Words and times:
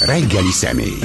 reggeli 0.00 0.50
személy. 0.50 0.98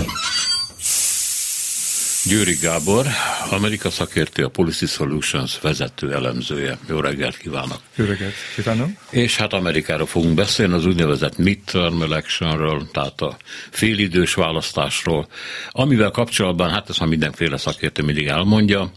Győri 2.26 2.58
Gábor, 2.61 3.06
Amerika 3.50 3.90
szakértő, 3.90 4.44
a 4.44 4.50
Policy 4.50 4.86
Solutions 4.86 5.60
vezető 5.62 6.14
elemzője. 6.14 6.78
Jó 6.88 7.00
reggelt 7.00 7.38
kívánok! 7.38 7.79
Jó 7.96 8.05
reggelt 8.05 8.34
kívánom! 8.55 8.97
És 9.10 9.38
hát 9.38 9.54
Amerikáról 9.54 10.05
fogunk 10.05 10.34
beszélni, 10.34 10.73
az 10.73 10.86
úgynevezett 10.86 11.38
midterm 11.38 12.02
electionről, 12.02 12.90
tehát 12.92 13.22
a 13.22 13.38
félidős 13.70 14.34
választásról, 14.34 15.28
amivel 15.70 16.12
kapcsolatban, 16.12 16.70
hát 16.70 16.89
ezt 16.89 17.00
már 17.00 17.09
mindenféle 17.09 17.57
szakértő 17.57 18.04
mindig 18.04 18.27
elmondja, 18.27 18.91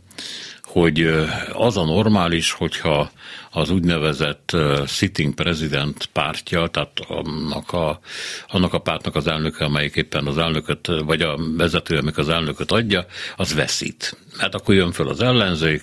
hogy 0.78 1.26
az 1.52 1.76
a 1.76 1.84
normális, 1.84 2.52
hogyha 2.52 3.10
az 3.50 3.70
úgynevezett 3.70 4.56
sitting 4.86 5.34
president 5.34 6.06
pártja, 6.12 6.66
tehát 6.66 7.00
annak 7.08 7.72
a, 7.72 8.00
annak 8.48 8.74
a 8.74 8.78
pártnak 8.78 9.14
az 9.14 9.26
elnöke, 9.26 9.64
amelyik 9.64 9.96
éppen 9.96 10.26
az 10.26 10.38
elnököt, 10.38 10.86
vagy 11.04 11.22
a 11.22 11.38
vezető, 11.56 11.96
amik 11.96 12.18
az 12.18 12.28
elnököt 12.28 12.72
adja, 12.72 13.06
az 13.36 13.54
veszít. 13.54 14.18
Hát 14.38 14.54
akkor 14.54 14.74
jön 14.74 14.92
föl 14.92 15.08
az 15.08 15.22
ellenzék, 15.22 15.82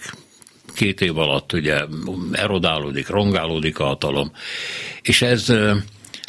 két 0.75 1.01
év 1.01 1.17
alatt 1.17 1.53
ugye 1.53 1.85
erodálódik, 2.31 3.07
rongálódik 3.07 3.79
a 3.79 3.85
hatalom, 3.85 4.31
és 5.01 5.21
ez 5.21 5.53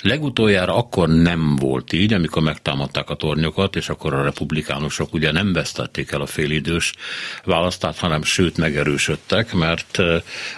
Legutoljára 0.07 0.75
akkor 0.75 1.09
nem 1.09 1.57
volt 1.57 1.93
így, 1.93 2.13
amikor 2.13 2.43
megtámadták 2.43 3.11
a 3.11 3.15
tornyokat, 3.15 3.77
és 3.77 3.89
akkor 3.89 4.15
a 4.15 4.23
republikánusok 4.23 5.15
ugye 5.15 5.33
nem 5.33 5.53
vesztették 5.53 6.11
el 6.11 6.21
a 6.21 6.27
félidős 6.27 6.93
választást, 7.45 7.99
hanem 7.99 8.23
sőt 8.23 8.57
megerősödtek, 8.57 9.53
mert 9.53 9.99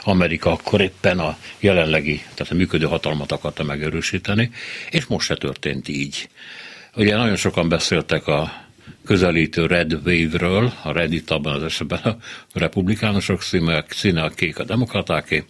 Amerika 0.02 0.50
akkor 0.50 0.80
éppen 0.80 1.18
a 1.18 1.36
jelenlegi, 1.60 2.22
tehát 2.34 2.52
a 2.52 2.54
működő 2.54 2.86
hatalmat 2.86 3.32
akarta 3.32 3.64
megerősíteni, 3.64 4.50
és 4.90 5.06
most 5.06 5.26
se 5.26 5.36
történt 5.36 5.88
így. 5.88 6.28
Ugye 6.96 7.16
nagyon 7.16 7.36
sokan 7.36 7.68
beszéltek 7.68 8.26
a 8.26 8.52
közelítő 9.04 9.66
Red 9.66 9.92
Wave-ről, 9.92 10.72
a 10.82 10.92
Red 10.92 11.12
itt 11.12 11.30
abban 11.30 11.54
az 11.54 11.62
esetben 11.62 12.00
a 12.04 12.16
republikánusok 12.52 13.42
színe, 13.42 13.84
színe 13.88 14.22
a 14.22 14.28
kék 14.28 14.58
a 14.58 14.64
demokratáké, 14.64 15.44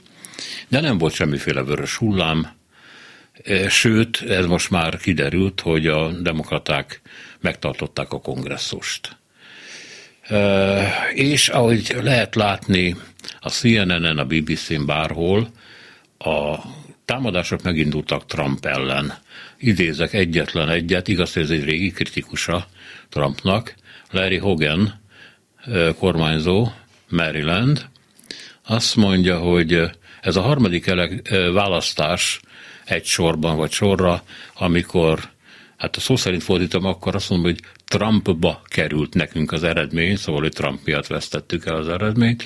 de 0.69 0.81
nem 0.81 0.99
volt 0.99 1.15
semmiféle 1.15 1.63
vörös 1.63 1.97
hullám, 1.97 2.57
Sőt, 3.69 4.23
ez 4.29 4.47
most 4.47 4.71
már 4.71 4.97
kiderült, 4.97 5.61
hogy 5.61 5.87
a 5.87 6.11
demokraták 6.11 7.01
megtartották 7.41 8.13
a 8.13 8.21
kongresszust. 8.21 9.17
És 11.15 11.49
ahogy 11.49 11.97
lehet 12.03 12.35
látni 12.35 12.97
a 13.41 13.51
CNN-en, 13.51 14.19
a 14.19 14.25
BBC-n 14.25 14.87
bárhol, 14.87 15.51
a 16.19 16.57
támadások 17.05 17.63
megindultak 17.63 18.27
Trump 18.27 18.65
ellen. 18.65 19.15
Idézek 19.59 20.13
egyetlen 20.13 20.69
egyet, 20.69 21.09
igaz, 21.09 21.37
ez 21.37 21.51
egy 21.51 21.65
régi 21.65 21.91
kritikusa 21.91 22.67
Trumpnak, 23.09 23.75
Larry 24.11 24.37
Hogan, 24.37 25.01
kormányzó, 25.99 26.69
Maryland, 27.09 27.87
azt 28.67 28.97
mondja, 28.97 29.39
hogy 29.39 29.91
ez 30.21 30.37
a 30.37 30.41
harmadik 30.41 30.95
választás 31.53 32.41
egy 32.89 33.05
sorban 33.05 33.57
vagy 33.57 33.71
sorra, 33.71 34.23
amikor, 34.55 35.21
hát 35.77 35.97
a 35.97 36.01
szó 36.01 36.17
szerint 36.17 36.43
fordítom, 36.43 36.85
akkor 36.85 37.15
azt 37.15 37.31
mondom, 37.31 37.51
hogy 37.51 37.61
Trumpba 37.85 38.63
került 38.65 39.15
nekünk 39.15 39.53
az 39.53 39.65
eredmény, 39.65 40.17
szóval, 40.17 40.41
hogy 40.41 40.53
Trump 40.53 40.81
miatt 40.85 41.07
vesztettük 41.07 41.67
el 41.67 41.77
az 41.77 41.89
eredményt, 41.89 42.45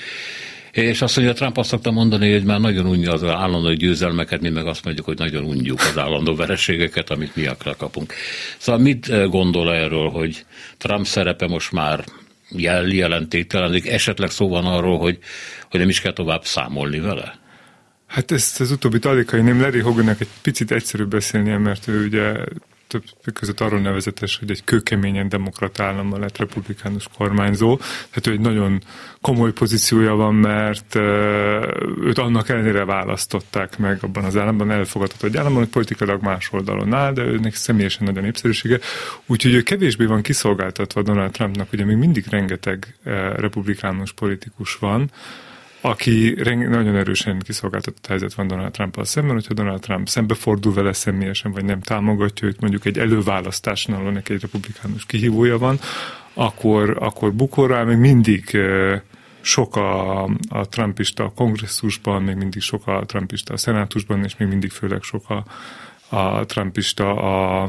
és 0.71 1.01
azt 1.01 1.15
mondja, 1.15 1.33
Trump 1.33 1.57
azt 1.57 1.69
szokta 1.69 1.91
mondani, 1.91 2.31
hogy 2.31 2.43
már 2.43 2.59
nagyon 2.59 2.85
unja 2.85 3.11
az 3.11 3.23
állandó 3.23 3.73
győzelmeket, 3.73 4.41
mi 4.41 4.49
meg 4.49 4.67
azt 4.67 4.83
mondjuk, 4.83 5.05
hogy 5.05 5.17
nagyon 5.17 5.43
unjuk 5.43 5.79
az 5.79 5.97
állandó 5.97 6.35
vereségeket, 6.35 7.09
amit 7.09 7.35
mi 7.35 7.47
kapunk. 7.77 8.13
Szóval 8.57 8.81
mit 8.81 9.09
eh, 9.09 9.27
gondol 9.27 9.73
erről, 9.73 10.09
hogy 10.09 10.45
Trump 10.77 11.05
szerepe 11.05 11.47
most 11.47 11.71
már 11.71 12.03
jel, 12.49 12.87
jelentéktelenik, 12.87 13.87
esetleg 13.87 14.29
szó 14.29 14.49
van 14.49 14.65
arról, 14.65 14.97
hogy, 14.97 15.17
hogy 15.69 15.79
nem 15.79 15.89
is 15.89 16.01
kell 16.01 16.13
tovább 16.13 16.43
számolni 16.45 16.99
vele? 16.99 17.42
Hát 18.13 18.31
ezt 18.31 18.59
az 18.59 18.71
utóbbi 18.71 18.99
talékainém 18.99 19.61
Larry 19.61 19.79
Hogannek 19.79 20.19
egy 20.21 20.27
picit 20.41 20.71
egyszerűbb 20.71 21.09
beszélnie, 21.09 21.57
mert 21.57 21.87
ő 21.87 22.05
ugye 22.05 22.33
több 22.87 23.03
között 23.33 23.59
arról 23.59 23.79
nevezetes, 23.79 24.37
hogy 24.37 24.51
egy 24.51 24.63
kőkeményen 24.63 25.29
demokrata 25.29 25.83
állammal 25.83 26.19
lett 26.19 26.37
republikánus 26.37 27.07
kormányzó. 27.17 27.77
Tehát 27.77 28.27
ő 28.27 28.31
egy 28.31 28.39
nagyon 28.39 28.81
komoly 29.21 29.51
pozíciója 29.51 30.15
van, 30.15 30.35
mert 30.35 30.95
őt 32.01 32.17
annak 32.17 32.49
ellenére 32.49 32.85
választották 32.85 33.77
meg 33.77 33.97
abban 34.01 34.23
az 34.23 34.37
államban, 34.37 34.71
elfogadható 34.71 35.27
egy 35.27 35.37
államban, 35.37 35.61
hogy 35.61 35.71
politikailag 35.71 36.21
más 36.21 36.49
oldalon 36.51 36.93
áll, 36.93 37.13
de 37.13 37.21
őnek 37.21 37.55
személyesen 37.55 38.03
nagyon 38.05 38.23
népszerűsége. 38.23 38.79
Úgyhogy 39.25 39.53
ő 39.53 39.61
kevésbé 39.61 40.05
van 40.05 40.21
kiszolgáltatva 40.21 41.01
Donald 41.01 41.31
Trumpnak, 41.31 41.73
ugye 41.73 41.85
még 41.85 41.97
mindig 41.97 42.25
rengeteg 42.29 42.95
republikánus 43.35 44.13
politikus 44.13 44.75
van, 44.75 45.11
aki 45.85 46.35
nagyon 46.45 46.95
erősen 46.95 47.39
kiszolgáltatott 47.39 48.07
helyzet 48.07 48.33
van 48.33 48.47
Donald 48.47 48.71
trump 48.71 48.99
szemben, 49.01 49.33
hogyha 49.33 49.53
Donald 49.53 49.79
Trump 49.79 50.07
szembefordul 50.09 50.73
vele 50.73 50.93
személyesen, 50.93 51.51
vagy 51.51 51.65
nem 51.65 51.81
támogatja 51.81 52.47
őt, 52.47 52.59
mondjuk 52.59 52.85
egy 52.85 52.97
előválasztásnál, 52.97 53.99
ahol 53.99 54.11
neki 54.11 54.33
egy 54.33 54.41
republikánus 54.41 55.05
kihívója 55.05 55.57
van, 55.57 55.79
akkor, 56.33 56.97
akkor 56.99 57.33
bukorra 57.33 57.83
még 57.83 57.97
mindig 57.97 58.57
sok 59.41 59.75
a, 59.75 60.23
a 60.49 60.67
trumpista 60.69 61.23
a 61.23 61.31
kongresszusban, 61.35 62.23
még 62.23 62.35
mindig 62.35 62.61
sok 62.61 62.87
a 62.87 63.05
trumpista 63.05 63.53
a 63.53 63.57
szenátusban, 63.57 64.23
és 64.23 64.37
még 64.37 64.47
mindig 64.47 64.71
főleg 64.71 65.01
sok 65.01 65.29
a, 65.29 65.45
a 66.15 66.45
trumpista 66.45 67.15
a, 67.15 67.61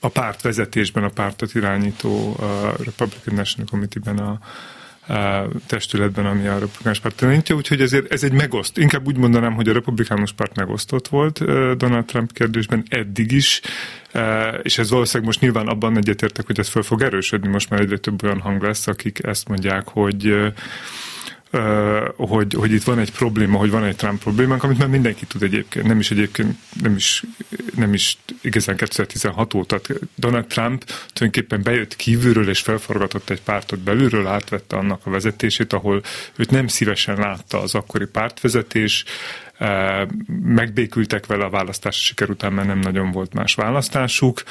a 0.00 0.08
párt 0.08 0.42
vezetésben, 0.42 1.04
a 1.04 1.08
pártot 1.08 1.54
irányító 1.54 2.36
a 2.38 2.74
Republican 2.84 3.34
National 3.34 3.68
Committee-ben 3.70 4.18
a, 4.18 4.38
testületben, 5.66 6.26
ami 6.26 6.46
a 6.46 6.58
republikánus 6.58 7.00
párt 7.00 7.20
irányítja, 7.20 7.54
úgyhogy 7.54 7.80
ezért 7.80 8.12
ez 8.12 8.22
egy 8.22 8.32
megoszt. 8.32 8.78
Inkább 8.78 9.06
úgy 9.06 9.16
mondanám, 9.16 9.54
hogy 9.54 9.68
a 9.68 9.72
republikánus 9.72 10.32
párt 10.32 10.56
megosztott 10.56 11.08
volt 11.08 11.38
Donald 11.76 12.04
Trump 12.04 12.32
kérdésben 12.32 12.82
eddig 12.88 13.32
is, 13.32 13.60
és 14.62 14.78
ez 14.78 14.90
valószínűleg 14.90 15.26
most 15.26 15.40
nyilván 15.40 15.66
abban 15.66 15.96
egyetértek, 15.96 16.46
hogy 16.46 16.58
ez 16.58 16.68
föl 16.68 16.82
fog 16.82 17.02
erősödni, 17.02 17.48
most 17.48 17.70
már 17.70 17.80
egyre 17.80 17.96
több 17.96 18.24
olyan 18.24 18.40
hang 18.40 18.62
lesz, 18.62 18.86
akik 18.86 19.18
ezt 19.22 19.48
mondják, 19.48 19.88
hogy 19.88 20.52
hogy, 22.16 22.54
hogy 22.54 22.72
itt 22.72 22.82
van 22.82 22.98
egy 22.98 23.12
probléma, 23.12 23.58
hogy 23.58 23.70
van 23.70 23.84
egy 23.84 23.96
Trump 23.96 24.22
problémánk, 24.22 24.62
amit 24.62 24.78
már 24.78 24.88
mindenki 24.88 25.26
tud 25.26 25.42
egyébként, 25.42 25.86
nem 25.86 25.98
is 25.98 26.10
egyébként, 26.10 26.56
nem 26.82 26.94
is, 26.94 27.22
nem 27.74 27.94
is 27.94 28.18
igazán 28.40 28.76
2016 28.76 29.54
óta. 29.54 29.80
Donald 30.14 30.46
Trump 30.46 30.84
tulajdonképpen 31.12 31.62
bejött 31.62 31.96
kívülről 31.96 32.48
és 32.48 32.60
felforgatott 32.60 33.30
egy 33.30 33.42
pártot 33.42 33.78
belülről, 33.78 34.26
átvette 34.26 34.76
annak 34.76 35.00
a 35.04 35.10
vezetését, 35.10 35.72
ahol 35.72 36.02
őt 36.36 36.50
nem 36.50 36.66
szívesen 36.66 37.18
látta 37.18 37.60
az 37.60 37.74
akkori 37.74 38.06
pártvezetés, 38.06 39.04
megbékültek 40.42 41.26
vele 41.26 41.44
a 41.44 41.50
választási 41.50 42.04
siker 42.04 42.30
után, 42.30 42.52
mert 42.52 42.66
nem 42.66 42.78
nagyon 42.78 43.10
volt 43.10 43.34
más 43.34 43.54
választásuk. 43.54 44.42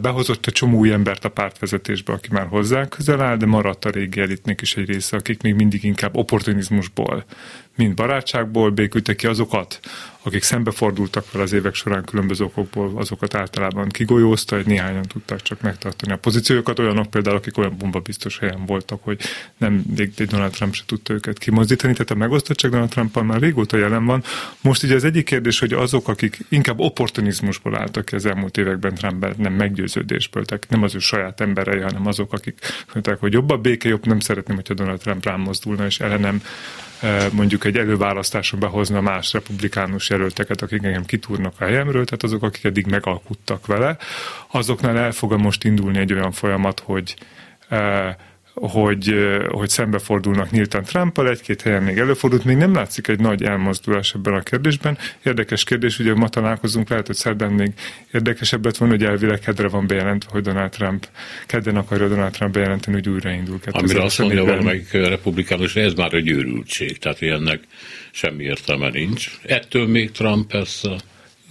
Behozott 0.00 0.46
egy 0.46 0.52
csomó 0.52 0.78
új 0.78 0.92
embert 0.92 1.24
a 1.24 1.28
pártvezetésbe, 1.28 2.12
aki 2.12 2.28
már 2.32 2.46
hozzá 2.46 2.88
közel 2.88 3.22
áll, 3.22 3.36
de 3.36 3.46
maradt 3.46 3.84
a 3.84 3.90
régi 3.90 4.20
elitnek 4.20 4.60
is 4.60 4.76
egy 4.76 4.88
része, 4.88 5.16
akik 5.16 5.42
még 5.42 5.54
mindig 5.54 5.84
inkább 5.84 6.16
opportunizmusból 6.16 7.24
mind 7.80 7.94
barátságból 7.94 8.70
békültek 8.70 9.16
ki 9.16 9.26
azokat, 9.26 9.80
akik 10.22 10.42
szembefordultak 10.42 11.32
vele 11.32 11.44
az 11.44 11.52
évek 11.52 11.74
során 11.74 12.04
különböző 12.04 12.44
okokból, 12.44 12.92
azokat 12.94 13.34
általában 13.34 13.88
kigolyózta, 13.88 14.56
hogy 14.56 14.66
néhányan 14.66 15.02
tudtak 15.02 15.42
csak 15.42 15.60
megtartani 15.60 16.12
a 16.12 16.16
pozíciókat, 16.16 16.78
olyanok 16.78 17.10
például, 17.10 17.36
akik 17.36 17.58
olyan 17.58 17.76
bombabiztos 17.78 18.38
helyen 18.38 18.66
voltak, 18.66 19.04
hogy 19.04 19.20
nem 19.56 19.82
egy 19.96 20.26
Donald 20.26 20.52
Trump 20.52 20.74
se 20.74 20.82
tudta 20.86 21.12
őket 21.12 21.38
kimozdítani, 21.38 21.92
tehát 21.92 22.10
a 22.10 22.14
megosztottság 22.14 22.70
Donald 22.70 22.90
trump 22.90 23.22
már 23.22 23.40
régóta 23.40 23.76
jelen 23.76 24.04
van. 24.04 24.22
Most 24.60 24.82
ugye 24.82 24.94
az 24.94 25.04
egyik 25.04 25.24
kérdés, 25.24 25.58
hogy 25.58 25.72
azok, 25.72 26.08
akik 26.08 26.38
inkább 26.48 26.78
opportunizmusból 26.78 27.76
álltak 27.76 28.04
ki 28.04 28.14
az 28.14 28.26
elmúlt 28.26 28.56
években 28.56 28.94
Trump 28.94 29.36
nem 29.36 29.52
meggyőződésből, 29.52 30.44
tehát 30.44 30.66
nem 30.68 30.82
az 30.82 30.94
ő 30.94 30.98
saját 30.98 31.40
emberei, 31.40 31.80
hanem 31.80 32.06
azok, 32.06 32.32
akik 32.32 32.58
mondták, 32.92 33.20
hogy 33.20 33.32
jobb 33.32 33.50
a 33.50 33.56
béke, 33.56 33.88
jobb 33.88 34.06
nem 34.06 34.20
szeretném, 34.20 34.56
hogyha 34.56 34.74
Donald 34.74 34.98
Trump 34.98 35.24
rám 35.24 35.40
mozdulna, 35.40 35.86
és 35.86 36.00
ellenem 36.00 36.42
mondjuk 37.32 37.64
egy 37.64 37.76
előválasztáson 37.76 38.60
behozna 38.60 39.00
más 39.00 39.32
republikánus 39.32 40.10
jelölteket, 40.10 40.62
akik 40.62 40.82
engem 40.82 41.04
kitúrnak 41.04 41.54
a 41.58 41.64
helyemről, 41.64 42.04
tehát 42.04 42.22
azok, 42.22 42.42
akik 42.42 42.64
eddig 42.64 42.86
megalkuttak 42.86 43.66
vele, 43.66 43.96
azoknál 44.50 44.98
el 44.98 45.12
fog 45.12 45.32
most 45.32 45.64
indulni 45.64 45.98
egy 45.98 46.12
olyan 46.12 46.32
folyamat, 46.32 46.80
hogy 46.80 47.16
hogy, 48.60 49.14
hogy 49.48 49.68
szembefordulnak 49.68 50.50
nyíltan 50.50 50.82
Trumpal, 50.82 51.28
egy-két 51.28 51.62
helyen 51.62 51.82
még 51.82 51.98
előfordult, 51.98 52.44
még 52.44 52.56
nem 52.56 52.74
látszik 52.74 53.08
egy 53.08 53.20
nagy 53.20 53.42
elmozdulás 53.42 54.14
ebben 54.14 54.34
a 54.34 54.40
kérdésben. 54.40 54.98
Érdekes 55.24 55.64
kérdés, 55.64 55.98
ugye 55.98 56.14
ma 56.14 56.28
találkozunk, 56.28 56.88
lehet, 56.88 57.06
hogy 57.06 57.16
szerdán 57.16 57.52
még 57.52 57.72
érdekesebb 58.12 58.64
lett 58.64 58.76
volna, 58.76 58.94
hogy 58.94 59.04
elvileg 59.04 59.38
kedre 59.38 59.68
van 59.68 59.86
bejelentve, 59.86 60.30
hogy 60.30 60.42
Donald 60.42 60.70
Trump, 60.70 61.08
kedden 61.46 61.76
akarja 61.76 62.08
Donald 62.08 62.32
Trump 62.32 62.52
bejelenteni, 62.52 62.96
hogy 62.96 63.08
újraindul. 63.08 63.58
Amire 63.70 64.02
azt 64.02 64.18
mondja 64.18 64.44
valamelyik 64.44 64.92
republikánus, 64.92 65.76
ez 65.76 65.92
már 65.92 66.14
egy 66.14 66.28
őrültség, 66.28 66.98
tehát 66.98 67.20
ilyennek 67.20 67.60
semmi 68.10 68.44
értelme 68.44 68.90
nincs. 68.90 69.30
Ettől 69.42 69.86
még 69.86 70.10
Trump 70.10 70.50
persze 70.50 70.96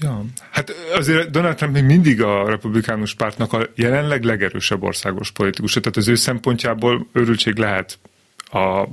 Ja, 0.01 0.25
hát 0.51 0.73
azért 0.93 1.29
Donald 1.29 1.55
Trump 1.55 1.73
még 1.73 1.83
mindig 1.83 2.21
a 2.21 2.49
republikánus 2.49 3.13
pártnak 3.13 3.53
a 3.53 3.67
jelenleg 3.75 4.23
legerősebb 4.23 4.83
országos 4.83 5.31
politikus. 5.31 5.73
Tehát 5.73 5.97
az 5.97 6.07
ő 6.07 6.15
szempontjából 6.15 7.07
örültség 7.13 7.57
lehet 7.57 7.99
a, 8.51 8.87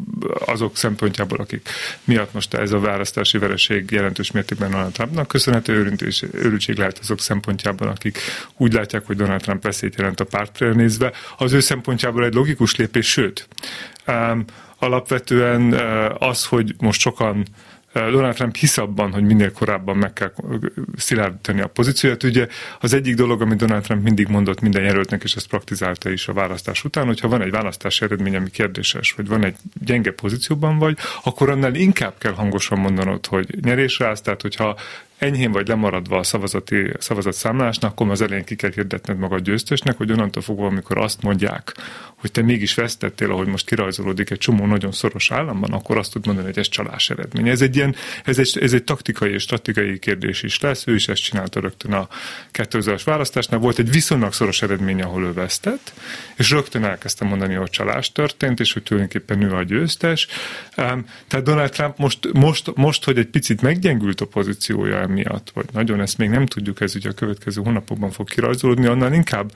azok 0.46 0.76
szempontjából, 0.76 1.38
akik 1.38 1.68
miatt 2.04 2.32
most 2.32 2.54
ez 2.54 2.72
a 2.72 2.78
választási 2.78 3.38
vereség 3.38 3.90
jelentős 3.90 4.30
mértékben 4.30 4.70
Donald 4.70 4.92
Trumpnak 4.92 5.28
köszönhető 5.28 5.92
örültség 6.32 6.76
lehet 6.76 6.98
azok 6.98 7.20
szempontjából, 7.20 7.88
akik 7.88 8.18
úgy 8.56 8.72
látják, 8.72 9.06
hogy 9.06 9.16
Donald 9.16 9.40
Trump 9.40 9.62
veszélyt 9.62 9.96
jelent 9.96 10.20
a 10.20 10.24
pártra 10.24 10.72
nézve. 10.72 11.12
Az 11.36 11.52
ő 11.52 11.60
szempontjából 11.60 12.24
egy 12.24 12.34
logikus 12.34 12.76
lépés, 12.76 13.10
sőt, 13.10 13.48
um, 14.06 14.44
alapvetően 14.78 15.72
az, 16.18 16.44
hogy 16.44 16.74
most 16.78 17.00
sokan 17.00 17.46
Donald 18.00 18.34
Trump 18.34 18.56
hisz 18.56 18.78
abban, 18.78 19.12
hogy 19.12 19.22
minél 19.22 19.52
korábban 19.52 19.96
meg 19.96 20.12
kell 20.12 20.32
szilárdítani 20.96 21.60
a 21.60 21.66
pozícióját. 21.66 22.22
Ugye 22.22 22.46
az 22.80 22.92
egyik 22.92 23.14
dolog, 23.14 23.40
amit 23.40 23.58
Donald 23.58 23.82
Trump 23.82 24.02
mindig 24.02 24.28
mondott 24.28 24.60
minden 24.60 24.82
jelöltnek, 24.82 25.22
és 25.22 25.34
ezt 25.34 25.48
praktizálta 25.48 26.10
is 26.10 26.28
a 26.28 26.32
választás 26.32 26.84
után, 26.84 27.06
hogyha 27.06 27.28
van 27.28 27.42
egy 27.42 27.50
választási 27.50 28.04
eredmény, 28.04 28.36
ami 28.36 28.50
kérdéses, 28.50 29.12
vagy 29.12 29.28
van 29.28 29.44
egy 29.44 29.56
gyenge 29.84 30.10
pozícióban 30.10 30.78
vagy, 30.78 30.98
akkor 31.22 31.50
annál 31.50 31.74
inkább 31.74 32.14
kell 32.18 32.32
hangosan 32.32 32.78
mondanod, 32.78 33.26
hogy 33.26 33.54
nyerésre 33.60 34.06
állsz, 34.06 34.20
tehát 34.20 34.42
hogyha 34.42 34.76
enyhén 35.18 35.52
vagy 35.52 35.68
lemaradva 35.68 36.18
a 36.18 36.22
szavazati, 36.22 36.92
szavazatszámlásnak, 36.98 37.90
akkor 37.90 38.10
az 38.10 38.20
elején 38.20 38.44
ki 38.44 38.56
kell 38.56 38.70
hirdetned 38.74 39.18
magad 39.18 39.40
győztesnek, 39.40 39.96
hogy 39.96 40.12
onnantól 40.12 40.42
fogva, 40.42 40.66
amikor 40.66 40.98
azt 40.98 41.22
mondják, 41.22 41.74
hogy 42.16 42.30
te 42.30 42.42
mégis 42.42 42.74
vesztettél, 42.74 43.30
ahogy 43.30 43.46
most 43.46 43.66
kirajzolódik 43.66 44.30
egy 44.30 44.38
csomó 44.38 44.66
nagyon 44.66 44.92
szoros 44.92 45.30
államban, 45.30 45.72
akkor 45.72 45.98
azt 45.98 46.12
tud 46.12 46.26
mondani, 46.26 46.46
hogy 46.46 46.58
ez 46.58 46.68
csalás 46.68 47.10
eredmény. 47.10 47.48
Ez 47.48 47.60
egy 47.60 47.76
ilyen, 47.76 47.94
ez 48.24 48.38
egy, 48.38 48.58
ez 48.60 48.72
egy 48.72 48.84
taktikai 48.84 49.32
és 49.32 49.42
stratégiai 49.42 49.98
kérdés 49.98 50.42
is 50.42 50.60
lesz. 50.60 50.86
Ő 50.86 50.94
is 50.94 51.08
ezt 51.08 51.22
csinálta 51.22 51.60
rögtön 51.60 51.92
a 51.92 52.08
2000-es 52.52 53.02
választásnál. 53.04 53.60
Volt 53.60 53.78
egy 53.78 53.90
viszonylag 53.90 54.32
szoros 54.32 54.62
eredmény, 54.62 55.02
ahol 55.02 55.24
ő 55.24 55.32
vesztett, 55.32 55.92
és 56.36 56.50
rögtön 56.50 56.84
elkezdte 56.84 57.24
mondani, 57.24 57.54
hogy 57.54 57.70
csalás 57.70 58.12
történt, 58.12 58.60
és 58.60 58.72
hogy 58.72 58.82
tulajdonképpen 58.82 59.42
ő 59.42 59.54
a 59.54 59.62
győztes. 59.62 60.26
Tehát 60.74 61.42
Donald 61.42 61.70
Trump 61.70 61.98
most, 61.98 62.32
most, 62.32 62.74
most 62.74 63.04
hogy 63.04 63.18
egy 63.18 63.28
picit 63.28 63.62
meggyengült 63.62 64.20
a 64.20 64.26
pozíciója 64.26 65.06
miatt, 65.06 65.50
vagy 65.54 65.66
nagyon 65.72 66.00
ezt 66.00 66.18
még 66.18 66.28
nem 66.28 66.46
tudjuk, 66.46 66.80
ez 66.80 66.94
ugye 66.96 67.08
a 67.08 67.12
következő 67.12 67.62
hónapokban 67.62 68.10
fog 68.10 68.28
kirajzolódni, 68.28 68.86
annál 68.86 69.12
inkább 69.12 69.52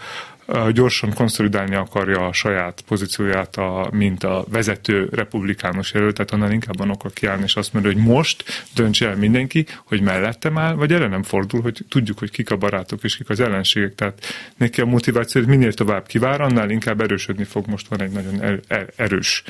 gyorsan 0.72 1.14
konszolidálni 1.14 1.74
akarja 1.74 2.26
a 2.26 2.32
saját 2.32 2.80
pozícióját, 2.88 3.56
a, 3.56 3.88
mint 3.92 4.24
a 4.24 4.44
vezető 4.48 5.08
republikánus 5.12 5.92
jelölt, 5.92 6.14
tehát 6.14 6.30
annál 6.30 6.52
inkább 6.52 6.78
van 6.78 6.90
oka 6.90 7.08
kiállni, 7.08 7.42
és 7.42 7.56
azt 7.56 7.72
mondja, 7.72 7.92
hogy 7.92 8.02
most 8.02 8.44
döntse 8.74 9.08
el 9.08 9.16
mindenki, 9.16 9.66
hogy 9.84 10.00
mellettem 10.00 10.58
áll, 10.58 10.74
vagy 10.74 10.92
erre 10.92 11.08
nem 11.08 11.22
fordul, 11.22 11.60
hogy 11.60 11.84
tudjuk, 11.88 12.18
hogy 12.18 12.30
kik 12.30 12.50
a 12.50 12.56
barátok 12.56 13.04
és 13.04 13.16
kik 13.16 13.28
az 13.28 13.40
ellenségek. 13.40 13.94
Tehát 13.94 14.26
neki 14.56 14.80
a 14.80 14.86
motiváció, 14.86 15.40
hogy 15.40 15.50
minél 15.50 15.72
tovább 15.72 16.06
kivár, 16.06 16.40
annál 16.40 16.70
inkább 16.70 17.00
erősödni 17.00 17.44
fog. 17.44 17.66
Most 17.66 17.88
van 17.88 18.00
egy 18.00 18.12
nagyon 18.12 18.42
er, 18.42 18.60
er, 18.68 18.92
erős 18.96 19.42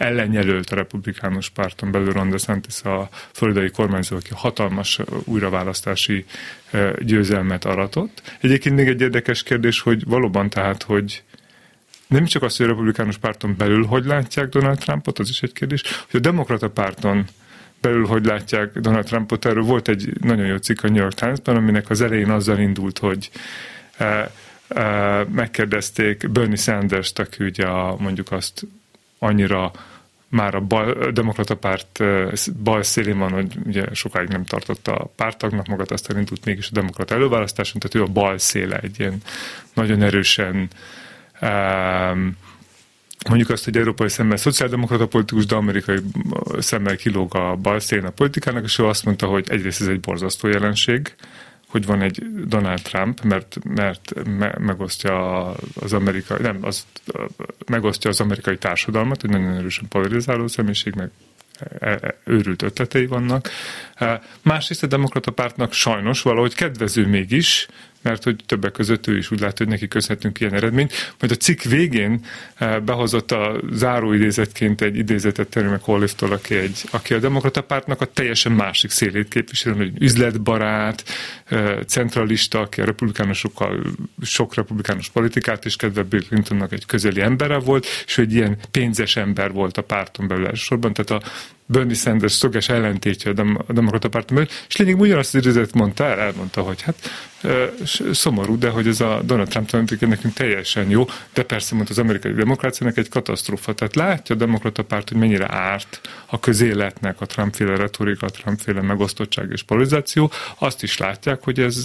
ellenjelölt 0.00 0.70
a 0.70 0.74
republikánus 0.74 1.48
párton 1.48 1.90
belül 1.90 2.12
Ron 2.12 2.30
DeSantis 2.30 2.82
a 2.82 3.08
floridai 3.32 3.70
kormányzó, 3.70 4.16
aki 4.16 4.30
hatalmas 4.34 4.98
újraválasztási 5.24 6.24
győzelmet 6.98 7.64
aratott. 7.64 8.36
Egyébként 8.40 8.74
még 8.74 8.88
egy 8.88 9.00
érdekes 9.00 9.42
kérdés, 9.42 9.80
hogy 9.80 10.04
valóban 10.04 10.50
tehát, 10.50 10.82
hogy 10.82 11.22
nem 12.06 12.24
csak 12.24 12.42
az, 12.42 12.56
hogy 12.56 12.66
a 12.66 12.68
republikánus 12.68 13.18
párton 13.18 13.54
belül 13.56 13.84
hogy 13.84 14.04
látják 14.04 14.48
Donald 14.48 14.78
Trumpot, 14.78 15.18
az 15.18 15.28
is 15.28 15.42
egy 15.42 15.52
kérdés, 15.52 15.82
hogy 16.10 16.20
a 16.20 16.22
demokrata 16.22 16.70
párton 16.70 17.24
belül 17.80 18.06
hogy 18.06 18.24
látják 18.24 18.78
Donald 18.78 19.04
Trumpot. 19.04 19.44
Erről 19.44 19.62
volt 19.62 19.88
egy 19.88 20.12
nagyon 20.20 20.46
jó 20.46 20.56
cikk 20.56 20.82
a 20.82 20.88
New 20.88 21.02
York 21.02 21.14
Times-ban, 21.14 21.56
aminek 21.56 21.90
az 21.90 22.00
elején 22.00 22.30
azzal 22.30 22.58
indult, 22.58 22.98
hogy 22.98 23.30
megkérdezték 25.28 26.30
Bernie 26.30 26.56
Sanders-t, 26.56 27.18
aki 27.18 27.44
ugye 27.44 27.66
a, 27.66 27.96
mondjuk 27.98 28.32
azt 28.32 28.66
annyira 29.22 29.72
már 30.28 30.54
a, 30.54 30.60
bal, 30.60 30.90
a 30.90 31.10
demokrata 31.10 31.56
párt 31.56 32.02
bal 32.62 32.82
szélén 32.82 33.18
van, 33.18 33.30
hogy 33.30 33.56
ugye 33.66 33.84
sokáig 33.94 34.28
nem 34.28 34.44
tartotta 34.44 34.94
a 34.94 35.10
pártagnak 35.16 35.66
magát, 35.66 35.90
aztán 35.90 36.18
indult 36.18 36.44
mégis 36.44 36.66
a 36.66 36.72
demokrata 36.72 37.14
előválasztáson, 37.14 37.80
tehát 37.80 37.96
ő 38.06 38.10
a 38.10 38.12
bal 38.12 38.38
széle 38.38 38.78
egy 38.78 38.98
ilyen 38.98 39.22
nagyon 39.74 40.02
erősen 40.02 40.68
um, 41.40 42.36
mondjuk 43.28 43.50
azt, 43.50 43.64
hogy 43.64 43.76
európai 43.76 44.08
szemmel 44.08 44.36
szociáldemokrata 44.36 45.06
politikus, 45.06 45.46
de 45.46 45.54
amerikai 45.54 45.98
szemmel 46.58 46.96
kilóg 46.96 47.34
a 47.34 47.56
bal 47.56 47.80
szélén 47.80 48.04
a 48.04 48.10
politikának, 48.10 48.64
és 48.64 48.78
ő 48.78 48.86
azt 48.86 49.04
mondta, 49.04 49.26
hogy 49.26 49.46
egyrészt 49.50 49.80
ez 49.80 49.86
egy 49.86 50.00
borzasztó 50.00 50.48
jelenség, 50.48 51.14
hogy 51.70 51.86
van 51.86 52.02
egy 52.02 52.22
Donald 52.46 52.82
Trump, 52.82 53.20
mert, 53.20 53.58
mert 53.64 54.12
me, 54.38 54.54
megosztja 54.58 55.46
az 55.80 55.92
amerikai, 55.92 56.40
nem, 56.40 56.58
az, 56.60 56.86
megosztja 57.66 58.10
az 58.10 58.20
amerikai 58.20 58.58
társadalmat, 58.58 59.20
hogy 59.20 59.30
nagyon 59.30 59.56
erősen 59.56 59.88
polarizáló 59.88 60.46
személyiség, 60.46 60.94
meg 60.94 61.10
e, 61.78 61.88
e, 61.88 62.14
őrült 62.24 62.62
ötletei 62.62 63.06
vannak. 63.06 63.50
Másrészt 64.42 64.82
a 64.82 64.86
demokrata 64.86 65.30
pártnak 65.30 65.72
sajnos 65.72 66.22
valahogy 66.22 66.54
kedvező 66.54 67.06
mégis, 67.06 67.68
mert 68.02 68.24
hogy 68.24 68.36
többek 68.46 68.72
között 68.72 69.06
ő 69.06 69.16
is 69.16 69.30
úgy 69.30 69.40
látja, 69.40 69.64
hogy 69.64 69.74
neki 69.74 69.88
közhetünk 69.88 70.40
ilyen 70.40 70.54
eredményt. 70.54 71.14
Majd 71.18 71.32
a 71.32 71.36
cikk 71.36 71.62
végén 71.62 72.24
eh, 72.54 72.80
behozott 72.80 73.32
a 73.32 73.60
záróidézetként 73.72 74.80
egy 74.80 74.96
idézetet 74.96 75.48
Terry 75.48 75.68
McAuliffe-tól, 75.68 76.32
aki, 76.32 76.54
egy, 76.54 76.84
aki 76.90 77.14
a 77.14 77.18
demokrata 77.18 77.60
pártnak 77.60 78.00
a 78.00 78.04
teljesen 78.04 78.52
másik 78.52 78.90
szélét 78.90 79.28
képvisel, 79.28 79.72
hogy 79.72 79.92
üzletbarát, 79.98 81.04
eh, 81.44 81.78
centralista, 81.86 82.60
aki 82.60 82.80
a 82.80 82.84
republikánusokkal 82.84 83.82
sok 84.22 84.54
republikánus 84.54 85.08
politikát 85.08 85.64
is 85.64 85.76
kedve 85.76 86.02
Bill 86.02 86.22
Clintonnak 86.28 86.72
egy 86.72 86.86
közeli 86.86 87.20
embere 87.20 87.58
volt, 87.58 87.86
és 88.06 88.18
egy 88.18 88.34
ilyen 88.34 88.58
pénzes 88.70 89.16
ember 89.16 89.52
volt 89.52 89.76
a 89.76 89.82
párton 89.82 90.28
belül 90.28 90.46
elsősorban, 90.46 90.92
tehát 90.92 91.22
a 91.22 91.28
Bernie 91.70 91.94
Sanders 91.94 92.32
szöges 92.32 92.68
ellentétje 92.68 93.30
a, 93.30 93.34
dem- 93.34 93.64
a 93.66 93.72
demokrata 93.72 94.08
párton 94.08 94.36
belül, 94.36 94.50
és 94.68 94.76
lényeg 94.76 95.00
ugyanazt 95.00 95.34
az 95.34 95.40
idézet 95.40 95.74
mondta 95.74 96.04
el, 96.04 96.18
elmondta, 96.18 96.60
hogy 96.60 96.82
hát 96.82 97.10
szomorú, 98.12 98.58
de 98.58 98.68
hogy 98.68 98.86
ez 98.86 99.00
a 99.00 99.20
Donald 99.24 99.48
Trump 99.48 99.68
tulajdonképpen 99.68 100.08
nekünk 100.08 100.34
teljesen 100.34 100.90
jó, 100.90 101.04
de 101.34 101.42
persze 101.42 101.74
mondta 101.74 101.92
az 101.92 101.98
amerikai 101.98 102.32
demokráciának 102.32 102.96
egy 102.96 103.08
katasztrófa. 103.08 103.74
Tehát 103.74 103.94
látja 103.94 104.34
a 104.34 104.38
demokrata 104.38 104.84
párt, 104.84 105.08
hogy 105.08 105.18
mennyire 105.18 105.52
árt 105.52 106.00
a 106.26 106.40
közéletnek 106.40 107.20
a 107.20 107.26
Trumpféle 107.26 107.76
retorika, 107.76 108.26
a 108.26 108.30
Trumpféle 108.30 108.80
megosztottság 108.80 109.50
és 109.50 109.62
polarizáció. 109.62 110.30
Azt 110.58 110.82
is 110.82 110.98
látják, 110.98 111.44
hogy 111.44 111.60
ez 111.60 111.84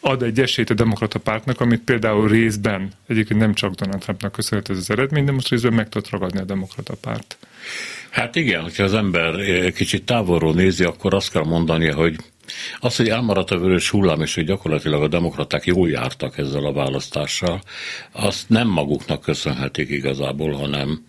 ad 0.00 0.22
egy 0.22 0.40
esélyt 0.40 0.70
a 0.70 0.74
demokrata 0.74 1.18
pártnak, 1.18 1.60
amit 1.60 1.80
például 1.80 2.28
részben, 2.28 2.90
egyébként 3.06 3.40
nem 3.40 3.54
csak 3.54 3.74
Donald 3.74 4.00
Trumpnak 4.00 4.32
köszönhető 4.32 4.72
ez 4.72 4.78
az 4.78 4.90
eredmény, 4.90 5.24
de 5.24 5.32
most 5.32 5.48
részben 5.48 5.72
meg 5.72 5.88
tudott 5.88 6.10
ragadni 6.10 6.40
a 6.40 6.44
demokrata 6.44 6.94
párt. 7.00 7.36
Hát 8.14 8.36
igen, 8.36 8.62
hogyha 8.62 8.82
az 8.82 8.94
ember 8.94 9.34
kicsit 9.72 10.04
távolról 10.04 10.54
nézi, 10.54 10.84
akkor 10.84 11.14
azt 11.14 11.30
kell 11.30 11.44
mondania, 11.44 11.94
hogy 11.94 12.16
az, 12.78 12.96
hogy 12.96 13.08
elmaradt 13.08 13.50
a 13.50 13.58
vörös 13.58 13.90
hullám, 13.90 14.20
és 14.20 14.34
hogy 14.34 14.44
gyakorlatilag 14.44 15.02
a 15.02 15.08
demokraták 15.08 15.64
jól 15.64 15.88
jártak 15.88 16.38
ezzel 16.38 16.64
a 16.64 16.72
választással, 16.72 17.60
azt 18.12 18.48
nem 18.48 18.68
maguknak 18.68 19.20
köszönhetik 19.20 19.90
igazából, 19.90 20.52
hanem, 20.52 21.04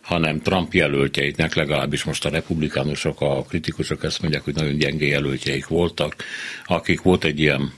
hanem 0.00 0.40
Trump 0.40 0.74
jelöltjeiknek, 0.74 1.54
legalábbis 1.54 2.04
most 2.04 2.24
a 2.24 2.30
republikánusok, 2.30 3.20
a 3.20 3.42
kritikusok 3.42 4.04
ezt 4.04 4.20
mondják, 4.20 4.44
hogy 4.44 4.54
nagyon 4.54 4.76
gyenge 4.78 5.06
jelöltjeik 5.06 5.66
voltak, 5.66 6.16
akik 6.66 7.02
volt 7.02 7.24
egy 7.24 7.40
ilyen 7.40 7.72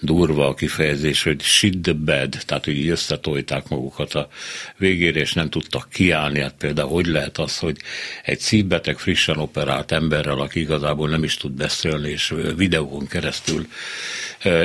durva 0.00 0.48
a 0.48 0.54
kifejezés, 0.54 1.22
hogy 1.22 1.40
shit 1.40 1.82
the 1.82 1.92
bed, 1.92 2.42
tehát 2.46 2.64
hogy 2.64 2.76
így 2.76 2.88
összetolták 2.88 3.68
magukat 3.68 4.14
a 4.14 4.28
végére, 4.76 5.20
és 5.20 5.32
nem 5.32 5.50
tudtak 5.50 5.88
kiállni. 5.90 6.40
Hát 6.40 6.54
például 6.58 6.88
hogy 6.88 7.06
lehet 7.06 7.38
az, 7.38 7.58
hogy 7.58 7.76
egy 8.24 8.38
szívbeteg, 8.38 8.98
frissen 8.98 9.38
operált 9.38 9.92
emberrel, 9.92 10.40
aki 10.40 10.60
igazából 10.60 11.08
nem 11.08 11.24
is 11.24 11.36
tud 11.36 11.52
beszélni, 11.52 12.10
és 12.10 12.34
videón 12.56 13.06
keresztül 13.06 13.66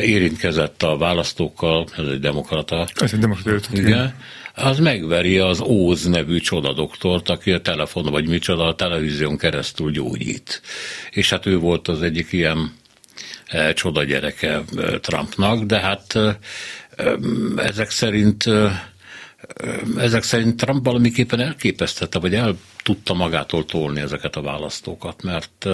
érintkezett 0.02 0.84
a 0.84 0.98
választókkal, 0.98 1.88
ez 1.98 2.08
egy 2.08 2.20
demokrata. 2.20 2.88
Ez 2.96 3.14
egy 3.14 3.20
demokrata. 3.20 3.70
Igen 3.72 4.16
az 4.56 4.80
megveri 4.80 5.38
az 5.38 5.62
Óz 5.62 6.06
nevű 6.06 6.40
csodadoktort, 6.40 7.30
aki 7.30 7.52
a 7.52 7.62
telefon 7.62 8.06
vagy 8.06 8.28
micsoda 8.28 8.64
a 8.64 8.76
televízión 8.76 9.38
keresztül 9.38 9.92
gyógyít. 9.92 10.62
És 11.12 11.30
hát 11.30 11.46
ő 11.46 11.58
volt 11.58 11.88
az 11.88 12.02
egyik 12.02 12.32
ilyen 12.32 12.72
csoda 13.74 14.04
gyereke 14.04 14.62
e, 14.78 15.00
Trumpnak, 15.00 15.64
de 15.64 15.80
hát 15.80 16.16
e, 16.16 16.38
ezek 17.56 17.90
szerint 17.90 18.44
ezek 19.98 20.24
szerint 20.24 20.58
Trump 20.58 20.86
valamiképpen 20.86 21.40
elképesztette, 21.40 22.20
vagy 22.20 22.36
el 22.36 22.58
tudta 22.84 23.14
magától 23.14 23.66
tolni 23.66 24.02
ezeket 24.02 24.36
a 24.36 24.42
választókat, 24.42 25.24
mert 25.24 25.68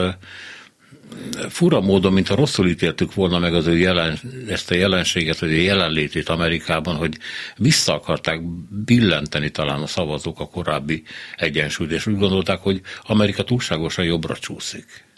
fura 1.50 1.82
módon, 1.82 2.14
mintha 2.14 2.36
rosszul 2.36 2.68
ítéltük 2.68 3.14
volna 3.14 3.40
meg 3.40 3.54
az 3.54 3.68
ő 3.68 3.78
jelen, 3.78 4.20
ezt 4.48 4.72
a 4.72 4.76
jelenséget, 4.76 5.40
vagy 5.40 5.50
a 5.50 5.62
jelenlétét 5.62 6.30
Amerikában, 6.30 6.96
hogy 6.96 7.18
vissza 7.58 7.94
akarták 7.94 8.42
billenteni 8.86 9.50
talán 9.50 9.82
a 9.82 9.88
szavazók 9.88 10.40
a 10.40 10.48
korábbi 10.48 11.04
egyensúlyt, 11.36 11.92
és 11.92 12.08
úgy 12.08 12.18
gondolták, 12.18 12.60
hogy 12.60 12.82
Amerika 13.02 13.44
túlságosan 13.44 14.06
jobbra 14.06 14.38
csúszik. 14.38 15.10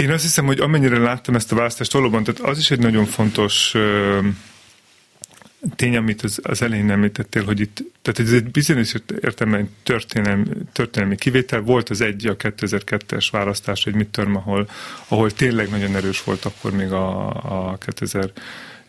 Én 0.00 0.10
azt 0.10 0.22
hiszem, 0.22 0.46
hogy 0.46 0.60
amennyire 0.60 0.98
láttam 0.98 1.34
ezt 1.34 1.52
a 1.52 1.56
választást 1.56 1.92
valóban, 1.92 2.24
tehát 2.24 2.40
az 2.40 2.58
is 2.58 2.70
egy 2.70 2.78
nagyon 2.78 3.04
fontos 3.04 3.74
tény, 5.76 5.96
amit 5.96 6.22
az, 6.22 6.40
az 6.42 6.62
elején 6.62 6.90
említettél, 6.90 7.44
hogy 7.44 7.60
itt, 7.60 7.82
tehát 8.02 8.18
ez 8.18 8.32
egy 8.32 8.50
bizonyos 8.50 8.94
értelemben 9.20 9.70
történelmi, 9.82 10.44
történelmi 10.72 11.16
kivétel. 11.16 11.60
Volt 11.60 11.88
az 11.88 12.00
egy 12.00 12.26
a 12.26 12.36
2002-es 12.36 13.28
választás, 13.30 13.86
egy 13.86 13.94
midterm, 13.94 14.36
ahol, 14.36 14.68
ahol 15.08 15.30
tényleg 15.30 15.70
nagyon 15.70 15.96
erős 15.96 16.24
volt 16.24 16.44
akkor 16.44 16.72
még 16.72 16.92
a, 16.92 17.28
a 17.70 17.78
2000 17.78 18.32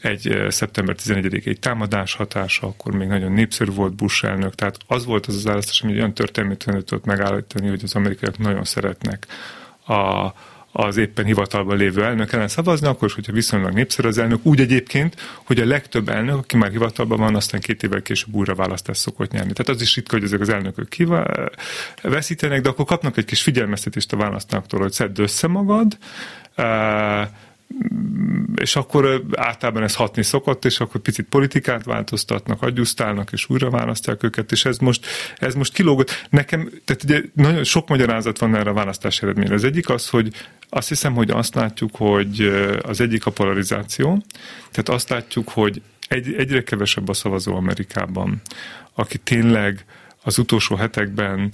egy 0.02 0.46
szeptember 0.50 0.96
11-i 1.04 1.56
támadás 1.56 2.14
hatása, 2.14 2.68
akkor 2.68 2.94
még 2.94 3.08
nagyon 3.08 3.32
népszerű 3.32 3.72
volt 3.72 3.96
Bush 3.96 4.26
elnök, 4.26 4.56
tehát 4.56 4.78
az 4.88 5.06
volt 5.06 5.26
az 5.26 5.36
az 5.36 5.44
választás, 5.44 5.82
ami 5.82 5.94
olyan 5.94 6.14
történelmi 6.14 6.58
tudott 6.58 7.06
megállítani, 7.06 7.68
hogy 7.68 7.82
az 7.84 7.96
amerikaiak 7.96 8.38
nagyon 8.38 8.64
szeretnek 8.64 9.28
a, 9.86 10.34
az 10.72 10.98
éppen 10.98 11.26
hivatalban 11.26 11.78
lévő 11.78 12.04
elnök 12.04 12.34
ellen 12.34 12.48
szavazni, 12.48 12.88
akkor 12.88 13.08
is, 13.08 13.14
hogyha 13.14 13.32
viszonylag 13.32 13.74
népszerű 13.74 14.08
az 14.08 14.18
elnök, 14.18 14.46
úgy 14.46 14.60
egyébként, 14.60 15.16
hogy 15.46 15.60
a 15.60 15.66
legtöbb 15.66 16.10
elnök, 16.10 16.36
aki 16.38 16.58
már 16.58 16.72
hivatalban 16.72 17.20
van, 17.20 17.36
aztán 17.36 17.62
két 17.62 17.84
évvel 17.84 18.02
később 18.02 18.36
újra 18.36 18.56
választást 18.56 19.02
szokott 19.02 19.32
nyerni. 19.32 19.54
Tehát 19.54 19.72
az 19.72 19.82
is 19.82 19.96
ritka, 19.96 20.16
hogy 20.16 20.26
ezek 20.26 20.40
az 20.40 20.50
elnökök 20.50 20.90
kiva- 20.90 21.52
veszítenek, 22.02 22.62
de 22.62 22.70
akkor 22.70 22.86
kapnak 22.86 23.18
egy 23.18 23.26
kis 23.26 23.42
figyelmeztetést 23.42 24.14
a 24.14 24.18
választóktól, 24.18 24.80
hogy 24.80 24.92
szedd 24.92 25.22
össze 25.22 25.48
magad, 25.48 25.98
és 28.56 28.76
akkor 28.76 29.24
általában 29.36 29.84
ez 29.84 29.96
hatni 29.96 30.24
szokott, 30.24 30.66
és 30.66 30.80
akkor 30.80 31.02
picit 31.02 31.26
politikát 31.30 31.84
változtatnak, 31.84 32.62
adjusztálnak, 32.62 33.32
és 33.32 33.50
újra 33.50 33.70
választják 33.70 34.24
őket, 34.24 34.52
és 34.52 34.66
ez 34.66 34.78
most, 34.78 35.06
ez 35.38 35.56
most 35.56 35.74
kilógott. 35.74 36.28
Nekem, 36.30 36.70
tehát 36.86 37.04
ugye 37.04 37.22
nagyon 37.34 37.64
sok 37.64 37.88
magyarázat 37.88 38.40
van 38.40 38.56
erre 38.56 38.70
a 38.70 38.74
választás 38.74 39.22
eredményre. 39.22 39.54
Az 39.54 39.64
egyik 39.64 39.90
az, 39.90 40.10
hogy 40.10 40.34
azt 40.70 40.88
hiszem, 40.88 41.14
hogy 41.14 41.30
azt 41.30 41.56
látjuk, 41.56 41.96
hogy 41.96 42.42
az 42.82 43.02
egyik 43.02 43.26
a 43.26 43.32
polarizáció, 43.32 44.24
tehát 44.72 44.90
azt 44.90 45.10
látjuk, 45.10 45.50
hogy 45.50 45.82
egy, 46.08 46.34
egyre 46.34 46.64
kevesebb 46.64 47.10
a 47.10 47.14
szavazó 47.14 47.56
Amerikában, 47.56 48.42
aki 48.94 49.18
tényleg 49.18 49.86
az 50.24 50.38
utolsó 50.38 50.76
hetekben 50.76 51.54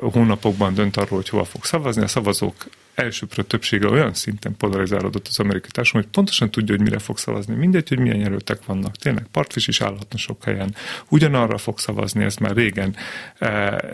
hónapokban 0.00 0.74
dönt 0.74 0.96
arról, 0.96 1.18
hogy 1.18 1.28
hova 1.28 1.44
fog 1.44 1.64
szavazni. 1.64 2.02
A 2.02 2.06
szavazók 2.06 2.66
elsőprő 2.94 3.42
többsége 3.42 3.88
olyan 3.88 4.14
szinten 4.14 4.56
polarizálódott 4.56 5.26
az 5.28 5.38
amerikai 5.38 5.70
társadalom, 5.70 6.06
hogy 6.06 6.14
pontosan 6.16 6.50
tudja, 6.50 6.74
hogy 6.74 6.84
mire 6.84 6.98
fog 6.98 7.18
szavazni. 7.18 7.54
Mindegy, 7.54 7.88
hogy 7.88 7.98
milyen 7.98 8.18
jelöltek 8.18 8.64
vannak. 8.64 8.96
Tényleg 8.96 9.26
partfis 9.30 9.68
is 9.68 9.80
állhatna 9.80 10.18
sok 10.18 10.44
helyen. 10.44 10.74
Ugyanarra 11.08 11.58
fog 11.58 11.78
szavazni, 11.78 12.24
ez 12.24 12.36
már 12.36 12.54
régen, 12.54 12.96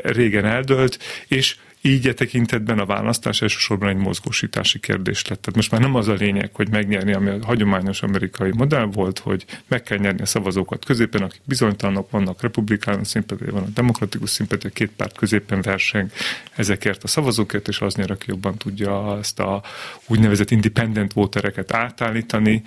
régen 0.03 0.45
eldölt, 0.45 0.99
és 1.29 1.57
így 1.83 2.07
e 2.07 2.13
tekintetben 2.15 2.79
a 2.79 2.87
választás 2.87 3.43
elsősorban 3.43 3.89
egy 3.89 3.97
mozgósítási 3.97 4.81
kérdés 4.81 5.27
lett. 5.27 5.41
Tehát 5.41 5.57
most 5.57 5.71
már 5.71 5.81
nem 5.81 5.95
az 5.95 6.09
a 6.09 6.13
lényeg, 6.13 6.51
hogy 6.53 6.71
megnyerni, 6.71 7.13
ami 7.13 7.29
a 7.29 7.45
hagyományos 7.45 8.03
amerikai 8.03 8.51
modell 8.57 8.85
volt, 8.85 9.19
hogy 9.19 9.45
meg 9.69 9.83
kell 9.83 9.99
nyerni 9.99 10.21
a 10.21 10.27
szavazókat 10.27 10.85
középen, 10.85 11.23
akik 11.23 11.41
bizonytalanok 11.45 12.11
vannak, 12.11 12.43
republikánus 12.43 13.09
szimpatia, 13.09 13.53
van 13.53 13.63
a 13.63 13.69
demokratikus 13.75 14.31
szimpatia, 14.31 14.71
két 14.71 14.91
párt 14.97 15.17
középen 15.17 15.63
verseng 15.63 16.11
ezekért 16.55 17.05
a 17.05 17.09
szavazókért, 17.09 17.69
és 17.69 17.81
az 17.81 17.95
nyer, 17.95 18.11
aki 18.11 18.25
jobban 18.29 18.57
tudja 18.57 19.19
ezt 19.19 19.41
a 19.41 19.63
úgynevezett 20.07 20.51
independent 20.51 21.13
votereket 21.13 21.73
átállítani, 21.73 22.63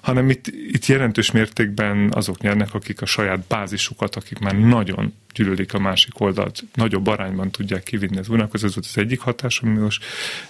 hanem 0.00 0.30
itt, 0.30 0.46
itt 0.46 0.86
jelentős 0.86 1.30
mértékben 1.30 2.10
azok 2.12 2.40
nyernek, 2.40 2.74
akik 2.74 3.02
a 3.02 3.06
saját 3.06 3.46
bázisukat, 3.46 4.16
akik 4.16 4.38
már 4.38 4.58
nagyon 4.58 5.12
gyűlölik 5.34 5.74
a 5.74 5.78
másik 5.78 6.20
oldalt, 6.20 6.64
nagyobb 6.74 7.06
arányban 7.06 7.50
tudják 7.50 7.82
kivinni 7.82 8.18
az 8.18 8.28
unakhoz. 8.28 8.64
Ez 8.64 8.74
volt 8.74 8.86
az 8.88 8.98
egyik 8.98 9.20
hatás, 9.20 9.60
ami 9.60 9.78
most 9.78 10.04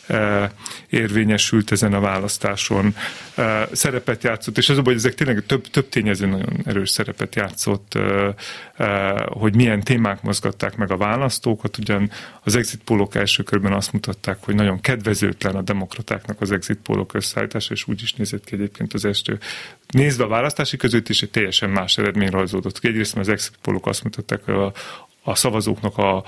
e, 0.07 0.53
érvényesült 0.89 1.73
ezen 1.73 1.93
a 1.93 2.01
választáson. 2.01 2.95
E, 3.35 3.69
szerepet 3.73 4.23
játszott, 4.23 4.59
és 4.59 4.69
az 4.69 4.79
hogy 4.85 4.95
ezek 4.95 5.15
tényleg 5.15 5.47
több, 5.47 5.67
több 5.67 5.89
tényező 5.89 6.27
nagyon 6.27 6.61
erős 6.65 6.91
szerepet 6.91 7.35
játszott, 7.35 7.95
e, 7.95 8.35
e, 8.77 9.13
hogy 9.29 9.55
milyen 9.55 9.81
témák 9.81 10.23
mozgatták 10.23 10.77
meg 10.77 10.91
a 10.91 10.97
választókat. 10.97 11.79
Ugyan 11.79 12.11
az 12.43 12.57
exit 12.57 12.81
pólok 12.85 13.15
első 13.15 13.43
körben 13.43 13.73
azt 13.73 13.93
mutatták, 13.93 14.39
hogy 14.41 14.55
nagyon 14.55 14.81
kedvezőtlen 14.81 15.55
a 15.55 15.63
demokratáknak 15.63 16.41
az 16.41 16.51
exit 16.51 16.79
pólok 16.83 17.15
összeállítása, 17.15 17.73
és 17.73 17.89
úgy 17.89 18.03
is 18.03 18.13
nézett 18.13 18.45
ki 18.45 18.57
egyébként 18.65 18.95
az 18.95 19.05
első. 19.05 19.39
Nézve 19.89 20.25
a 20.25 20.29
választási 20.29 20.77
között 20.77 21.09
is 21.09 21.23
egy 21.23 21.31
teljesen 21.31 21.71
más 21.71 21.99
eredmény 21.99 22.31
rajzódott. 22.31 22.79
Egyrészt 22.83 23.17
az 23.17 23.29
exit 23.29 23.59
pólok 23.63 23.87
azt 23.87 24.05
mutatták, 24.05 24.45
hogy 24.45 24.55
a, 24.55 24.73
a 25.23 25.35
szavazóknak 25.35 25.99
a, 25.99 26.25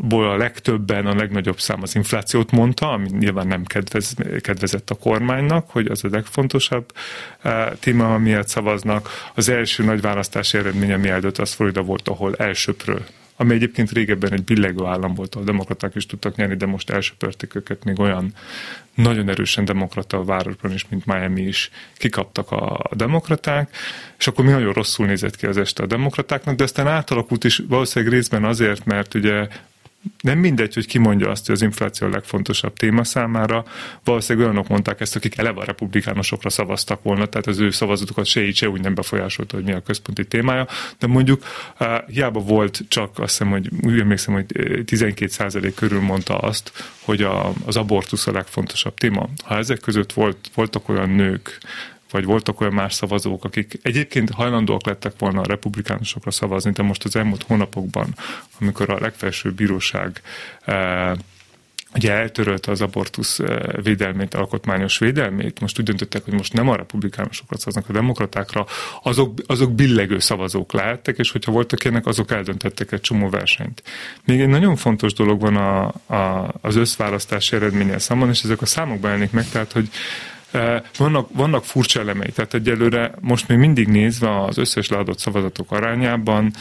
ból 0.00 0.30
a 0.30 0.36
legtöbben, 0.36 1.06
a 1.06 1.14
legnagyobb 1.14 1.60
szám 1.60 1.82
az 1.82 1.94
inflációt 1.94 2.50
mondta, 2.50 2.90
ami 2.90 3.08
nyilván 3.08 3.46
nem 3.46 3.64
kedvez, 3.64 4.14
kedvezett 4.40 4.90
a 4.90 4.94
kormánynak, 4.94 5.70
hogy 5.70 5.86
az 5.86 6.04
a 6.04 6.08
legfontosabb 6.10 6.92
uh, 7.44 7.74
téma, 7.78 8.18
miért 8.18 8.48
szavaznak. 8.48 9.30
Az 9.34 9.48
első 9.48 9.84
nagy 9.84 10.00
választási 10.00 10.58
eredmény, 10.58 10.92
ami 10.92 11.08
eldött, 11.08 11.38
az 11.38 11.52
Florida 11.52 11.82
volt, 11.82 12.08
ahol 12.08 12.34
elsőpről 12.34 13.04
ami 13.36 13.54
egyébként 13.54 13.90
régebben 13.90 14.32
egy 14.32 14.44
billegő 14.44 14.84
állam 14.84 15.14
volt, 15.14 15.34
ahol 15.34 15.46
demokraták 15.46 15.94
is 15.94 16.06
tudtak 16.06 16.36
nyerni, 16.36 16.56
de 16.56 16.66
most 16.66 16.90
elsöpörték 16.90 17.54
őket 17.54 17.84
még 17.84 18.00
olyan 18.00 18.32
nagyon 18.94 19.28
erősen 19.28 19.64
demokrata 19.64 20.24
városban 20.24 20.72
is, 20.72 20.88
mint 20.88 21.06
Miami 21.06 21.42
is 21.42 21.70
kikaptak 21.96 22.50
a 22.50 22.80
demokraták, 22.92 23.76
és 24.18 24.26
akkor 24.26 24.44
mi 24.44 24.50
nagyon 24.50 24.72
rosszul 24.72 25.06
nézett 25.06 25.36
ki 25.36 25.46
az 25.46 25.56
este 25.56 25.82
a 25.82 25.86
demokratáknak, 25.86 26.56
de 26.56 26.64
aztán 26.64 26.86
átalakult 26.86 27.44
is 27.44 27.62
valószínűleg 27.68 28.14
részben 28.14 28.44
azért, 28.44 28.84
mert 28.84 29.14
ugye 29.14 29.48
nem 30.20 30.38
mindegy, 30.38 30.74
hogy 30.74 30.86
ki 30.86 30.98
mondja 30.98 31.30
azt, 31.30 31.46
hogy 31.46 31.54
az 31.54 31.62
infláció 31.62 32.06
a 32.06 32.10
legfontosabb 32.10 32.72
téma 32.76 33.04
számára. 33.04 33.64
Valószínűleg 34.04 34.48
olyanok 34.48 34.68
mondták 34.68 35.00
ezt, 35.00 35.16
akik 35.16 35.38
eleve 35.38 35.60
a 35.60 35.64
republikánusokra 35.64 36.50
szavaztak 36.50 37.02
volna, 37.02 37.26
tehát 37.26 37.46
az 37.46 37.58
ő 37.58 37.70
szavazatokat 37.70 38.26
se 38.26 38.44
így 38.44 38.56
se 38.56 38.68
úgy 38.68 38.80
nem 38.80 38.94
befolyásolta, 38.94 39.56
hogy 39.56 39.64
mi 39.64 39.72
a 39.72 39.82
központi 39.82 40.26
témája. 40.26 40.66
De 40.98 41.06
mondjuk 41.06 41.44
hiába 42.06 42.40
volt 42.40 42.80
csak 42.88 43.18
azt 43.18 43.30
hiszem, 43.30 43.50
hogy 43.50 43.68
úgy 43.82 44.00
emlékszem, 44.00 44.34
hogy 44.34 44.46
12% 44.52 45.72
körül 45.74 46.00
mondta 46.00 46.38
azt, 46.38 46.72
hogy 47.00 47.22
a, 47.22 47.52
az 47.64 47.76
abortusz 47.76 48.26
a 48.26 48.32
legfontosabb 48.32 48.94
téma. 48.94 49.28
Ha 49.44 49.56
ezek 49.56 49.80
között 49.80 50.12
volt, 50.12 50.50
voltak 50.54 50.88
olyan 50.88 51.10
nők, 51.10 51.60
vagy 52.14 52.24
voltak 52.24 52.60
olyan 52.60 52.72
más 52.72 52.94
szavazók, 52.94 53.44
akik 53.44 53.78
egyébként 53.82 54.30
hajlandóak 54.30 54.86
lettek 54.86 55.12
volna 55.18 55.40
a 55.40 55.46
republikánusokra 55.46 56.30
szavazni, 56.30 56.70
de 56.70 56.82
most 56.82 57.04
az 57.04 57.16
elmúlt 57.16 57.42
hónapokban, 57.42 58.14
amikor 58.60 58.90
a 58.90 59.00
legfelsőbb 59.00 59.54
bíróság 59.54 60.20
eh, 60.64 61.12
ugye 61.94 62.12
eltörölte 62.12 62.70
az 62.70 62.80
abortusz 62.80 63.38
eh, 63.38 63.58
védelmét, 63.82 64.34
alkotmányos 64.34 64.98
védelmét, 64.98 65.60
most 65.60 65.78
úgy 65.78 65.84
döntöttek, 65.84 66.24
hogy 66.24 66.32
most 66.32 66.52
nem 66.52 66.68
a 66.68 66.76
republikánusokra 66.76 67.58
szavaznak, 67.58 67.88
a 67.88 67.92
demokratákra, 67.92 68.66
azok, 69.02 69.38
azok 69.46 69.72
billegő 69.72 70.18
szavazók 70.18 70.72
lehettek, 70.72 71.18
és 71.18 71.30
hogyha 71.30 71.52
voltak 71.52 71.84
ilyenek, 71.84 72.06
azok 72.06 72.30
eldöntettek 72.30 72.92
egy 72.92 73.00
csomó 73.00 73.28
versenyt. 73.28 73.82
Még 74.24 74.40
egy 74.40 74.48
nagyon 74.48 74.76
fontos 74.76 75.12
dolog 75.12 75.40
van 75.40 75.56
a, 75.56 75.86
a, 76.14 76.54
az 76.60 76.76
összválasztási 76.76 77.56
eredménye 77.56 77.98
számon, 77.98 78.28
és 78.28 78.42
ezek 78.42 78.62
a 78.62 78.66
számokban 78.66 79.10
jelenik 79.10 79.32
meg, 79.32 79.48
tehát, 79.48 79.72
hogy 79.72 79.88
vannak, 80.98 81.28
vannak 81.32 81.64
furcsa 81.64 82.00
elemei, 82.00 82.30
tehát 82.30 82.54
egyelőre 82.54 83.14
most 83.20 83.48
még 83.48 83.58
mindig 83.58 83.88
nézve 83.88 84.44
az 84.44 84.58
összes 84.58 84.88
leadott 84.88 85.18
szavazatok 85.18 85.72
arányában 85.72 86.52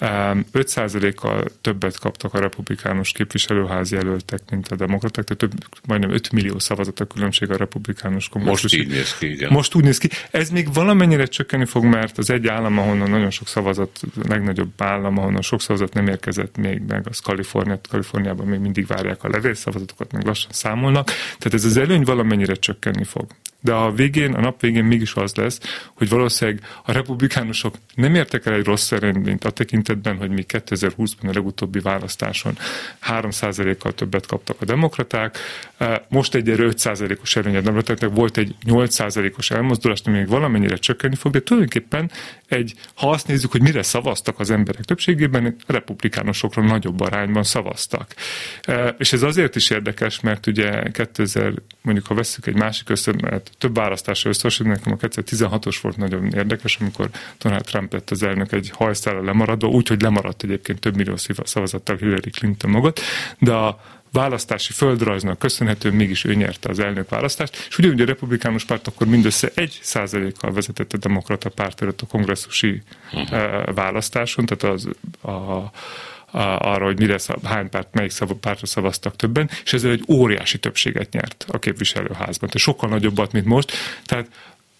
5%-kal 0.00 1.44
többet 1.60 1.98
kaptak 1.98 2.34
a 2.34 2.38
republikánus 2.38 3.12
képviselőházi 3.12 3.94
jelöltek, 3.94 4.40
mint 4.50 4.68
a 4.68 4.76
demokraták, 4.76 5.24
tehát 5.24 5.38
több, 5.38 5.52
majdnem 5.86 6.10
5 6.10 6.32
millió 6.32 6.58
szavazat 6.58 7.00
a 7.00 7.06
különbség 7.06 7.50
a 7.50 7.56
republikánus 7.56 8.28
kongresszus. 8.28 8.62
Most 8.62 8.74
így 8.74 8.88
néz 8.88 9.16
ki, 9.16 9.30
igen. 9.30 9.52
Most 9.52 9.74
úgy 9.74 9.84
néz 9.84 9.98
ki. 9.98 10.08
Ez 10.30 10.50
még 10.50 10.72
valamennyire 10.72 11.26
csökkenni 11.26 11.64
fog, 11.64 11.84
mert 11.84 12.18
az 12.18 12.30
egy 12.30 12.46
állam, 12.46 12.78
ahonnan 12.78 13.10
nagyon 13.10 13.30
sok 13.30 13.48
szavazat, 13.48 14.00
a 14.02 14.28
legnagyobb 14.28 14.72
állam, 14.76 15.18
ahonnan 15.18 15.42
sok 15.42 15.60
szavazat 15.60 15.92
nem 15.94 16.08
érkezett 16.08 16.56
még 16.56 16.82
meg, 16.88 17.06
az 17.08 17.18
Kalifornia. 17.18 17.80
Kaliforniában 17.88 18.46
még 18.46 18.58
mindig 18.60 18.86
várják 18.86 19.24
a 19.24 19.28
levélszavazatokat, 19.28 20.12
meg 20.12 20.24
lassan 20.24 20.52
számolnak. 20.52 21.06
Tehát 21.06 21.54
ez 21.54 21.64
az 21.64 21.76
előny 21.76 22.02
valamennyire 22.02 22.54
csökkenni 22.54 23.04
fog. 23.04 23.26
De 23.60 23.72
a 23.72 23.92
végén, 23.92 24.34
a 24.34 24.40
nap 24.40 24.60
végén 24.60 24.84
mégis 24.84 25.14
az 25.14 25.34
lesz, 25.34 25.60
hogy 25.94 26.08
valószínűleg 26.08 26.60
a 26.84 26.92
republikánusok 26.92 27.74
nem 27.94 28.14
értek 28.14 28.46
el 28.46 28.54
egy 28.54 28.64
rossz 28.64 28.92
eredményt 28.92 29.44
a 29.44 29.50
tekintetben, 29.50 30.16
hogy 30.16 30.30
mi 30.30 30.44
2020-ban 30.48 31.28
a 31.28 31.32
legutóbbi 31.32 31.78
választáson 31.80 32.58
3%-kal 33.08 33.94
többet 33.94 34.26
kaptak 34.26 34.60
a 34.60 34.64
demokraták, 34.64 35.38
most 36.08 36.34
egy 36.34 36.48
5%-os 36.48 37.36
előny 37.36 37.56
a 37.56 37.60
demokratáknak, 37.60 38.14
volt 38.14 38.36
egy 38.36 38.54
8%-os 38.66 39.50
elmozdulás, 39.50 40.00
ami 40.04 40.16
még 40.16 40.28
valamennyire 40.28 40.76
csökkenni 40.76 41.14
fog, 41.14 41.32
de 41.32 41.40
tulajdonképpen 41.40 42.10
egy, 42.46 42.74
ha 42.94 43.10
azt 43.10 43.26
nézzük, 43.26 43.50
hogy 43.50 43.62
mire 43.62 43.82
szavaztak 43.82 44.38
az 44.38 44.50
emberek 44.50 44.84
többségében, 44.84 45.56
a 45.66 45.72
republikánusokra 45.72 46.62
nagyobb 46.62 47.00
arányban 47.00 47.42
szavaztak. 47.42 48.14
És 48.98 49.12
ez 49.12 49.22
azért 49.22 49.56
is 49.56 49.70
érdekes, 49.70 50.20
mert 50.20 50.46
ugye 50.46 50.90
2000, 50.90 51.52
mondjuk 51.80 52.06
ha 52.06 52.14
veszük 52.14 52.46
egy 52.46 52.56
másik 52.56 52.88
összemet, 52.90 53.47
Tehát 53.48 53.58
több 53.58 53.74
választásra 53.74 54.30
összehasonlítani, 54.30 54.84
nekem 54.90 54.98
a 55.00 55.22
2016-os 55.22 55.78
volt 55.82 55.96
nagyon 55.96 56.32
érdekes, 56.32 56.76
amikor 56.80 57.10
Donald 57.38 57.64
Trump 57.64 57.92
lett 57.92 58.10
az 58.10 58.22
elnök 58.22 58.52
egy 58.52 58.70
hajszára 58.74 59.22
lemaradva, 59.22 59.68
úgyhogy 59.68 60.02
lemaradt 60.02 60.42
egyébként 60.42 60.80
több 60.80 60.96
millió 60.96 61.14
szavazattal 61.44 61.96
Hillary 61.96 62.30
Clinton 62.30 62.70
magat, 62.70 63.00
de 63.38 63.52
a 63.52 63.80
választási 64.12 64.72
földrajznak 64.72 65.38
köszönhetően 65.38 65.94
mégis 65.94 66.24
ő 66.24 66.34
nyerte 66.34 66.68
az 66.68 66.78
elnök 66.78 67.08
választást, 67.08 67.66
és 67.68 67.78
ugyanúgy 67.78 68.00
a 68.00 68.04
republikánus 68.04 68.64
párt 68.64 68.86
akkor 68.86 69.06
mindössze 69.06 69.50
egy 69.54 69.78
százalékkal 69.82 70.52
vezetett 70.52 70.92
a 70.92 70.96
demokrata 70.96 71.48
párt 71.48 71.82
előtt 71.82 72.00
a 72.00 72.06
kongresszusi 72.06 72.82
uh-huh. 73.12 73.74
választáson, 73.74 74.46
tehát 74.46 74.74
az 74.74 74.88
a 75.32 75.70
arra, 76.30 76.84
hogy 76.84 76.98
mire 76.98 77.18
szav, 77.18 77.42
hány 77.42 77.68
párt, 77.68 77.94
melyik 77.94 78.10
szav, 78.10 78.32
pártra 78.32 78.66
szavaztak 78.66 79.16
többen, 79.16 79.50
és 79.64 79.72
ezzel 79.72 79.90
egy 79.90 80.04
óriási 80.08 80.58
többséget 80.58 81.12
nyert 81.12 81.46
a 81.48 81.58
képviselőházban. 81.58 82.48
Tehát 82.48 82.58
sokkal 82.58 82.88
nagyobbat, 82.88 83.32
mint 83.32 83.46
most. 83.46 83.72
Tehát 84.06 84.28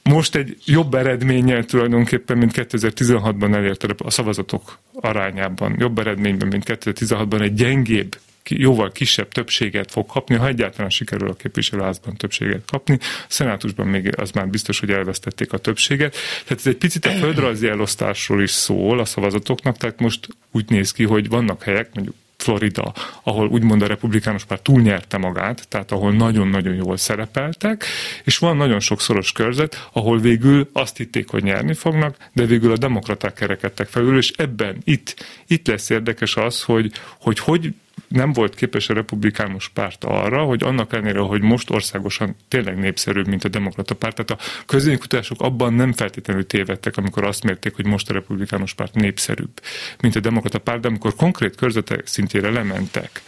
most 0.02 0.34
egy 0.34 0.56
jobb 0.64 0.94
eredménnyel 0.94 1.64
tulajdonképpen, 1.64 2.38
mint 2.38 2.52
2016-ban 2.54 3.54
elérte 3.54 3.94
a 3.98 4.10
szavazatok 4.10 4.78
arányában, 4.94 5.76
jobb 5.78 5.98
eredményben, 5.98 6.48
mint 6.48 6.64
2016-ban 6.66 7.40
egy 7.40 7.54
gyengébb 7.54 8.16
jóval 8.48 8.92
kisebb 8.92 9.28
többséget 9.28 9.90
fog 9.90 10.06
kapni, 10.06 10.36
ha 10.36 10.46
egyáltalán 10.46 10.90
sikerül 10.90 11.28
a 11.28 11.34
képviselőházban 11.34 12.14
többséget 12.14 12.62
kapni. 12.70 12.98
A 13.00 13.26
szenátusban 13.28 13.86
még 13.86 14.12
az 14.16 14.30
már 14.30 14.48
biztos, 14.48 14.80
hogy 14.80 14.90
elvesztették 14.90 15.52
a 15.52 15.58
többséget. 15.58 16.16
Tehát 16.42 16.58
ez 16.58 16.66
egy 16.66 16.76
picit 16.76 17.06
a 17.06 17.10
földrajzi 17.10 17.68
elosztásról 17.68 18.42
is 18.42 18.50
szól 18.50 18.98
a 18.98 19.04
szavazatoknak, 19.04 19.76
tehát 19.76 20.00
most 20.00 20.28
úgy 20.50 20.68
néz 20.68 20.92
ki, 20.92 21.04
hogy 21.04 21.28
vannak 21.28 21.62
helyek, 21.62 21.94
mondjuk 21.94 22.16
Florida, 22.38 22.92
ahol 23.22 23.48
úgymond 23.48 23.82
a 23.82 23.86
republikánus 23.86 24.44
párt 24.44 24.62
túlnyerte 24.62 25.16
magát, 25.16 25.68
tehát 25.68 25.92
ahol 25.92 26.12
nagyon-nagyon 26.12 26.74
jól 26.74 26.96
szerepeltek, 26.96 27.84
és 28.24 28.38
van 28.38 28.56
nagyon 28.56 28.80
sok 28.80 29.00
szoros 29.00 29.32
körzet, 29.32 29.88
ahol 29.92 30.18
végül 30.18 30.70
azt 30.72 30.96
hitték, 30.96 31.28
hogy 31.28 31.42
nyerni 31.42 31.74
fognak, 31.74 32.16
de 32.32 32.44
végül 32.44 32.72
a 32.72 32.76
demokraták 32.76 33.34
kerekedtek 33.34 33.88
felül, 33.88 34.16
és 34.16 34.30
ebben 34.36 34.76
itt, 34.84 35.24
itt 35.46 35.66
lesz 35.66 35.90
érdekes 35.90 36.36
az, 36.36 36.62
hogy 36.62 36.92
hogy, 37.20 37.38
hogy 37.38 37.74
nem 38.08 38.32
volt 38.32 38.54
képes 38.54 38.88
a 38.88 38.94
republikánus 38.94 39.68
párt 39.68 40.04
arra, 40.04 40.42
hogy 40.42 40.62
annak 40.62 40.92
ellenére, 40.92 41.18
hogy 41.18 41.42
most 41.42 41.70
országosan 41.70 42.36
tényleg 42.48 42.78
népszerűbb, 42.78 43.26
mint 43.26 43.44
a 43.44 43.48
demokrata 43.48 43.94
párt, 43.94 44.24
tehát 44.24 44.42
a 44.42 44.62
közönkutatások 44.66 45.40
abban 45.40 45.74
nem 45.74 45.92
feltétlenül 45.92 46.46
tévedtek, 46.46 46.96
amikor 46.96 47.24
azt 47.24 47.44
mérték, 47.44 47.74
hogy 47.74 47.86
most 47.86 48.10
a 48.10 48.12
republikánus 48.12 48.74
párt 48.74 48.94
népszerűbb, 48.94 49.60
mint 50.00 50.16
a 50.16 50.20
demokrata 50.20 50.58
párt, 50.58 50.80
de 50.80 50.88
amikor 50.88 51.14
konkrét 51.14 51.56
körzetek 51.56 52.06
szintjére 52.06 52.50
lementek, 52.50 53.22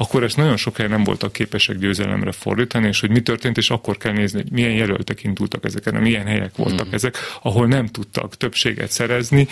akkor 0.00 0.22
ezt 0.22 0.36
nagyon 0.36 0.56
sok 0.56 0.76
helyen 0.76 0.90
nem 0.90 1.04
voltak 1.04 1.32
képesek 1.32 1.76
győzelemre 1.76 2.32
fordítani, 2.32 2.86
és 2.86 3.00
hogy 3.00 3.10
mi 3.10 3.20
történt, 3.20 3.56
és 3.56 3.70
akkor 3.70 3.96
kell 3.96 4.12
nézni, 4.12 4.40
hogy 4.40 4.52
milyen 4.52 4.72
jelöltek 4.72 5.24
indultak 5.24 5.64
ezeken, 5.64 5.94
milyen 5.94 6.26
helyek 6.26 6.56
voltak 6.56 6.88
mm. 6.88 6.92
ezek, 6.92 7.16
ahol 7.42 7.66
nem 7.66 7.86
tudtak 7.86 8.36
többséget 8.36 8.90
szerezni. 8.90 9.48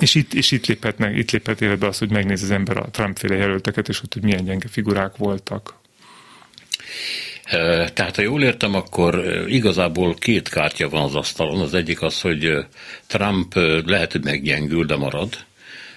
És 0.00 0.14
itt, 0.14 0.34
és 0.34 0.50
itt, 0.50 0.66
léphetnek, 0.66 1.16
itt 1.16 1.30
léphet 1.30 1.60
életbe 1.60 1.86
az, 1.86 1.98
hogy 1.98 2.10
megnéz 2.10 2.42
az 2.42 2.50
ember 2.50 2.76
a 2.76 2.88
Trump-féle 2.90 3.34
jelölteket, 3.34 3.88
és 3.88 4.00
hogy 4.12 4.22
milyen 4.22 4.44
gyenge 4.44 4.68
figurák 4.68 5.16
voltak. 5.16 5.78
Tehát, 7.94 8.16
ha 8.16 8.22
jól 8.22 8.42
értem, 8.42 8.74
akkor 8.74 9.24
igazából 9.48 10.14
két 10.14 10.48
kártya 10.48 10.88
van 10.88 11.02
az 11.02 11.14
asztalon. 11.14 11.60
Az 11.60 11.74
egyik 11.74 12.02
az, 12.02 12.20
hogy 12.20 12.66
Trump 13.06 13.54
lehet, 13.84 14.12
hogy 14.12 14.24
meggyengül, 14.24 14.84
de 14.84 14.96
marad. 14.96 15.36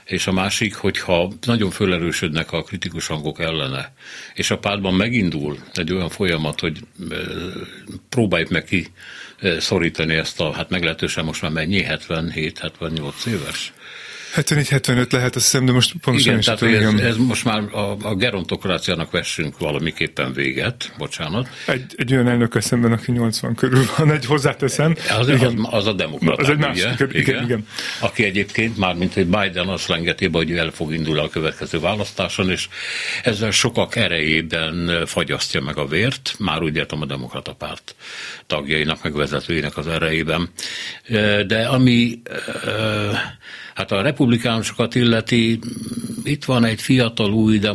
És 0.06 0.28
a 0.28 0.32
másik, 0.32 0.76
hogyha 0.76 1.32
nagyon 1.46 1.72
fölerősödnek 1.72 2.52
a 2.52 2.64
kritikus 2.64 3.08
hangok 3.08 3.40
ellene, 3.40 3.94
és 4.34 4.52
a 4.52 4.58
pártban 4.58 4.94
megindul 4.94 5.58
egy 5.74 5.94
olyan 5.94 6.10
folyamat, 6.10 6.60
hogy 6.60 6.80
próbáljuk 8.10 8.50
meg 8.50 8.64
ki 8.64 8.88
szorítani 9.60 10.16
ezt 10.16 10.40
a, 10.40 10.52
hát 10.52 10.70
meglehetősen 10.70 11.26
most 11.26 11.42
már 11.42 11.52
mennyi, 11.52 11.86
77-78 11.88 13.26
éves 13.28 13.74
74-75 14.36 15.12
lehet, 15.12 15.36
azt 15.36 15.46
hiszem, 15.46 15.66
de 15.66 15.72
most 15.72 15.94
pontosan 16.02 16.20
Igen, 16.20 16.38
is 16.38 16.46
tehát 16.46 16.62
ez, 16.62 17.00
ez, 17.00 17.18
most 17.18 17.46
már 17.46 17.62
a, 17.72 17.98
a 18.02 18.16
gerontokráciának 18.16 19.12
vessünk 19.12 19.58
valamiképpen 19.58 20.34
véget, 20.34 20.92
bocsánat. 20.98 21.48
Egy, 21.68 21.94
egy 21.96 22.14
olyan 22.14 22.28
elnök 22.28 22.56
eszemben, 22.56 22.92
aki 22.92 23.12
80 23.12 23.56
körül 23.56 23.86
van, 23.98 24.12
egy 24.12 24.26
hozzáteszem. 24.26 24.96
Az, 25.20 25.30
igen. 25.30 25.58
az, 25.58 25.68
az 25.70 25.88
a 25.88 25.94
demokrata. 25.94 26.42
Az 26.42 26.50
egy 26.50 26.58
másik, 26.58 26.94
igen, 27.00 27.10
igen, 27.14 27.44
igen. 27.44 27.68
Aki 28.00 28.24
egyébként 28.24 28.78
már, 28.78 28.96
mint 28.96 29.16
egy 29.16 29.28
Biden 29.28 29.68
azt 29.68 29.88
lengeti 29.88 30.30
hogy 30.32 30.52
el 30.52 30.70
fog 30.70 30.94
indulni 30.94 31.20
a 31.22 31.30
következő 31.30 31.80
választáson, 31.80 32.50
és 32.50 32.68
ezzel 33.24 33.52
sokak 33.52 33.96
erejében 33.96 35.06
fagyasztja 35.06 35.62
meg 35.62 35.78
a 35.78 35.86
vért, 35.86 36.36
már 36.40 36.62
úgy 36.62 36.76
értem 36.76 37.02
a 37.02 37.06
demokrata 37.06 37.54
párt 37.54 37.96
tagjainak, 38.48 39.04
meg 39.04 39.16
vezetőinek 39.16 39.78
az 39.78 39.88
erejében. 39.88 40.50
De 41.48 41.68
ami 41.68 42.22
Hát 43.74 43.92
a 43.92 44.02
republikánusokat 44.02 44.96
illeti, 44.96 45.60
itt 46.24 46.46
van 46.46 46.66
egy 46.66 46.82
fiatal, 46.82 47.34
új, 47.34 47.60
de 47.60 47.74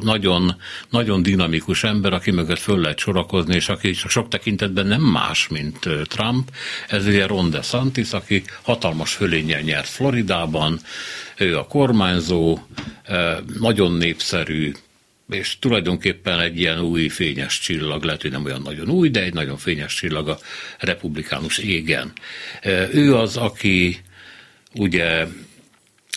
nagyon, 0.00 0.56
nagyon 0.90 1.22
dinamikus 1.22 1.84
ember, 1.84 2.12
aki 2.12 2.30
mögött 2.30 2.58
föl 2.58 2.80
lehet 2.80 2.98
sorakozni, 2.98 3.54
és 3.54 3.68
aki 3.68 3.92
sok 3.92 4.28
tekintetben 4.28 4.86
nem 4.86 5.00
más, 5.00 5.48
mint 5.48 5.88
Trump. 6.04 6.50
Ez 6.88 7.06
ugye 7.06 7.26
Ron 7.26 7.50
DeSantis, 7.50 8.12
aki 8.12 8.42
hatalmas 8.62 9.12
fölénnyel 9.12 9.60
nyert 9.60 9.88
Floridában, 9.88 10.80
ő 11.36 11.58
a 11.58 11.66
kormányzó, 11.66 12.58
nagyon 13.58 13.92
népszerű, 13.92 14.72
és 15.30 15.58
tulajdonképpen 15.58 16.40
egy 16.40 16.58
ilyen 16.58 16.80
új 16.80 17.08
fényes 17.08 17.58
csillag, 17.60 18.02
lehet, 18.04 18.22
hogy 18.22 18.30
nem 18.30 18.44
olyan 18.44 18.62
nagyon 18.62 18.88
új, 18.88 19.08
de 19.10 19.22
egy 19.22 19.34
nagyon 19.34 19.56
fényes 19.56 19.94
csillag 19.94 20.28
a 20.28 20.38
republikánus 20.78 21.58
égen. 21.58 22.12
Ő 22.92 23.14
az, 23.16 23.36
aki 23.36 24.00
ugye 24.74 25.26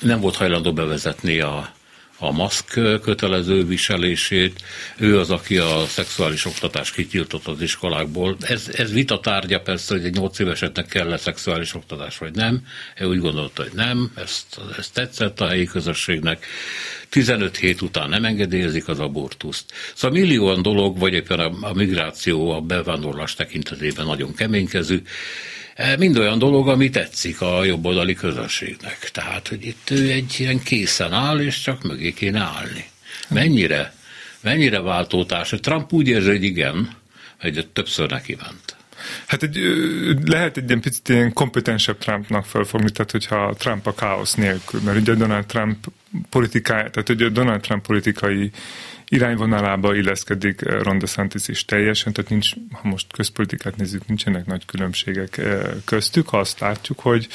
nem 0.01 0.19
volt 0.19 0.35
hajlandó 0.35 0.73
bevezetni 0.73 1.39
a, 1.39 1.73
a 2.17 2.31
maszk 2.31 2.65
kötelező 3.01 3.65
viselését, 3.65 4.61
ő 4.97 5.19
az, 5.19 5.29
aki 5.29 5.57
a 5.57 5.85
szexuális 5.87 6.45
oktatást 6.45 6.93
kitiltott 6.93 7.47
az 7.47 7.61
iskolákból. 7.61 8.37
Ez, 8.41 8.69
ez 8.73 8.91
vita 8.91 9.19
tárgya 9.19 9.59
persze, 9.61 9.93
hogy 9.95 10.05
egy 10.05 10.13
nyolc 10.13 10.39
évesetnek 10.39 10.85
kell 10.85 11.11
-e 11.11 11.17
szexuális 11.17 11.73
oktatás, 11.73 12.17
vagy 12.17 12.35
nem. 12.35 12.65
Ő 12.99 13.05
úgy 13.05 13.19
gondolta, 13.19 13.63
hogy 13.63 13.71
nem, 13.73 14.11
ezt, 14.15 14.59
ezt 14.77 14.93
tetszett 14.93 15.41
a 15.41 15.47
helyi 15.47 15.65
közösségnek. 15.65 16.45
15 17.09 17.57
hét 17.57 17.81
után 17.81 18.09
nem 18.09 18.25
engedélyezik 18.25 18.87
az 18.87 18.99
abortuszt. 18.99 19.71
Szóval 19.93 20.19
millióan 20.19 20.61
dolog, 20.61 20.99
vagy 20.99 21.13
éppen 21.13 21.39
a, 21.39 21.51
a 21.61 21.73
migráció, 21.73 22.51
a 22.51 22.61
bevándorlás 22.61 23.33
tekintetében 23.33 24.05
nagyon 24.05 24.35
keménykező. 24.35 25.01
E, 25.75 25.97
mind 25.97 26.17
olyan 26.17 26.39
dolog, 26.39 26.67
ami 26.67 26.89
tetszik 26.89 27.41
a 27.41 27.63
jobboldali 27.63 28.13
közösségnek. 28.13 29.09
Tehát, 29.13 29.47
hogy 29.47 29.65
itt 29.65 29.89
ő 29.89 30.11
egy 30.11 30.35
ilyen 30.37 30.63
készen 30.63 31.13
áll, 31.13 31.39
és 31.39 31.61
csak 31.61 31.83
mögé 31.83 32.11
kéne 32.11 32.39
állni. 32.39 32.85
Mennyire, 33.29 33.93
mennyire 34.41 34.81
váltótárs? 34.81 35.53
Trump 35.61 35.93
úgy 35.93 36.07
érzi, 36.07 36.29
hogy 36.29 36.43
igen, 36.43 36.95
hogy 37.39 37.67
többször 37.73 38.09
neki 38.09 38.37
ment. 38.41 38.75
Hát 39.25 39.43
egy, 39.43 39.57
lehet 40.25 40.57
egy 40.57 40.67
ilyen 40.67 40.81
picit 40.81 41.09
ilyen 41.09 41.33
kompetensebb 41.33 41.97
Trumpnak 41.97 42.45
felfogni, 42.45 42.91
tehát 42.91 43.11
hogyha 43.11 43.55
Trump 43.57 43.87
a 43.87 43.93
káosz 43.93 44.33
nélkül, 44.33 44.81
mert 44.81 44.97
ugye 44.97 45.13
Donald 45.13 45.45
Trump 45.45 45.87
politikája, 46.29 46.89
tehát 46.89 47.09
ugye 47.09 47.29
Donald 47.29 47.61
Trump 47.61 47.85
politikai 47.85 48.51
irányvonalába 49.13 49.95
illeszkedik 49.95 50.61
eh, 50.61 50.81
Ron 50.81 50.99
DeSantis 50.99 51.47
is 51.47 51.65
teljesen, 51.65 52.13
tehát 52.13 52.29
nincs, 52.29 52.53
ha 52.71 52.87
most 52.87 53.13
közpolitikát 53.13 53.75
nézzük, 53.75 54.07
nincsenek 54.07 54.45
nagy 54.45 54.65
különbségek 54.65 55.37
eh, 55.37 55.61
köztük, 55.85 56.29
ha 56.29 56.37
azt 56.37 56.59
látjuk, 56.59 56.99
hogy 56.99 57.27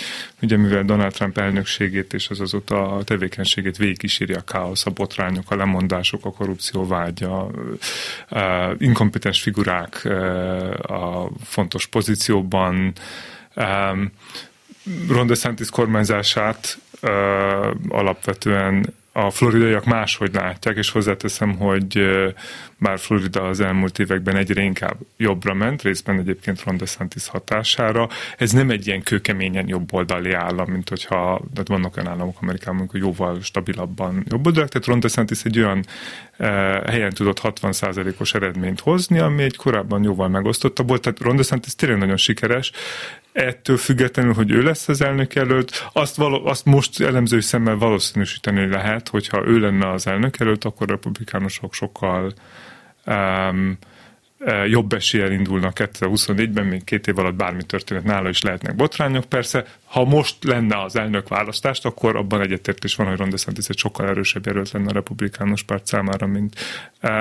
ugye 0.42 0.56
mivel 0.56 0.84
Donald 0.84 1.12
Trump 1.12 1.38
elnökségét 1.38 2.12
és 2.12 2.28
az 2.30 2.40
azóta 2.40 2.92
a 2.92 3.04
tevékenységét 3.04 3.76
végigkíséri 3.76 4.32
a 4.32 4.40
káosz, 4.40 4.86
a 4.86 4.90
botrányok, 4.90 5.50
a 5.50 5.56
lemondások, 5.56 6.24
a 6.24 6.32
korrupció 6.32 6.86
vágya, 6.86 7.50
eh, 8.28 8.70
inkompetens 8.78 9.40
figurák 9.42 10.04
a 10.82 11.30
fontos 11.44 11.86
pozícióban, 11.86 12.92
Ron 15.08 15.26
DeSantis 15.26 15.70
kormányzását 15.70 16.78
alapvetően 17.88 18.94
a 19.12 19.30
floridaiak 19.30 19.84
máshogy 19.84 20.34
látják, 20.34 20.76
és 20.76 20.90
hozzáteszem, 20.90 21.56
hogy 21.56 22.08
bár 22.76 22.98
Florida 22.98 23.48
az 23.48 23.60
elmúlt 23.60 23.98
években 23.98 24.36
egyre 24.36 24.62
inkább 24.62 24.96
jobbra 25.16 25.54
ment, 25.54 25.82
részben 25.82 26.18
egyébként 26.18 26.62
Ron 26.64 26.76
DeSantis 26.76 27.28
hatására, 27.28 28.08
ez 28.36 28.50
nem 28.50 28.70
egy 28.70 28.86
ilyen 28.86 29.02
kőkeményen 29.02 29.68
jobboldali 29.68 30.32
állam, 30.32 30.70
mint 30.70 30.88
hogyha 30.88 31.42
tehát 31.52 31.68
vannak 31.68 31.96
olyan 31.96 32.10
államok 32.10 32.36
Amerikában, 32.40 32.88
hogy 32.90 33.00
jóval 33.00 33.40
stabilabban 33.42 34.24
jobboldalak, 34.28 34.68
tehát 34.68 34.86
Ron 34.86 35.00
DeSantis 35.00 35.44
egy 35.44 35.58
olyan 35.58 35.84
helyen 36.86 37.12
tudott 37.12 37.40
60%-os 37.42 38.34
eredményt 38.34 38.80
hozni, 38.80 39.18
ami 39.18 39.42
egy 39.42 39.56
korábban 39.56 40.02
jóval 40.02 40.28
megosztottabb 40.28 40.88
volt, 40.88 41.02
tehát 41.02 41.20
Ron 41.20 41.36
DeSantis 41.36 41.74
tényleg 41.74 41.98
nagyon 41.98 42.16
sikeres, 42.16 42.72
ettől 43.38 43.76
függetlenül, 43.76 44.32
hogy 44.32 44.50
ő 44.50 44.62
lesz 44.62 44.88
az 44.88 45.00
elnök 45.00 45.34
előtt, 45.34 45.88
azt, 45.92 46.16
való, 46.16 46.46
azt 46.46 46.64
most 46.64 47.00
elemzői 47.00 47.40
szemmel 47.40 47.76
valószínűsíteni 47.76 48.66
lehet, 48.66 49.08
hogyha 49.08 49.46
ő 49.46 49.58
lenne 49.58 49.90
az 49.90 50.06
elnök 50.06 50.40
előtt, 50.40 50.64
akkor 50.64 50.90
a 50.90 50.92
republikánusok 50.92 51.74
sokkal 51.74 52.32
um, 53.06 53.78
jobb 54.66 54.92
eséllyel 54.92 55.32
indulnak 55.32 55.76
2024-ben, 55.76 56.66
még 56.66 56.84
két 56.84 57.06
év 57.06 57.18
alatt 57.18 57.34
bármi 57.34 57.62
történet 57.62 58.04
nála 58.04 58.28
is 58.28 58.42
lehetnek 58.42 58.74
botrányok. 58.74 59.24
Persze, 59.24 59.64
ha 59.84 60.04
most 60.04 60.44
lenne 60.44 60.82
az 60.82 60.96
elnök 60.96 61.28
választást, 61.28 61.84
akkor 61.84 62.16
abban 62.16 62.40
egyetértés 62.40 62.94
van, 62.94 63.06
hogy 63.06 63.16
Ron 63.16 63.30
DeSantis 63.30 63.66
egy 63.68 63.78
sokkal 63.78 64.08
erősebb 64.08 64.46
jelölt 64.46 64.70
lenne 64.70 64.88
a 64.88 64.92
republikánus 64.92 65.62
párt 65.62 65.86
számára, 65.86 66.26
mint, 66.26 66.54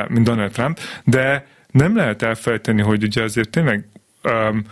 mint 0.08 0.26
Donald 0.26 0.52
Trump. 0.52 0.80
De 1.04 1.48
nem 1.72 1.96
lehet 1.96 2.22
elfelejteni, 2.22 2.82
hogy 2.82 3.04
ugye 3.04 3.24
azért 3.24 3.50
tényleg 3.50 3.86
um, 4.24 4.66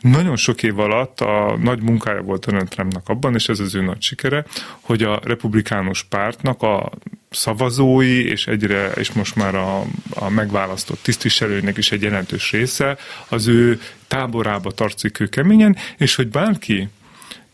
nagyon 0.00 0.36
sok 0.36 0.62
év 0.62 0.78
alatt 0.78 1.20
a 1.20 1.56
nagy 1.62 1.82
munkája 1.82 2.22
volt 2.22 2.46
Donald 2.46 2.68
Trumpnak 2.68 3.08
abban, 3.08 3.34
és 3.34 3.48
ez 3.48 3.60
az 3.60 3.74
ő 3.74 3.80
nagy 3.80 4.02
sikere, 4.02 4.44
hogy 4.80 5.02
a 5.02 5.20
republikánus 5.24 6.02
pártnak 6.02 6.62
a 6.62 6.90
szavazói, 7.30 8.28
és 8.28 8.46
egyre, 8.46 8.90
és 8.90 9.12
most 9.12 9.36
már 9.36 9.54
a, 9.54 9.82
a 10.14 10.28
megválasztott 10.28 11.02
tisztviselőnek 11.02 11.76
is 11.76 11.92
egy 11.92 12.02
jelentős 12.02 12.50
része 12.50 12.96
az 13.28 13.46
ő 13.46 13.80
táborába 14.06 14.70
tartszik 14.70 15.20
ő 15.20 15.26
keményen, 15.26 15.76
és 15.96 16.14
hogy 16.14 16.28
bárki 16.28 16.88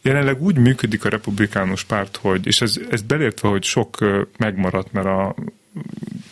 jelenleg 0.03 0.43
úgy 0.43 0.59
működik 0.59 1.05
a 1.05 1.09
republikánus 1.09 1.85
párt, 1.85 2.17
hogy, 2.17 2.47
és 2.47 2.61
ez, 2.61 2.81
ez 2.91 3.03
belértve, 3.03 3.49
hogy 3.49 3.63
sok 3.63 3.99
megmaradt, 4.39 4.93
mert 4.93 5.07
a 5.07 5.35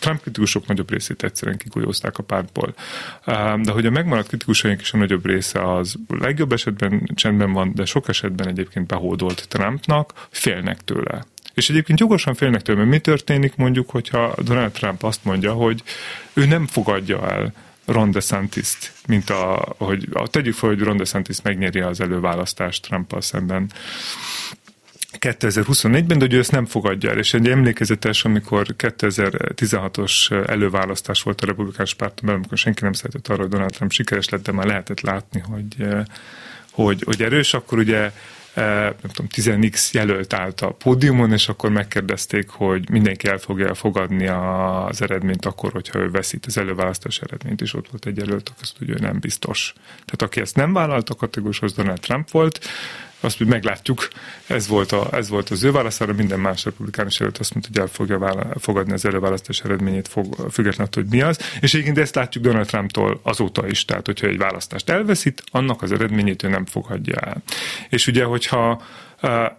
Trump 0.03 0.21
kritikusok 0.21 0.67
nagyobb 0.67 0.91
részét 0.91 1.23
egyszerűen 1.23 1.57
kikujózták 1.57 2.17
a 2.17 2.23
pártból. 2.23 2.73
De 3.61 3.71
hogy 3.71 3.85
a 3.85 3.89
megmaradt 3.89 4.27
kritikusaink 4.27 4.81
is 4.81 4.93
a 4.93 4.97
nagyobb 4.97 5.25
része 5.25 5.73
az 5.73 5.95
legjobb 6.07 6.51
esetben 6.51 7.09
csendben 7.15 7.51
van, 7.51 7.71
de 7.75 7.85
sok 7.85 8.07
esetben 8.07 8.47
egyébként 8.47 8.87
behódolt 8.87 9.47
Trumpnak, 9.47 10.27
félnek 10.29 10.81
tőle. 10.81 11.25
És 11.53 11.69
egyébként 11.69 11.99
jogosan 11.99 12.33
félnek 12.33 12.61
tőle, 12.61 12.79
mert 12.79 12.91
mi 12.91 12.99
történik 12.99 13.55
mondjuk, 13.55 13.89
hogyha 13.89 14.33
Donald 14.43 14.71
Trump 14.71 15.03
azt 15.03 15.23
mondja, 15.23 15.53
hogy 15.53 15.83
ő 16.33 16.45
nem 16.45 16.67
fogadja 16.67 17.29
el 17.29 17.53
Ron 17.85 18.11
DeSantis-t, 18.11 18.93
mint 19.07 19.29
a, 19.29 19.75
hogy 19.77 20.07
a, 20.13 20.27
tegyük 20.27 20.53
fel, 20.53 20.69
hogy 20.69 20.79
Ron 20.79 20.97
DeSantis 20.97 21.41
megnyeri 21.41 21.79
az 21.79 22.01
előválasztást 22.01 22.87
Trump-al 22.87 23.21
szemben 23.21 23.71
2024-ben, 25.23 26.17
de 26.17 26.27
ő 26.29 26.39
ezt 26.39 26.51
nem 26.51 26.65
fogadja 26.65 27.09
el. 27.09 27.17
És 27.17 27.33
egy 27.33 27.47
emlékezetes, 27.47 28.25
amikor 28.25 28.65
2016-os 28.77 30.47
előválasztás 30.49 31.21
volt 31.21 31.41
a 31.41 31.45
republikánus 31.45 31.93
pártban, 31.93 32.35
amikor 32.35 32.57
senki 32.57 32.83
nem 32.83 32.93
szeretett 32.93 33.27
arra, 33.27 33.41
hogy 33.41 33.49
Donald 33.49 33.71
Trump 33.71 33.91
sikeres 33.91 34.29
lett, 34.29 34.43
de 34.43 34.51
már 34.51 34.65
lehetett 34.65 35.01
látni, 35.01 35.39
hogy, 35.39 35.87
hogy, 36.71 37.03
hogy 37.05 37.21
erős, 37.21 37.53
akkor 37.53 37.77
ugye 37.77 38.11
nem 38.55 39.11
tudom, 39.13 39.27
10x 39.35 39.91
jelölt 39.91 40.33
állt 40.33 40.61
a 40.61 40.71
pódiumon, 40.71 41.31
és 41.31 41.47
akkor 41.47 41.69
megkérdezték, 41.69 42.49
hogy 42.49 42.89
mindenki 42.89 43.27
el 43.27 43.37
fogja 43.37 43.73
fogadni 43.73 44.27
az 44.27 45.01
eredményt 45.01 45.45
akkor, 45.45 45.71
hogyha 45.71 45.99
ő 45.99 46.09
veszít 46.09 46.45
az 46.45 46.57
előválasztás 46.57 47.19
eredményt, 47.19 47.61
és 47.61 47.73
ott 47.73 47.89
volt 47.89 48.05
egy 48.05 48.17
jelölt, 48.17 48.53
azt 48.61 48.77
hogy 48.77 48.89
ő 48.89 48.97
nem 48.99 49.19
biztos. 49.19 49.73
Tehát 49.91 50.21
aki 50.21 50.41
ezt 50.41 50.55
nem 50.55 50.73
vállalta, 50.73 51.15
kategórikus 51.15 51.71
Donald 51.71 51.99
Trump 51.99 52.31
volt, 52.31 52.59
azt 53.23 53.37
hogy 53.37 53.47
meglátjuk, 53.47 54.07
ez 54.47 54.67
volt, 54.67 54.91
a, 54.91 55.07
ez 55.11 55.29
volt 55.29 55.49
az 55.49 55.63
ő 55.63 55.71
válaszára, 55.71 56.13
minden 56.13 56.39
más 56.39 56.63
republikánus 56.63 57.19
előtt 57.19 57.37
azt 57.37 57.53
mondta, 57.53 57.71
hogy 57.73 57.81
el 57.81 57.93
fogja 57.93 58.55
fogadni 58.59 58.93
az 58.93 59.05
előválasztás 59.05 59.59
eredményét, 59.59 60.07
fog, 60.07 60.35
függetlenül, 60.51 60.93
hogy 60.93 61.05
mi 61.09 61.21
az. 61.21 61.39
És 61.61 61.73
egyébként 61.73 61.97
ezt 61.97 62.15
látjuk 62.15 62.43
Donald 62.43 62.67
Trumptól 62.67 63.19
azóta 63.23 63.67
is, 63.67 63.85
tehát 63.85 64.05
hogyha 64.05 64.27
egy 64.27 64.37
választást 64.37 64.89
elveszít, 64.89 65.43
annak 65.51 65.81
az 65.81 65.91
eredményét 65.91 66.43
ő 66.43 66.47
nem 66.47 66.65
fogadja 66.65 67.15
el. 67.15 67.43
És 67.89 68.07
ugye, 68.07 68.23
hogyha 68.23 68.81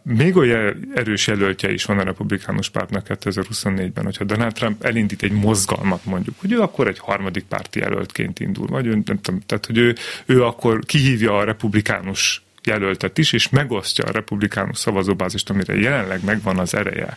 még 0.02 0.36
olyan 0.36 0.92
erős 0.94 1.26
jelöltje 1.26 1.72
is 1.72 1.84
van 1.84 1.98
a 1.98 2.02
republikánus 2.02 2.68
pártnak 2.68 3.06
2024-ben, 3.08 4.04
hogyha 4.04 4.24
Donald 4.24 4.52
Trump 4.52 4.84
elindít 4.84 5.22
egy 5.22 5.32
mozgalmat 5.32 6.04
mondjuk, 6.04 6.34
hogy 6.40 6.52
ő 6.52 6.60
akkor 6.60 6.88
egy 6.88 6.98
harmadik 6.98 7.44
párti 7.44 7.78
jelöltként 7.78 8.40
indul, 8.40 8.66
vagy 8.66 8.86
ő, 8.86 9.02
nem 9.04 9.20
tudom, 9.20 9.40
tehát 9.46 9.66
hogy 9.66 9.78
ő, 9.78 9.94
ő 10.26 10.44
akkor 10.44 10.84
kihívja 10.84 11.38
a 11.38 11.44
republikánus 11.44 12.42
jelöltet 12.66 13.18
is, 13.18 13.32
és 13.32 13.48
megosztja 13.48 14.04
a 14.04 14.12
republikánus 14.12 14.78
szavazóbázist, 14.78 15.50
amire 15.50 15.74
jelenleg 15.74 16.24
megvan 16.24 16.58
az 16.58 16.74
ereje, 16.74 17.16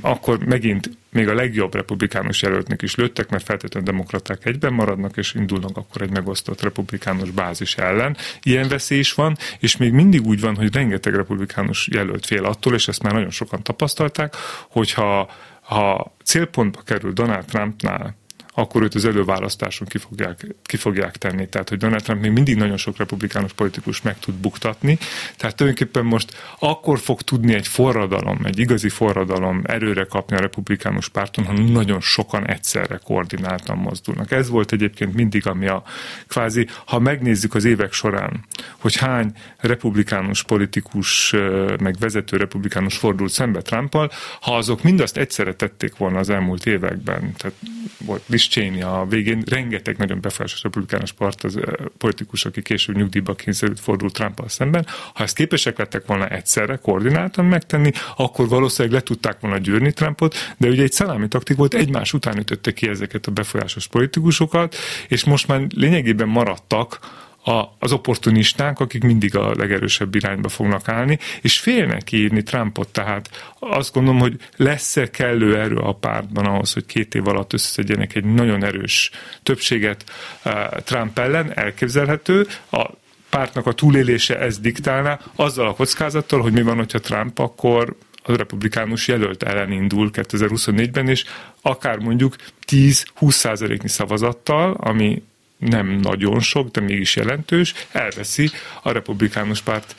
akkor 0.00 0.44
megint 0.44 0.90
még 1.10 1.28
a 1.28 1.34
legjobb 1.34 1.74
republikánus 1.74 2.42
jelöltnek 2.42 2.82
is 2.82 2.94
lőttek, 2.94 3.28
mert 3.28 3.44
feltétlenül 3.44 3.90
demokraták 3.90 4.44
egyben 4.44 4.72
maradnak, 4.72 5.16
és 5.16 5.34
indulnak 5.34 5.76
akkor 5.76 6.02
egy 6.02 6.10
megosztott 6.10 6.62
republikánus 6.62 7.30
bázis 7.30 7.74
ellen. 7.76 8.16
Ilyen 8.42 8.68
veszély 8.68 8.98
is 8.98 9.12
van, 9.12 9.36
és 9.58 9.76
még 9.76 9.92
mindig 9.92 10.26
úgy 10.26 10.40
van, 10.40 10.56
hogy 10.56 10.74
rengeteg 10.74 11.14
republikánus 11.14 11.88
jelölt 11.92 12.26
fél 12.26 12.44
attól, 12.44 12.74
és 12.74 12.88
ezt 12.88 13.02
már 13.02 13.12
nagyon 13.12 13.30
sokan 13.30 13.62
tapasztalták, 13.62 14.34
hogyha 14.68 15.30
ha 15.60 16.14
célpontba 16.24 16.80
kerül 16.84 17.12
Donald 17.12 17.44
Trumpnál 17.44 18.16
akkor 18.58 18.82
őt 18.82 18.94
az 18.94 19.04
előválasztáson 19.04 19.86
ki 19.86 19.98
fogják, 19.98 20.46
ki 20.62 20.76
fogják 20.76 21.16
tenni. 21.16 21.48
Tehát, 21.48 21.68
hogy 21.68 21.78
Donald 21.78 22.02
Trump 22.02 22.20
még 22.20 22.30
mindig 22.30 22.56
nagyon 22.56 22.76
sok 22.76 22.96
republikánus 22.96 23.52
politikus 23.52 24.02
meg 24.02 24.18
tud 24.18 24.34
buktatni. 24.34 24.98
Tehát 25.36 25.56
tulajdonképpen 25.56 26.04
most 26.04 26.36
akkor 26.58 26.98
fog 26.98 27.22
tudni 27.22 27.54
egy 27.54 27.68
forradalom, 27.68 28.40
egy 28.44 28.58
igazi 28.58 28.88
forradalom 28.88 29.62
erőre 29.64 30.04
kapni 30.04 30.36
a 30.36 30.40
republikánus 30.40 31.08
párton, 31.08 31.44
ha 31.44 31.52
nagyon 31.52 32.00
sokan 32.00 32.46
egyszerre 32.46 33.00
koordináltan 33.04 33.78
mozdulnak. 33.78 34.30
Ez 34.30 34.48
volt 34.48 34.72
egyébként 34.72 35.14
mindig, 35.14 35.46
ami 35.46 35.66
a 35.66 35.82
kvázi, 36.26 36.66
ha 36.84 36.98
megnézzük 36.98 37.54
az 37.54 37.64
évek 37.64 37.92
során, 37.92 38.44
hogy 38.78 38.96
hány 38.96 39.32
republikánus 39.58 40.42
politikus, 40.42 41.34
meg 41.80 41.96
vezető 41.98 42.36
republikánus 42.36 42.96
fordult 42.96 43.32
szembe 43.32 43.60
Trumpal, 43.60 44.10
ha 44.40 44.56
azok 44.56 44.82
mindazt 44.82 45.16
egyszerre 45.16 45.54
tették 45.54 45.96
volna 45.96 46.18
az 46.18 46.30
elmúlt 46.30 46.66
években, 46.66 47.32
tehát 47.36 47.56
volt 47.98 48.22
Liz 48.46 48.54
Cheney 48.54 48.82
a 48.82 49.06
végén, 49.08 49.42
rengeteg 49.46 49.96
nagyon 49.96 50.20
befolyásos 50.20 50.62
republikánus 50.62 51.12
part, 51.12 51.44
az, 51.44 51.58
politikus, 51.98 52.44
aki 52.44 52.62
később 52.62 52.96
nyugdíjba 52.96 53.34
kényszerült, 53.34 53.80
fordult 53.80 54.12
trump 54.12 54.42
szemben. 54.46 54.86
Ha 55.14 55.22
ezt 55.22 55.36
képesek 55.36 55.78
lettek 55.78 56.06
volna 56.06 56.28
egyszerre 56.28 56.76
koordináltan 56.76 57.44
megtenni, 57.44 57.90
akkor 58.16 58.48
valószínűleg 58.48 58.94
le 58.98 59.02
tudták 59.02 59.40
volna 59.40 59.58
gyűrni 59.58 59.92
Trumpot, 59.92 60.34
de 60.56 60.68
ugye 60.68 60.82
egy 60.82 60.92
szalámi 60.92 61.28
taktik 61.28 61.56
volt, 61.56 61.74
egymás 61.74 62.12
után 62.12 62.38
ütötte 62.38 62.72
ki 62.72 62.88
ezeket 62.88 63.26
a 63.26 63.30
befolyásos 63.30 63.86
politikusokat, 63.86 64.76
és 65.08 65.24
most 65.24 65.48
már 65.48 65.66
lényegében 65.74 66.28
maradtak 66.28 66.98
a, 67.46 67.76
az 67.78 67.92
opportunisták, 67.92 68.80
akik 68.80 69.02
mindig 69.02 69.36
a 69.36 69.54
legerősebb 69.54 70.14
irányba 70.14 70.48
fognak 70.48 70.88
állni, 70.88 71.18
és 71.40 71.58
félnek 71.58 72.12
írni 72.12 72.42
Trumpot, 72.42 72.88
tehát 72.88 73.54
azt 73.58 73.92
gondolom, 73.92 74.20
hogy 74.20 74.36
lesz-e 74.56 75.10
kellő 75.10 75.58
erő 75.58 75.76
a 75.76 75.92
pártban 75.92 76.46
ahhoz, 76.46 76.72
hogy 76.72 76.86
két 76.86 77.14
év 77.14 77.26
alatt 77.26 77.52
összeszedjenek 77.52 78.14
egy 78.14 78.24
nagyon 78.24 78.64
erős 78.64 79.10
többséget 79.42 80.04
uh, 80.44 80.52
Trump 80.84 81.18
ellen, 81.18 81.58
elképzelhető, 81.58 82.46
a 82.70 82.90
pártnak 83.30 83.66
a 83.66 83.72
túlélése 83.72 84.38
ezt 84.38 84.60
diktálná, 84.60 85.20
azzal 85.34 85.66
a 85.66 85.74
kockázattal, 85.74 86.40
hogy 86.40 86.52
mi 86.52 86.62
van, 86.62 86.76
hogyha 86.76 87.00
Trump 87.00 87.38
akkor 87.38 87.96
a 88.22 88.36
republikánus 88.36 89.08
jelölt 89.08 89.42
ellen 89.42 89.72
indul 89.72 90.10
2024-ben, 90.12 91.08
és 91.08 91.24
akár 91.62 91.98
mondjuk 91.98 92.36
10-20 92.66 93.30
százaléknyi 93.30 93.88
szavazattal, 93.88 94.72
ami 94.72 95.22
nem 95.58 95.86
nagyon 95.86 96.40
sok, 96.40 96.70
de 96.70 96.80
mégis 96.80 97.16
jelentős, 97.16 97.74
elveszi 97.92 98.50
a 98.82 98.92
republikánus 98.92 99.60
párt 99.60 99.94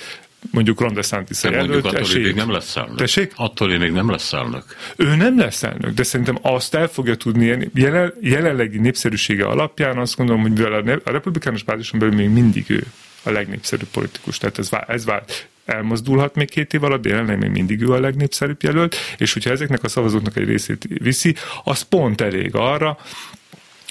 mondjuk 0.52 0.80
Ron 0.80 0.94
DeSantis 0.94 1.42
de 1.42 1.58
mondjuk 1.58 1.86
attól 1.86 2.08
még 2.14 2.36
nem 2.36 2.52
lesz 2.52 2.76
elnök. 2.76 2.96
Tessék? 2.96 3.32
Attól 3.36 3.78
még 3.78 3.92
nem 3.92 4.10
lesz 4.10 4.34
elnök. 4.34 4.64
Ő 4.96 5.16
nem 5.16 5.40
lesz 5.40 5.64
elnök, 5.64 5.94
de 5.94 6.04
szerintem 6.04 6.38
azt 6.42 6.76
el 6.76 6.88
fogja 6.88 7.16
tudni, 7.16 7.70
jelen, 7.74 8.14
jelenlegi 8.22 8.78
népszerűsége 8.78 9.46
alapján 9.46 9.98
azt 9.98 10.16
gondolom, 10.16 10.42
hogy 10.42 10.52
mivel 10.52 10.74
a, 10.74 11.00
a 11.04 11.12
republikánus 11.12 11.64
pártison 11.64 12.00
belül 12.00 12.16
még 12.16 12.30
mindig 12.30 12.70
ő 12.70 12.84
a 13.24 13.30
legnépszerűbb 13.30 13.90
politikus, 13.92 14.38
tehát 14.38 14.58
ez, 14.58 14.70
ez 14.88 15.06
vált 15.06 15.48
elmozdulhat 15.66 16.36
még 16.36 16.50
két 16.50 16.74
év 16.74 16.84
alatt, 16.84 17.02
de 17.02 17.10
jelenleg 17.10 17.38
még 17.40 17.50
mindig 17.50 17.82
ő 17.82 17.92
a 17.92 18.00
legnépszerűbb 18.00 18.64
jelölt, 18.64 18.96
és 19.18 19.34
hogyha 19.34 19.50
ezeknek 19.50 19.84
a 19.84 19.88
szavazóknak 19.88 20.36
egy 20.36 20.48
részét 20.48 20.88
viszi, 20.88 21.36
az 21.64 21.82
pont 21.82 22.22
elég 22.22 22.56
arra, 22.56 22.98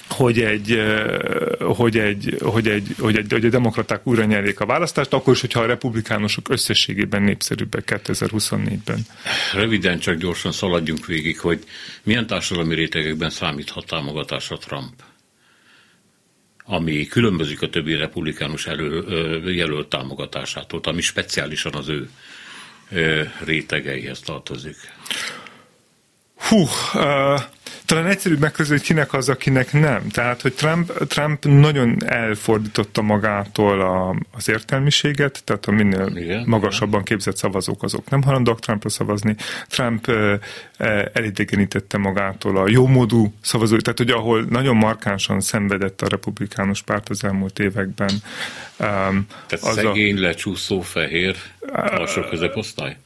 hogy 0.09 0.41
egy, 0.41 0.83
hogy 1.59 1.97
egy, 1.97 2.37
hogy 2.41 2.67
egy, 2.67 2.95
hogy 2.99 3.17
egy, 3.17 3.31
hogy 3.31 3.45
a 3.45 3.49
demokraták 3.49 4.07
újra 4.07 4.23
nyerjék 4.23 4.59
a 4.59 4.65
választást, 4.65 5.13
akkor 5.13 5.33
is, 5.33 5.41
hogyha 5.41 5.59
a 5.59 5.65
republikánusok 5.65 6.49
összességében 6.49 7.21
népszerűbbek 7.21 8.01
2024-ben. 8.05 8.99
Röviden 9.53 9.99
csak 9.99 10.15
gyorsan 10.15 10.51
szaladjunk 10.51 11.05
végig, 11.05 11.39
hogy 11.39 11.63
milyen 12.03 12.27
társadalmi 12.27 12.75
rétegekben 12.75 13.29
számíthat 13.29 13.85
támogatásra 13.85 14.57
Trump? 14.57 14.93
ami 16.69 17.05
különbözik 17.05 17.61
a 17.61 17.69
többi 17.69 17.95
republikánus 17.95 18.67
elő, 18.67 19.53
jelölt 19.53 19.87
támogatásától, 19.87 20.79
ami 20.83 21.01
speciálisan 21.01 21.73
az 21.73 21.87
ő 21.87 22.09
rétegeihez 23.45 24.19
tartozik. 24.19 24.75
Hú, 26.35 26.67
uh, 26.93 27.41
talán 27.87 28.05
egyszerűbb 28.05 28.39
megközelíteni, 28.39 28.79
hogy 28.79 28.87
kinek 28.87 29.13
az, 29.13 29.29
akinek 29.29 29.73
nem. 29.73 30.07
Tehát, 30.07 30.41
hogy 30.41 30.53
Trump, 30.53 31.07
Trump 31.07 31.45
nagyon 31.45 31.97
elfordította 32.05 33.01
magától 33.01 33.81
a, 33.81 34.15
az 34.31 34.49
értelmiséget, 34.49 35.41
tehát 35.43 35.65
a 35.65 35.71
minél 35.71 36.11
igen, 36.15 36.43
magasabban 36.45 37.03
képzett 37.03 37.37
szavazók 37.37 37.83
azok 37.83 38.09
nem 38.09 38.21
halandóak 38.21 38.59
Trumpra 38.59 38.89
szavazni. 38.89 39.35
Trump 39.67 40.11
elidegenítette 41.13 41.97
magától 41.97 42.57
a 42.57 42.69
jómódú 42.69 43.33
szavazói, 43.41 43.81
tehát 43.81 43.97
hogy 43.97 44.09
ahol 44.09 44.45
nagyon 44.49 44.75
markánsan 44.75 45.39
szenvedett 45.39 46.01
a 46.01 46.07
republikánus 46.07 46.81
párt 46.81 47.09
az 47.09 47.23
elmúlt 47.23 47.59
években. 47.59 48.09
Um, 48.79 49.27
tehát 49.47 49.65
az 49.65 49.73
szegény, 49.73 50.17
a, 50.17 50.19
lecsúszó, 50.19 50.81
fehér, 50.81 51.35
alsó 51.71 52.21
középosztály? 52.21 52.97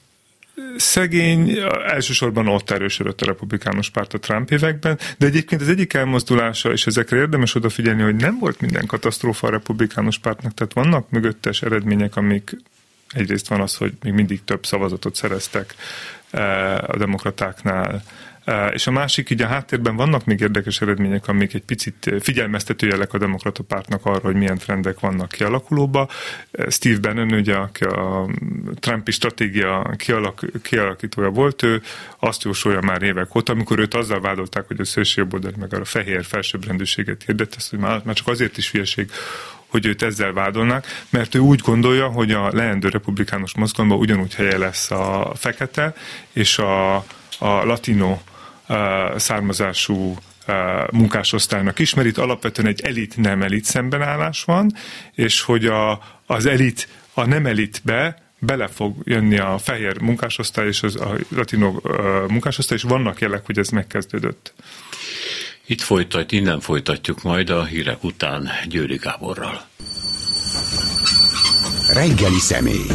Szegény, 0.77 1.57
elsősorban 1.87 2.47
ott 2.47 2.69
erősödött 2.69 3.21
a 3.21 3.25
republikánus 3.25 3.89
párt 3.89 4.13
a 4.13 4.19
Trump 4.19 4.51
években, 4.51 4.99
de 5.17 5.25
egyébként 5.25 5.61
az 5.61 5.69
egyik 5.69 5.93
elmozdulása, 5.93 6.71
és 6.71 6.87
ezekre 6.87 7.17
érdemes 7.17 7.55
odafigyelni, 7.55 8.01
hogy 8.01 8.15
nem 8.15 8.37
volt 8.39 8.61
minden 8.61 8.85
katasztrófa 8.85 9.47
a 9.47 9.51
republikánus 9.51 10.17
pártnak, 10.17 10.53
tehát 10.53 10.73
vannak 10.73 11.09
mögöttes 11.09 11.61
eredmények, 11.61 12.15
amik 12.15 12.57
egyrészt 13.13 13.47
van 13.47 13.61
az, 13.61 13.75
hogy 13.75 13.93
még 14.03 14.13
mindig 14.13 14.43
több 14.43 14.65
szavazatot 14.65 15.15
szereztek 15.15 15.75
eh, 16.29 16.89
a 16.89 16.97
demokratáknál, 16.97 18.03
és 18.73 18.87
a 18.87 18.91
másik, 18.91 19.29
így 19.29 19.41
a 19.41 19.47
háttérben 19.47 19.95
vannak 19.95 20.25
még 20.25 20.39
érdekes 20.39 20.81
eredmények, 20.81 21.27
amik 21.27 21.53
egy 21.53 21.63
picit 21.63 22.13
figyelmeztető 22.19 22.87
jelek 22.87 23.13
a 23.13 23.17
demokrata 23.17 23.63
pártnak 23.63 24.05
arra, 24.05 24.19
hogy 24.19 24.35
milyen 24.35 24.57
trendek 24.57 24.99
vannak 24.99 25.29
kialakulóba. 25.29 26.09
Steve 26.69 26.99
Bannon, 26.99 27.31
ugye, 27.31 27.55
aki 27.55 27.83
a 27.83 28.29
Trumpi 28.75 29.11
stratégia 29.11 29.93
kialak, 29.97 30.45
kialakítója 30.61 31.29
volt, 31.29 31.63
ő 31.63 31.81
azt 32.19 32.43
jósolja 32.43 32.81
már 32.81 33.01
évek 33.01 33.35
óta, 33.35 33.51
amikor 33.51 33.79
őt 33.79 33.93
azzal 33.93 34.21
vádolták, 34.21 34.67
hogy 34.67 34.79
a 34.79 34.85
szélsőjobboldal 34.85 35.51
meg 35.59 35.73
a 35.73 35.85
fehér 35.85 36.23
felsőbbrendűséget 36.23 37.23
hirdet, 37.25 37.55
ezt, 37.57 37.69
hogy 37.69 37.79
már, 37.79 38.01
már 38.03 38.15
csak 38.15 38.27
azért 38.27 38.57
is 38.57 38.71
hülyeség, 38.71 39.11
hogy 39.67 39.85
őt 39.85 40.01
ezzel 40.01 40.33
vádolnak, 40.33 40.85
mert 41.09 41.35
ő 41.35 41.39
úgy 41.39 41.59
gondolja, 41.59 42.07
hogy 42.07 42.31
a 42.31 42.49
leendő 42.53 42.89
republikánus 42.89 43.55
mozgalomban 43.55 43.99
ugyanúgy 43.99 44.35
helye 44.35 44.57
lesz 44.57 44.91
a 44.91 45.31
fekete 45.35 45.93
és 46.33 46.57
a, 46.57 46.95
a 47.39 47.65
latino 47.65 48.19
származású 49.17 50.15
munkásosztálynak 50.91 51.79
ismer. 51.79 52.05
Itt 52.05 52.17
alapvetően 52.17 52.67
egy 52.67 52.81
elit-nem 52.81 53.41
elit 53.41 53.65
szembenállás 53.65 54.43
van, 54.43 54.73
és 55.15 55.41
hogy 55.41 55.65
a, 55.65 56.01
az 56.25 56.45
elit 56.45 56.87
a 57.13 57.25
nem 57.25 57.45
elitbe 57.45 58.21
bele 58.39 58.67
fog 58.67 58.95
jönni 59.03 59.37
a 59.37 59.57
fehér 59.57 60.01
munkásosztály 60.01 60.67
és 60.67 60.83
az, 60.83 60.95
a 60.95 61.15
latino 61.29 61.73
munkásosztály, 62.27 62.77
és 62.77 62.83
vannak 62.83 63.19
jelek, 63.21 63.45
hogy 63.45 63.57
ez 63.57 63.69
megkezdődött. 63.69 64.53
Itt 65.65 65.81
folytat, 65.81 66.31
innen 66.31 66.59
folytatjuk 66.59 67.23
majd 67.23 67.49
a 67.49 67.63
hírek 67.63 68.03
után 68.03 68.49
Győri 68.67 68.95
Gáborral. 68.95 69.61
Reggeli 71.93 72.39
személy. 72.39 72.87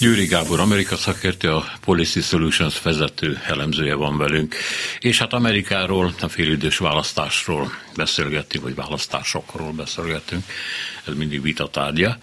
Győri 0.00 0.26
Gábor, 0.26 0.60
Amerika 0.60 0.96
szakértő, 0.96 1.48
a 1.50 1.64
Policy 1.80 2.20
Solutions 2.20 2.82
vezető 2.82 3.40
elemzője 3.46 3.94
van 3.94 4.18
velünk, 4.18 4.54
és 4.98 5.18
hát 5.18 5.32
Amerikáról, 5.32 6.14
a 6.20 6.28
félidős 6.28 6.78
választásról 6.78 7.72
beszélgettünk, 7.96 8.64
vagy 8.64 8.74
választásokról 8.74 9.72
beszélgettünk, 9.72 10.44
ez 11.08 11.16
mindig 11.16 11.42
vita 11.42 11.68
tárgya. 11.68 12.16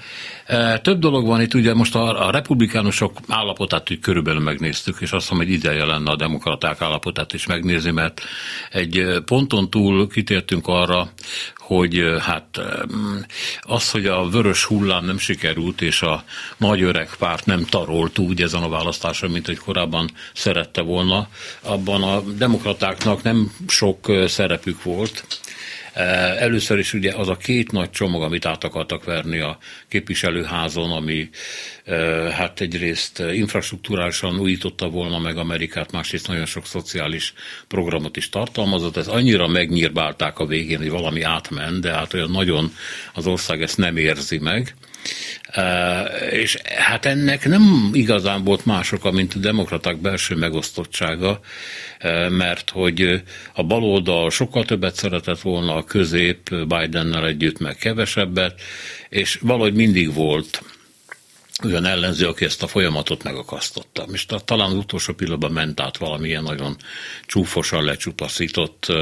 E, 0.45 0.79
több 0.79 0.99
dolog 0.99 1.25
van 1.25 1.41
itt, 1.41 1.53
ugye 1.53 1.73
most 1.73 1.95
a, 1.95 2.27
a 2.27 2.31
republikánusok 2.31 3.19
állapotát 3.27 3.91
úgy 3.91 3.99
körülbelül 3.99 4.41
megnéztük, 4.41 4.97
és 4.99 5.11
azt 5.11 5.29
mondom, 5.29 5.47
hogy 5.47 5.57
ideje 5.57 5.85
lenne 5.85 6.11
a 6.11 6.15
demokraták 6.15 6.81
állapotát 6.81 7.33
is 7.33 7.45
megnézni, 7.45 7.91
mert 7.91 8.21
egy 8.71 9.05
ponton 9.25 9.69
túl 9.69 10.07
kitértünk 10.07 10.67
arra, 10.67 11.09
hogy 11.55 12.03
hát 12.19 12.61
az, 13.61 13.91
hogy 13.91 14.05
a 14.05 14.29
vörös 14.29 14.63
hullám 14.63 15.05
nem 15.05 15.17
sikerült, 15.17 15.81
és 15.81 16.01
a 16.01 16.23
nagy 16.57 16.81
öreg 16.81 17.09
párt 17.19 17.45
nem 17.45 17.65
tarolt 17.65 18.17
úgy 18.17 18.41
ezen 18.41 18.63
a 18.63 18.69
választáson, 18.69 19.29
mint 19.29 19.45
hogy 19.45 19.57
korábban 19.57 20.09
szerette 20.33 20.81
volna, 20.81 21.27
abban 21.61 22.03
a 22.03 22.21
demokratáknak 22.21 23.23
nem 23.23 23.51
sok 23.67 24.11
szerepük 24.27 24.83
volt, 24.83 25.25
Először 26.39 26.77
is 26.79 26.93
ugye 26.93 27.11
az 27.11 27.29
a 27.29 27.35
két 27.37 27.71
nagy 27.71 27.89
csomag, 27.89 28.21
amit 28.21 28.45
át 28.45 28.63
akartak 28.63 29.03
verni 29.03 29.39
a 29.39 29.57
képviselőházon, 29.87 30.91
ami 30.91 31.29
hát 32.31 32.61
egyrészt 32.61 33.19
infrastruktúrálisan 33.19 34.39
újította 34.39 34.89
volna 34.89 35.19
meg 35.19 35.37
Amerikát, 35.37 35.91
másrészt 35.91 36.27
nagyon 36.27 36.45
sok 36.45 36.65
szociális 36.65 37.33
programot 37.67 38.17
is 38.17 38.29
tartalmazott. 38.29 38.97
Ez 38.97 39.07
annyira 39.07 39.47
megnyírbálták 39.47 40.39
a 40.39 40.45
végén, 40.45 40.77
hogy 40.77 40.89
valami 40.89 41.21
átment, 41.21 41.81
de 41.81 41.91
hát 41.91 42.13
olyan 42.13 42.31
nagyon 42.31 42.73
az 43.13 43.27
ország 43.27 43.61
ezt 43.61 43.77
nem 43.77 43.97
érzi 43.97 44.37
meg. 44.37 44.75
És 46.31 46.57
hát 46.75 47.05
ennek 47.05 47.47
nem 47.47 47.89
igazán 47.93 48.43
volt 48.43 48.65
mások, 48.65 49.11
mint 49.11 49.33
a 49.33 49.39
demokraták 49.39 49.97
belső 49.97 50.35
megosztottsága, 50.35 51.39
mert 52.29 52.69
hogy 52.69 53.23
a 53.53 53.63
baloldal 53.63 54.29
sokkal 54.29 54.65
többet 54.65 54.95
szeretett 54.95 55.41
volna, 55.41 55.75
a 55.75 55.83
közép 55.83 56.49
Bidennel 56.49 57.27
együtt 57.27 57.59
meg 57.59 57.75
kevesebbet, 57.75 58.61
és 59.09 59.39
valahogy 59.41 59.73
mindig 59.73 60.13
volt 60.13 60.63
olyan 61.63 61.85
ellenző, 61.85 62.27
aki 62.27 62.45
ezt 62.45 62.63
a 62.63 62.67
folyamatot 62.67 63.23
megakasztotta. 63.23 64.05
És 64.11 64.25
talán 64.45 64.69
az 64.69 64.75
utolsó 64.75 65.13
pillanatban 65.13 65.51
ment 65.51 65.79
át 65.79 65.97
valamilyen 65.97 66.43
nagyon 66.43 66.77
csúfosan 67.25 67.83
lecsupaszított 67.83 68.93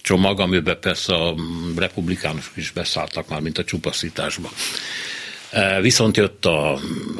csomag, 0.00 0.40
amiben 0.40 0.80
persze 0.80 1.14
a 1.14 1.34
republikánusok 1.76 2.56
is 2.56 2.70
beszálltak 2.70 3.28
már, 3.28 3.40
mint 3.40 3.58
a 3.58 3.64
csupaszításba. 3.64 4.50
Viszont 5.80 6.16
jött 6.16 6.46
a, 6.46 6.72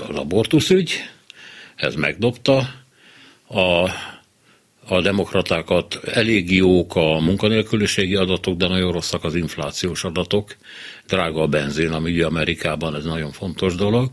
az 0.09 0.16
abortuszügy, 0.16 0.92
ez 1.77 1.94
megdobta, 1.94 2.68
a, 3.46 3.90
a 4.88 5.01
demokratákat 5.01 5.94
elég 6.05 6.55
jók 6.55 6.96
a 6.96 7.20
munkanélküliségi 7.20 8.14
adatok, 8.14 8.57
de 8.57 8.68
nagyon 8.68 8.92
rosszak 8.92 9.25
az 9.25 9.35
inflációs 9.35 10.05
adatok. 10.05 10.57
Drága 11.07 11.42
a 11.42 11.46
benzin, 11.46 11.90
ami 11.90 12.12
ugye 12.12 12.27
Amerikában 12.27 12.94
ez 12.94 13.05
nagyon 13.05 13.33
fontos 13.33 13.75
dolog, 13.75 14.11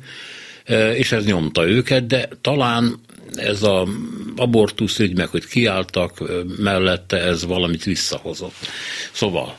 és 0.95 1.11
ez 1.11 1.25
nyomta 1.25 1.67
őket, 1.67 2.07
de 2.07 2.29
talán 2.41 2.99
ez 3.35 3.63
a 3.63 3.87
abortusz 4.35 4.99
ügy, 4.99 5.17
meg 5.17 5.27
hogy 5.27 5.45
kiálltak 5.45 6.23
mellette, 6.57 7.17
ez 7.17 7.45
valamit 7.45 7.83
visszahozott. 7.83 8.55
Szóval, 9.11 9.55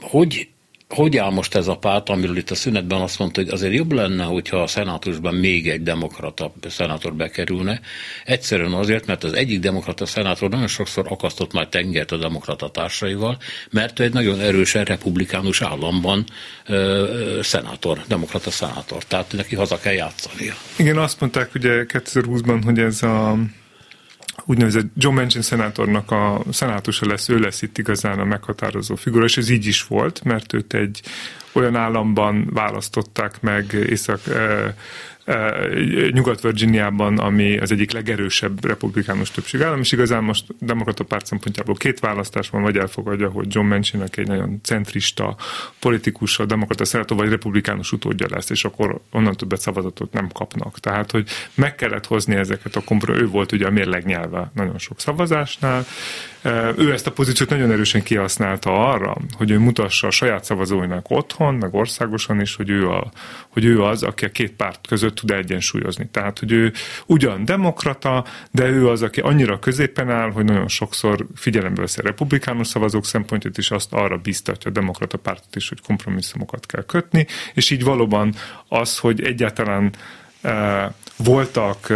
hogy 0.00 0.48
hogy 0.88 1.16
áll 1.16 1.30
most 1.30 1.54
ez 1.54 1.66
a 1.66 1.76
párt, 1.76 2.08
amiről 2.08 2.36
itt 2.36 2.50
a 2.50 2.54
szünetben 2.54 3.00
azt 3.00 3.18
mondta, 3.18 3.40
hogy 3.40 3.50
azért 3.50 3.72
jobb 3.72 3.92
lenne, 3.92 4.24
hogyha 4.24 4.62
a 4.62 4.66
szenátusban 4.66 5.34
még 5.34 5.68
egy 5.68 5.82
demokrata 5.82 6.52
szenátor 6.68 7.14
bekerülne. 7.14 7.80
Egyszerűen 8.24 8.72
azért, 8.72 9.06
mert 9.06 9.24
az 9.24 9.32
egyik 9.32 9.60
demokrata 9.60 10.06
szenátor 10.06 10.50
nagyon 10.50 10.66
sokszor 10.66 11.06
akasztott 11.08 11.52
már 11.52 11.66
tengert 11.66 12.12
a 12.12 12.16
demokrata 12.16 12.70
társaival, 12.70 13.38
mert 13.70 13.98
ő 13.98 14.04
egy 14.04 14.12
nagyon 14.12 14.40
erősen 14.40 14.84
republikánus 14.84 15.62
államban 15.62 16.24
ö, 16.66 17.38
szenátor, 17.42 18.04
demokrata 18.08 18.50
szenátor. 18.50 19.04
Tehát 19.04 19.32
neki 19.32 19.54
haza 19.54 19.78
kell 19.78 19.92
játszania. 19.92 20.54
Igen, 20.76 20.98
azt 20.98 21.20
mondták 21.20 21.54
ugye 21.54 21.84
2020-ban, 21.88 22.60
hogy 22.64 22.78
ez 22.78 23.02
a 23.02 23.36
úgynevezett 24.44 24.86
John 24.94 25.14
Manchin 25.14 25.42
szenátornak 25.42 26.10
a 26.10 26.42
szenátusa 26.50 27.06
lesz, 27.06 27.28
ő 27.28 27.38
lesz 27.38 27.62
itt 27.62 27.78
igazán 27.78 28.18
a 28.18 28.24
meghatározó 28.24 28.94
figura, 28.94 29.24
és 29.24 29.36
ez 29.36 29.48
így 29.48 29.66
is 29.66 29.86
volt, 29.86 30.24
mert 30.24 30.52
őt 30.52 30.74
egy 30.74 31.02
olyan 31.52 31.76
államban 31.76 32.50
választották 32.52 33.40
meg 33.40 33.72
Észak 33.72 34.20
Nyugat-Virginiában, 36.10 37.18
ami 37.18 37.58
az 37.58 37.72
egyik 37.72 37.92
legerősebb 37.92 38.64
republikánus 38.64 39.30
többség 39.30 39.62
állam, 39.62 39.80
és 39.80 39.92
igazán 39.92 40.24
most 40.24 40.44
demokrata 40.58 41.04
párt 41.04 41.26
szempontjából 41.26 41.74
két 41.74 42.00
választás 42.00 42.50
van, 42.50 42.62
vagy 42.62 42.76
elfogadja, 42.76 43.28
hogy 43.28 43.46
John 43.54 43.66
Manchinnek 43.66 44.16
egy 44.16 44.26
nagyon 44.26 44.60
centrista 44.62 45.36
politikus, 45.78 46.38
a 46.38 46.44
demokrata 46.44 46.84
szenátor, 46.84 47.16
vagy 47.16 47.28
republikánus 47.28 47.92
utódja 47.92 48.26
lesz, 48.30 48.50
és 48.50 48.64
akkor 48.64 49.00
onnan 49.12 49.36
többet 49.36 49.60
szavazatot 49.60 50.12
nem 50.12 50.28
kapnak. 50.28 50.80
Tehát, 50.80 51.10
hogy 51.10 51.28
meg 51.54 51.74
kellett 51.74 52.06
hozni 52.06 52.34
ezeket 52.34 52.76
a 52.76 52.80
kompro, 52.84 53.14
ő 53.14 53.28
volt 53.28 53.52
ugye 53.52 53.66
a 53.66 53.70
mérleg 53.70 54.04
nyelve 54.04 54.50
nagyon 54.54 54.78
sok 54.78 55.00
szavazásnál, 55.00 55.84
ő 56.76 56.92
ezt 56.92 57.06
a 57.06 57.12
pozíciót 57.12 57.50
nagyon 57.50 57.70
erősen 57.70 58.02
kihasználta 58.02 58.90
arra, 58.90 59.16
hogy 59.36 59.50
ő 59.50 59.58
mutassa 59.58 60.06
a 60.06 60.10
saját 60.10 60.44
szavazóinak 60.44 61.10
otthon, 61.10 61.54
meg 61.54 61.74
országosan 61.74 62.40
is, 62.40 62.54
hogy 62.54 62.70
ő, 62.70 62.90
a, 62.90 63.10
hogy 63.48 63.64
ő 63.64 63.82
az, 63.82 64.02
aki 64.02 64.24
a 64.24 64.30
két 64.30 64.52
párt 64.52 64.86
között 64.86 65.15
tud 65.16 65.30
egyensúlyozni. 65.30 66.08
Tehát, 66.10 66.38
hogy 66.38 66.52
ő 66.52 66.72
ugyan 67.06 67.44
demokrata, 67.44 68.24
de 68.50 68.68
ő 68.68 68.88
az, 68.88 69.02
aki 69.02 69.20
annyira 69.20 69.58
középen 69.58 70.10
áll, 70.10 70.30
hogy 70.30 70.44
nagyon 70.44 70.68
sokszor 70.68 71.26
figyelembe 71.34 71.80
veszi 71.80 72.00
a 72.00 72.06
republikánus 72.06 72.66
szavazók 72.66 73.04
szempontját, 73.04 73.58
és 73.58 73.70
azt 73.70 73.92
arra 73.92 74.16
biztatja 74.16 74.70
a 74.70 74.74
demokrata 74.74 75.18
pártot 75.18 75.56
is, 75.56 75.68
hogy 75.68 75.80
kompromisszumokat 75.80 76.66
kell 76.66 76.84
kötni, 76.84 77.26
és 77.54 77.70
így 77.70 77.84
valóban 77.84 78.34
az, 78.68 78.98
hogy 78.98 79.22
egyáltalán 79.22 79.92
voltak 81.16 81.90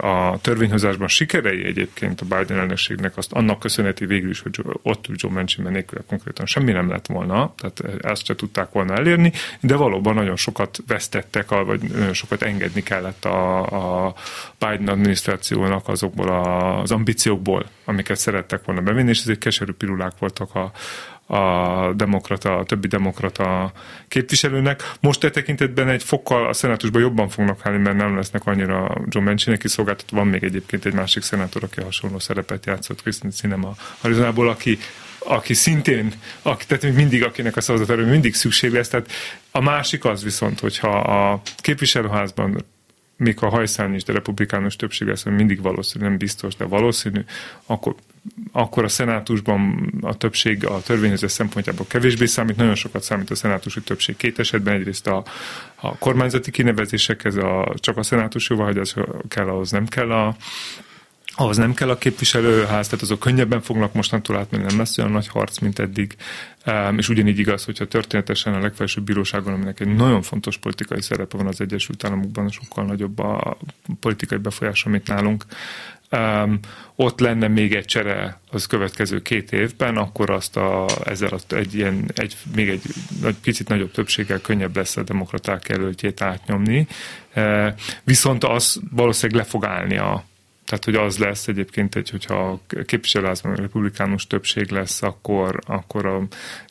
a 0.00 0.38
törvényhozásban 0.40 1.08
sikerei 1.08 1.64
egyébként 1.64 2.20
a 2.20 2.24
Biden 2.24 2.58
elnökségnek, 2.58 3.16
azt 3.16 3.32
annak 3.32 3.58
köszönheti 3.58 4.06
végül 4.06 4.30
is, 4.30 4.40
hogy 4.40 4.60
ott 4.82 5.06
Joe 5.08 5.32
Manchin 5.32 5.64
nélkül 5.70 6.04
konkrétan 6.08 6.46
semmi 6.46 6.72
nem 6.72 6.88
lett 6.88 7.06
volna, 7.06 7.54
tehát 7.56 8.04
ezt 8.04 8.24
se 8.24 8.34
tudták 8.34 8.72
volna 8.72 8.94
elérni, 8.94 9.32
de 9.60 9.76
valóban 9.76 10.14
nagyon 10.14 10.36
sokat 10.36 10.78
vesztettek, 10.86 11.48
vagy 11.48 11.80
nagyon 11.80 12.12
sokat 12.12 12.42
engedni 12.42 12.82
kellett 12.82 13.24
a, 13.24 14.06
a 14.06 14.14
Biden 14.58 14.88
adminisztrációnak 14.88 15.88
azokból 15.88 16.28
az 16.82 16.90
ambíciókból, 16.90 17.66
amiket 17.84 18.16
szerettek 18.16 18.64
volna 18.64 18.80
bevinni, 18.80 19.08
és 19.08 19.20
ezek 19.20 19.38
keserű 19.38 19.72
pirulák 19.72 20.12
voltak 20.18 20.54
a, 20.54 20.72
a 21.26 21.92
demokrata, 21.92 22.56
a 22.56 22.64
többi 22.64 22.86
demokrata 22.86 23.72
képviselőnek. 24.08 24.92
Most 25.00 25.24
e 25.24 25.30
tekintetben 25.30 25.88
egy 25.88 26.02
fokkal 26.02 26.46
a 26.48 26.52
szenátusban 26.52 27.00
jobban 27.02 27.28
fognak 27.28 27.66
állni, 27.66 27.78
mert 27.78 27.96
nem 27.96 28.16
lesznek 28.16 28.46
annyira 28.46 29.04
John 29.08 29.24
Manchin 29.26 29.56
kiszolgáltat. 29.56 30.10
Van 30.10 30.26
még 30.26 30.44
egyébként 30.44 30.84
egy 30.84 30.94
másik 30.94 31.22
szenátor, 31.22 31.62
aki 31.64 31.80
hasonló 31.80 32.18
szerepet 32.18 32.66
játszott, 32.66 33.02
Krisztin 33.02 33.30
Cinema 33.30 33.74
Arizonából, 34.00 34.48
aki 34.48 34.78
aki 35.26 35.54
szintén, 35.54 36.12
aki, 36.42 36.64
tehát 36.66 36.96
mindig 36.96 37.22
akinek 37.22 37.56
a 37.56 37.60
szavazatára 37.60 38.06
mindig 38.06 38.34
szükség 38.34 38.72
lesz. 38.72 38.88
Tehát 38.88 39.10
a 39.50 39.60
másik 39.60 40.04
az 40.04 40.22
viszont, 40.22 40.60
hogyha 40.60 40.98
a 40.98 41.40
képviselőházban 41.56 42.64
még 43.16 43.36
a 43.40 43.48
hajszálni 43.48 43.94
is, 43.94 44.02
de 44.02 44.12
republikánus 44.12 44.76
többség 44.76 45.08
lesz, 45.08 45.22
mindig 45.22 45.62
valószínű, 45.62 46.04
nem 46.04 46.16
biztos, 46.16 46.56
de 46.56 46.64
valószínű, 46.64 47.24
akkor 47.66 47.94
akkor 48.52 48.84
a 48.84 48.88
szenátusban 48.88 49.92
a 50.00 50.16
többség 50.16 50.66
a 50.66 50.80
törvényhozás 50.82 51.32
szempontjából 51.32 51.86
kevésbé 51.88 52.26
számít, 52.26 52.56
nagyon 52.56 52.74
sokat 52.74 53.02
számít 53.02 53.30
a 53.30 53.34
szenátusi 53.34 53.80
többség 53.80 54.16
két 54.16 54.38
esetben, 54.38 54.74
egyrészt 54.74 55.06
a, 55.06 55.24
a 55.74 55.98
kormányzati 55.98 56.50
kinevezésekhez 56.50 57.36
a, 57.36 57.74
csak 57.76 57.96
a 57.96 58.02
szenátus 58.02 58.50
jóváhagyás 58.50 58.94
kell, 59.28 59.48
ahhoz 59.48 59.70
nem 59.70 59.86
kell 59.86 60.12
a, 60.12 60.36
ahhoz 61.36 61.56
nem 61.56 61.74
kell 61.74 61.90
a 61.90 61.98
képviselőház, 61.98 62.86
tehát 62.88 63.02
azok 63.02 63.18
könnyebben 63.18 63.60
fognak 63.60 63.92
mostantól 63.92 64.36
átmenni, 64.36 64.64
nem 64.64 64.78
lesz 64.78 64.98
olyan 64.98 65.10
nagy 65.10 65.28
harc, 65.28 65.58
mint 65.58 65.78
eddig. 65.78 66.16
És 66.96 67.08
ugyanígy 67.08 67.38
igaz, 67.38 67.64
hogyha 67.64 67.84
történetesen 67.84 68.54
a 68.54 68.60
legfelsőbb 68.60 69.04
bíróságon, 69.04 69.52
aminek 69.52 69.80
egy 69.80 69.94
nagyon 69.94 70.22
fontos 70.22 70.56
politikai 70.56 71.02
szerepe 71.02 71.36
van 71.36 71.46
az 71.46 71.60
Egyesült 71.60 72.04
Államokban, 72.04 72.50
sokkal 72.50 72.84
nagyobb 72.84 73.18
a 73.18 73.58
politikai 74.00 74.38
befolyása, 74.38 74.88
mint 74.88 75.06
nálunk, 75.06 75.44
um, 76.16 76.58
ott 76.96 77.20
lenne 77.20 77.48
még 77.48 77.74
egy 77.74 77.84
csere 77.84 78.40
az 78.50 78.66
következő 78.66 79.22
két 79.22 79.52
évben, 79.52 79.96
akkor 79.96 80.30
azt 80.30 80.56
a, 80.56 80.86
ezzel 81.04 81.30
a, 81.30 81.54
egy 81.54 81.74
ilyen, 81.74 82.10
egy, 82.14 82.36
még 82.54 82.68
egy 82.68 82.82
egy 83.24 83.36
picit 83.42 83.68
nagyobb 83.68 83.90
többséggel 83.90 84.40
könnyebb 84.40 84.76
lesz 84.76 84.96
a 84.96 85.02
demokraták 85.02 85.68
előttjét 85.68 86.20
átnyomni. 86.20 86.86
Uh, 87.36 87.68
viszont 88.04 88.44
az 88.44 88.80
valószínűleg 88.90 89.42
le 89.42 89.48
fog 89.50 89.64
állni 89.64 89.96
a 89.96 90.24
tehát, 90.64 90.84
hogy 90.84 90.94
az 90.94 91.18
lesz 91.18 91.48
egyébként, 91.48 91.94
egy, 91.94 92.10
hogyha 92.10 92.60
képviselőházban 92.86 93.54
republikánus 93.54 94.26
többség 94.26 94.70
lesz, 94.70 95.02
akkor, 95.02 95.58
akkor 95.66 96.06
a, 96.06 96.22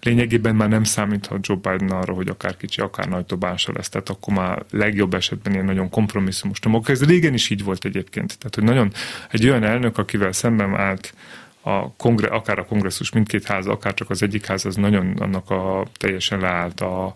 lényegében 0.02 0.56
már 0.56 0.70
nem 0.70 0.84
számíthat 0.84 1.48
Joe 1.48 1.58
Biden 1.58 1.98
arra, 1.98 2.14
hogy 2.14 2.28
akár 2.28 2.58
kicsi, 2.58 2.82
akár 2.82 3.08
nagy 3.08 3.26
dobása 3.26 3.72
lesz. 3.76 3.90
Tehát 3.90 4.10
akkor 4.10 4.34
már 4.34 4.64
legjobb 4.72 5.14
esetben 5.14 5.54
ilyen 5.54 5.66
nagyon 5.66 5.90
kompromisszumos 5.90 6.60
nyomok. 6.60 6.90
Ez 6.90 7.04
régen 7.06 7.34
is 7.34 7.50
így 7.50 7.64
volt 7.64 7.86
egyébként. 7.86 8.38
Tehát, 8.38 8.56
hogy 8.56 8.64
nagyon 8.64 8.94
egy 9.30 9.50
olyan 9.50 9.64
elnök, 9.64 9.98
akivel 9.98 10.32
szemben 10.32 10.76
állt 10.76 11.14
a 11.62 11.94
kongre, 11.96 12.28
akár 12.28 12.60
a 12.60 12.66
kongresszus 12.66 13.12
mindkét 13.12 13.46
ház, 13.46 13.68
akár 13.68 13.94
csak 13.94 14.10
az 14.10 14.24
egyik 14.24 14.46
ház, 14.46 14.66
az 14.66 14.76
nagyon 14.76 15.16
annak 15.20 15.50
a 15.50 15.86
teljesen 15.98 16.40
leállt 16.40 16.82
a, 16.82 17.16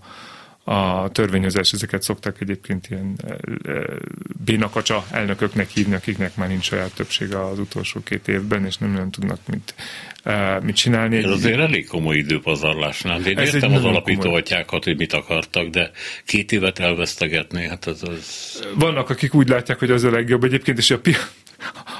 a 0.69 1.09
törvényhozás, 1.11 1.71
ezeket 1.71 2.01
szokták 2.01 2.35
egyébként 2.41 2.87
ilyen 2.89 3.15
e, 3.27 3.31
e, 3.71 3.83
bénakacsa 4.45 5.05
elnököknek 5.11 5.69
hívni, 5.69 5.95
akiknek 5.95 6.35
már 6.35 6.47
nincs 6.47 6.63
saját 6.65 6.93
többsége 6.93 7.45
az 7.45 7.59
utolsó 7.59 7.99
két 8.03 8.27
évben, 8.27 8.65
és 8.65 8.77
nem 8.77 8.91
nagyon 8.91 9.11
tudnak 9.11 9.39
mit, 9.45 9.73
e, 10.23 10.59
mit 10.59 10.75
csinálni. 10.75 11.17
Ez 11.17 11.29
azért 11.29 11.59
elég 11.59 11.87
komoly 11.87 12.17
időpazarlásnál. 12.17 13.25
Én 13.25 13.37
Ez 13.37 13.53
értem 13.53 13.73
az 13.73 13.83
alapító 13.83 14.33
atyákat, 14.33 14.83
hogy 14.83 14.97
mit 14.97 15.13
akartak, 15.13 15.67
de 15.67 15.91
két 16.25 16.51
évet 16.51 16.79
elvesztegetni, 16.79 17.67
hát 17.67 17.85
az, 17.85 18.03
az... 18.03 18.59
Vannak, 18.75 19.09
akik 19.09 19.33
úgy 19.33 19.47
látják, 19.47 19.79
hogy 19.79 19.91
az 19.91 20.03
a 20.03 20.11
legjobb 20.11 20.43
egyébként, 20.43 20.77
és 20.77 20.91
a 20.91 20.99
pi- 20.99 21.17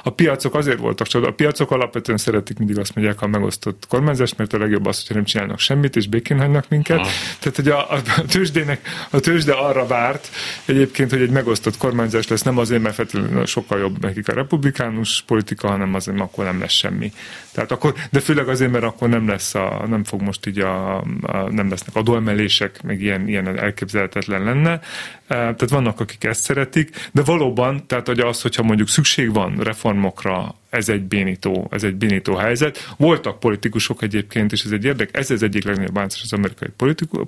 a 0.02 0.10
piacok 0.10 0.54
azért 0.54 0.78
voltak 0.78 1.06
csoda. 1.06 1.28
A 1.28 1.32
piacok 1.32 1.70
alapvetően 1.70 2.18
szeretik 2.18 2.58
mindig 2.58 2.78
azt 2.78 2.94
mondják 2.94 3.22
a 3.22 3.26
megosztott 3.26 3.84
kormányzást, 3.88 4.36
mert 4.36 4.52
a 4.52 4.58
legjobb 4.58 4.86
az, 4.86 4.98
hogyha 4.98 5.14
nem 5.14 5.24
csinálnak 5.24 5.58
semmit, 5.58 5.96
és 5.96 6.06
békén 6.06 6.38
hagynak 6.38 6.68
minket. 6.68 6.98
Aha. 6.98 7.08
Tehát, 7.38 7.56
hogy 7.56 7.68
a, 7.68 7.92
a, 7.92 8.02
tőzsdének, 8.28 8.80
a 9.10 9.20
tőzsde 9.20 9.52
arra 9.52 9.86
várt 9.86 10.28
egyébként, 10.64 11.10
hogy 11.10 11.20
egy 11.20 11.30
megosztott 11.30 11.76
kormányzás 11.76 12.28
lesz, 12.28 12.42
nem 12.42 12.58
azért, 12.58 12.82
mert 12.82 12.94
feltétlenül 12.94 13.46
sokkal 13.46 13.78
jobb 13.78 14.00
nekik 14.00 14.28
a 14.28 14.32
republikánus 14.32 15.22
politika, 15.26 15.68
hanem 15.68 15.94
azért, 15.94 16.16
mert 16.16 16.30
akkor 16.30 16.44
nem 16.44 16.60
lesz 16.60 16.72
semmi. 16.72 17.12
Tehát 17.52 17.72
akkor, 17.72 17.94
de 18.10 18.20
főleg 18.20 18.48
azért, 18.48 18.70
mert 18.70 18.84
akkor 18.84 19.08
nem 19.08 19.28
lesz 19.28 19.54
a, 19.54 19.84
nem 19.88 20.04
fog 20.04 20.22
most 20.22 20.46
így 20.46 20.58
a, 20.58 20.96
a 21.22 21.50
nem 21.50 21.70
lesznek 21.70 21.96
adóemelések, 21.96 22.82
meg 22.82 23.00
ilyen, 23.00 23.28
ilyen 23.28 23.58
elképzelhetetlen 23.58 24.42
lenne. 24.42 24.80
Tehát 25.28 25.70
vannak, 25.70 26.00
akik 26.00 26.24
ezt 26.24 26.42
szeretik, 26.42 27.08
de 27.12 27.22
valóban, 27.22 27.86
tehát 27.86 28.06
hogy 28.06 28.20
az, 28.20 28.42
hogyha 28.42 28.62
mondjuk 28.62 28.88
szükség 28.88 29.32
van 29.32 29.56
reformokra, 29.98 30.54
ez 30.70 30.88
egy 30.88 31.02
bénító, 31.02 31.68
ez 31.70 31.82
egy 31.82 31.94
bénító 31.94 32.34
helyzet. 32.34 32.94
Voltak 32.96 33.40
politikusok 33.40 34.02
egyébként, 34.02 34.52
és 34.52 34.64
ez 34.64 34.70
egy 34.70 34.84
érdek, 34.84 35.16
ez 35.16 35.30
az 35.30 35.42
egyik 35.42 35.64
legnagyobb 35.64 35.94
báncás 35.94 36.22
az 36.22 36.32
amerikai 36.32 36.68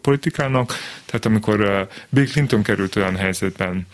politikának, 0.01 0.73
tehát 1.05 1.25
amikor 1.25 1.89
Bill 2.09 2.27
Clinton 2.27 2.63
került 2.63 2.97
olyan 2.97 3.17
helyzetben, 3.17 3.87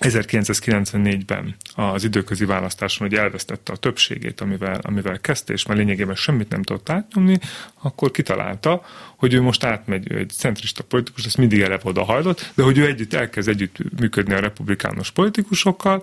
1994-ben 0.00 1.56
az 1.74 2.04
időközi 2.04 2.44
választáson, 2.44 3.08
hogy 3.08 3.18
elvesztette 3.18 3.72
a 3.72 3.76
többségét, 3.76 4.40
amivel, 4.40 4.80
amivel 4.82 5.20
kezdte, 5.20 5.52
és 5.52 5.66
már 5.66 5.76
lényegében 5.76 6.14
semmit 6.14 6.48
nem 6.48 6.62
tudott 6.62 6.90
átnyomni, 6.90 7.38
akkor 7.82 8.10
kitalálta, 8.10 8.84
hogy 9.16 9.34
ő 9.34 9.40
most 9.40 9.64
átmegy, 9.64 10.12
ő 10.12 10.18
egy 10.18 10.30
centrista 10.30 10.82
politikus, 10.82 11.24
ezt 11.24 11.36
mindig 11.36 11.60
eleve 11.60 11.82
oda 11.84 12.04
hajlott, 12.04 12.52
de 12.54 12.62
hogy 12.62 12.78
ő 12.78 12.86
együtt 12.86 13.14
elkezd 13.14 13.48
együtt 13.48 13.76
működni 14.00 14.34
a 14.34 14.40
republikánus 14.40 15.10
politikusokkal, 15.10 16.02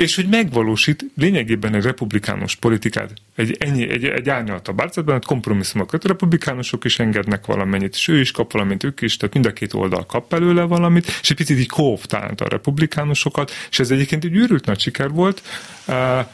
és 0.00 0.14
hogy 0.14 0.28
megvalósít 0.28 1.04
lényegében 1.16 1.74
egy 1.74 1.82
republikánus 1.82 2.56
politikát 2.56 3.12
egy, 3.40 3.56
ennyi, 3.58 3.88
egy, 3.88 4.04
egy 4.04 4.28
árnyaltabb 4.28 4.80
árcátban, 4.80 5.14
hogy 5.14 5.24
kompromisszumokat 5.24 6.04
a 6.04 6.08
republikánusok 6.08 6.84
is 6.84 6.98
engednek 6.98 7.46
valamennyit, 7.46 7.94
és 7.94 8.08
ő 8.08 8.20
is 8.20 8.30
kap 8.30 8.52
valamit, 8.52 8.84
ők 8.84 9.00
is, 9.00 9.16
tehát 9.16 9.34
mind 9.34 9.46
a 9.46 9.52
két 9.52 9.74
oldal 9.74 10.06
kap 10.06 10.28
belőle 10.28 10.62
valamit, 10.62 11.06
és 11.22 11.30
egy 11.30 11.36
picit 11.36 11.58
így 11.58 11.68
kóptált 11.68 12.40
a 12.40 12.48
republikánusokat, 12.48 13.50
és 13.70 13.78
ez 13.78 13.90
egyébként 13.90 14.24
egy 14.24 14.34
űrült 14.34 14.66
nagy 14.66 14.80
siker 14.80 15.10
volt, 15.10 15.42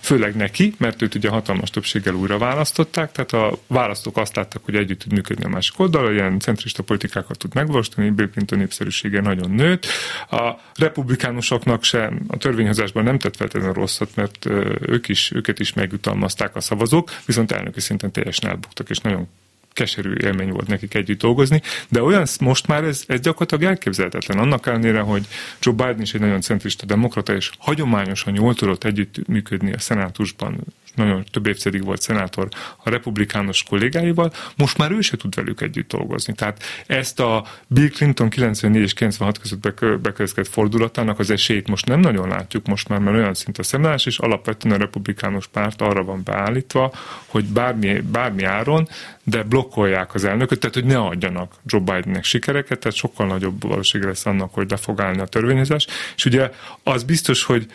főleg 0.00 0.36
neki, 0.36 0.74
mert 0.78 1.02
őt 1.02 1.14
ugye 1.14 1.28
hatalmas 1.28 1.70
többséggel 1.70 2.14
újra 2.14 2.38
választották, 2.38 3.12
tehát 3.12 3.32
a 3.32 3.58
választók 3.66 4.16
azt 4.16 4.36
láttak, 4.36 4.64
hogy 4.64 4.74
együtt 4.74 4.98
tud 4.98 5.12
működni 5.12 5.44
a 5.44 5.48
másik 5.48 5.78
oldal, 5.78 6.12
ilyen 6.12 6.38
centrista 6.38 6.82
politikákat 6.82 7.38
tud 7.38 7.54
megvalósítani, 7.54 8.10
Bill 8.10 8.28
Clinton 8.28 8.58
népszerűsége 8.58 9.20
nagyon 9.20 9.50
nőtt. 9.50 9.86
A 10.30 10.52
republikánusoknak 10.74 11.82
sem 11.82 12.20
a 12.28 12.36
törvényhozásban 12.36 13.04
nem 13.04 13.18
tett 13.18 13.36
feltétlenül 13.36 13.74
rosszat, 13.74 14.10
mert 14.14 14.46
ők 14.80 15.08
is, 15.08 15.32
őket 15.34 15.58
is 15.58 15.72
megjutalmazták 15.72 16.56
a 16.56 16.60
szavazók, 16.60 16.95
viszont 17.26 17.52
elnöki 17.52 17.80
szinten 17.80 18.12
teljesen 18.12 18.50
elbuktak, 18.50 18.90
és 18.90 18.98
nagyon 18.98 19.28
keserű 19.76 20.12
élmény 20.12 20.50
volt 20.50 20.68
nekik 20.68 20.94
együtt 20.94 21.20
dolgozni, 21.20 21.62
de 21.88 22.02
olyan 22.02 22.26
most 22.40 22.66
már 22.66 22.84
ez, 22.84 23.04
ez 23.06 23.20
gyakorlatilag 23.20 23.64
elképzelhetetlen. 23.64 24.38
Annak 24.38 24.66
ellenére, 24.66 25.00
hogy 25.00 25.26
Joe 25.60 25.74
Biden 25.74 26.00
is 26.00 26.14
egy 26.14 26.20
nagyon 26.20 26.40
centrista 26.40 26.86
demokrata, 26.86 27.34
és 27.34 27.50
hagyományosan 27.58 28.34
jól 28.34 28.54
tudott 28.54 28.84
együtt 28.84 29.26
működni 29.26 29.72
a 29.72 29.78
szenátusban, 29.78 30.64
nagyon 30.96 31.24
több 31.30 31.46
évtizedig 31.46 31.84
volt 31.84 32.00
szenátor 32.00 32.48
a 32.76 32.90
republikánus 32.90 33.62
kollégáival, 33.62 34.32
most 34.56 34.78
már 34.78 34.90
ő 34.90 35.00
se 35.00 35.16
tud 35.16 35.34
velük 35.34 35.60
együtt 35.60 35.88
dolgozni. 35.88 36.34
Tehát 36.34 36.62
ezt 36.86 37.20
a 37.20 37.46
Bill 37.66 37.88
Clinton 37.88 38.28
94 38.28 38.82
és 38.82 38.92
96 38.92 39.38
között 39.38 39.60
bekövetkezett 40.00 40.48
fordulatának 40.48 41.18
az 41.18 41.30
esélyt 41.30 41.68
most 41.68 41.86
nem 41.86 42.00
nagyon 42.00 42.28
látjuk 42.28 42.66
most 42.66 42.88
már, 42.88 42.98
mert 42.98 43.16
olyan 43.16 43.34
a 43.58 43.62
szemlás, 43.62 44.06
és 44.06 44.18
alapvetően 44.18 44.74
a 44.74 44.78
republikánus 44.78 45.46
párt 45.46 45.82
arra 45.82 46.04
van 46.04 46.22
beállítva, 46.24 46.92
hogy 47.26 47.44
bármi, 47.44 48.00
bármi 48.00 48.44
áron, 48.44 48.88
de 49.28 49.42
blokkolják 49.42 50.14
az 50.14 50.24
elnököt, 50.24 50.60
tehát 50.60 50.74
hogy 50.74 50.84
ne 50.84 50.98
adjanak 50.98 51.54
Joe 51.66 51.80
Bidennek 51.80 52.24
sikereket, 52.24 52.78
tehát 52.78 52.96
sokkal 52.96 53.26
nagyobb 53.26 53.62
valószínű 53.62 54.06
lesz 54.06 54.26
annak, 54.26 54.54
hogy 54.54 54.70
le 54.70 54.76
fog 54.76 55.00
állni 55.00 55.20
a 55.20 55.26
törvényezés. 55.26 55.86
És 56.16 56.24
ugye 56.24 56.50
az 56.82 57.02
biztos, 57.02 57.44
hogy 57.44 57.66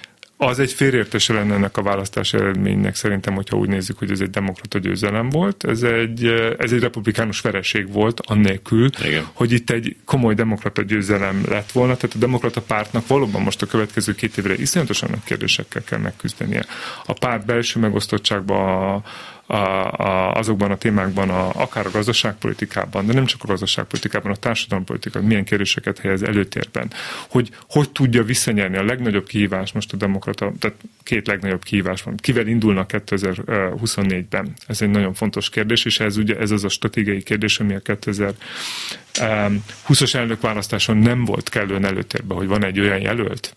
az 0.44 0.60
egy 0.60 0.72
félértése 0.72 1.34
lenne 1.34 1.54
ennek 1.54 1.78
a 1.78 1.82
választási 1.82 2.38
eredménynek 2.38 2.96
szerintem, 2.96 3.34
hogyha 3.34 3.58
úgy 3.58 3.70
nézzük, 3.70 3.98
hogy 3.98 4.12
ez 4.12 4.20
egy 4.20 4.30
demokrata 4.30 4.78
győzelem 4.80 5.30
volt. 5.30 5.64
Ez 5.64 5.84
egy, 5.84 6.26
ez 6.58 6.72
egy 6.72 6.80
republikánus 6.80 7.42
vereség 7.42 7.92
volt, 7.92 8.20
annélkül, 8.20 8.90
Igen. 9.06 9.28
hogy 9.34 9.52
itt 9.52 9.70
egy 9.70 9.96
komoly 10.06 10.34
demokrata 10.34 10.82
győzelem 10.82 11.44
lett 11.50 11.72
volna. 11.72 11.96
Tehát 11.96 12.16
a 12.16 12.20
demokrata 12.20 12.62
pártnak 12.62 13.08
valóban 13.08 13.42
most 13.42 13.62
a 13.62 13.66
következő 13.66 14.16
két 14.16 14.38
évre 14.38 14.54
iszonyatosan 14.54 15.10
nagy 15.10 15.24
kérdésekkel 15.24 15.84
kell 15.84 16.00
megküzdenie. 16.00 16.66
A 17.06 17.14
párt 17.14 17.46
belső 17.46 17.80
megosztottságban 17.80 18.94
a, 18.94 19.04
a, 19.52 19.92
a, 19.92 20.34
azokban 20.34 20.72
a 20.72 20.78
témákban, 20.78 21.30
a, 21.30 21.50
akár 21.54 21.86
a 21.86 21.92
gazdaságpolitikában, 21.92 23.06
de 23.06 23.14
nem 23.14 23.26
csak 23.26 23.44
a 23.44 23.48
gazdaságpolitikában, 23.48 24.32
a 24.32 24.36
társadalompolitikában 24.36 25.28
milyen 25.28 25.44
kérdéseket 25.44 26.00
helyez 26.00 26.24
előtérben. 26.24 26.92
Hogy 27.30 27.50
hogy 27.70 27.90
tudja 27.90 28.24
visszanyerni 28.24 28.78
a 28.78 28.84
legnagyobb 28.84 29.28
kihívás 29.28 29.72
most 29.72 29.94
a 29.94 29.98
demokrata, 29.98 30.52
tehát 30.60 30.78
két 31.04 31.28
legnagyobb 31.28 31.64
kihívás 31.64 32.04
van. 32.04 32.16
Kivel 32.16 32.48
indulnak 32.48 32.90
2024-ben? 32.94 34.54
Ez 34.68 34.82
egy 34.82 34.90
nagyon 34.90 35.14
fontos 35.14 35.50
kérdés, 35.50 35.86
és 35.86 36.00
ez 36.00 36.18
ugye 36.18 36.38
ez 36.38 36.52
az 36.52 36.64
a 36.64 36.70
stratégiai 36.70 37.24
kérdés, 37.24 37.60
ami 37.60 37.74
a 37.74 37.82
2020-as 37.82 40.14
elnökválasztáson 40.14 40.98
nem 40.98 41.26
volt 41.26 41.50
kellően 41.50 41.86
előtérben, 41.86 42.38
hogy 42.38 42.48
van 42.48 42.64
egy 42.64 42.80
olyan 42.80 43.02
jelölt, 43.02 43.56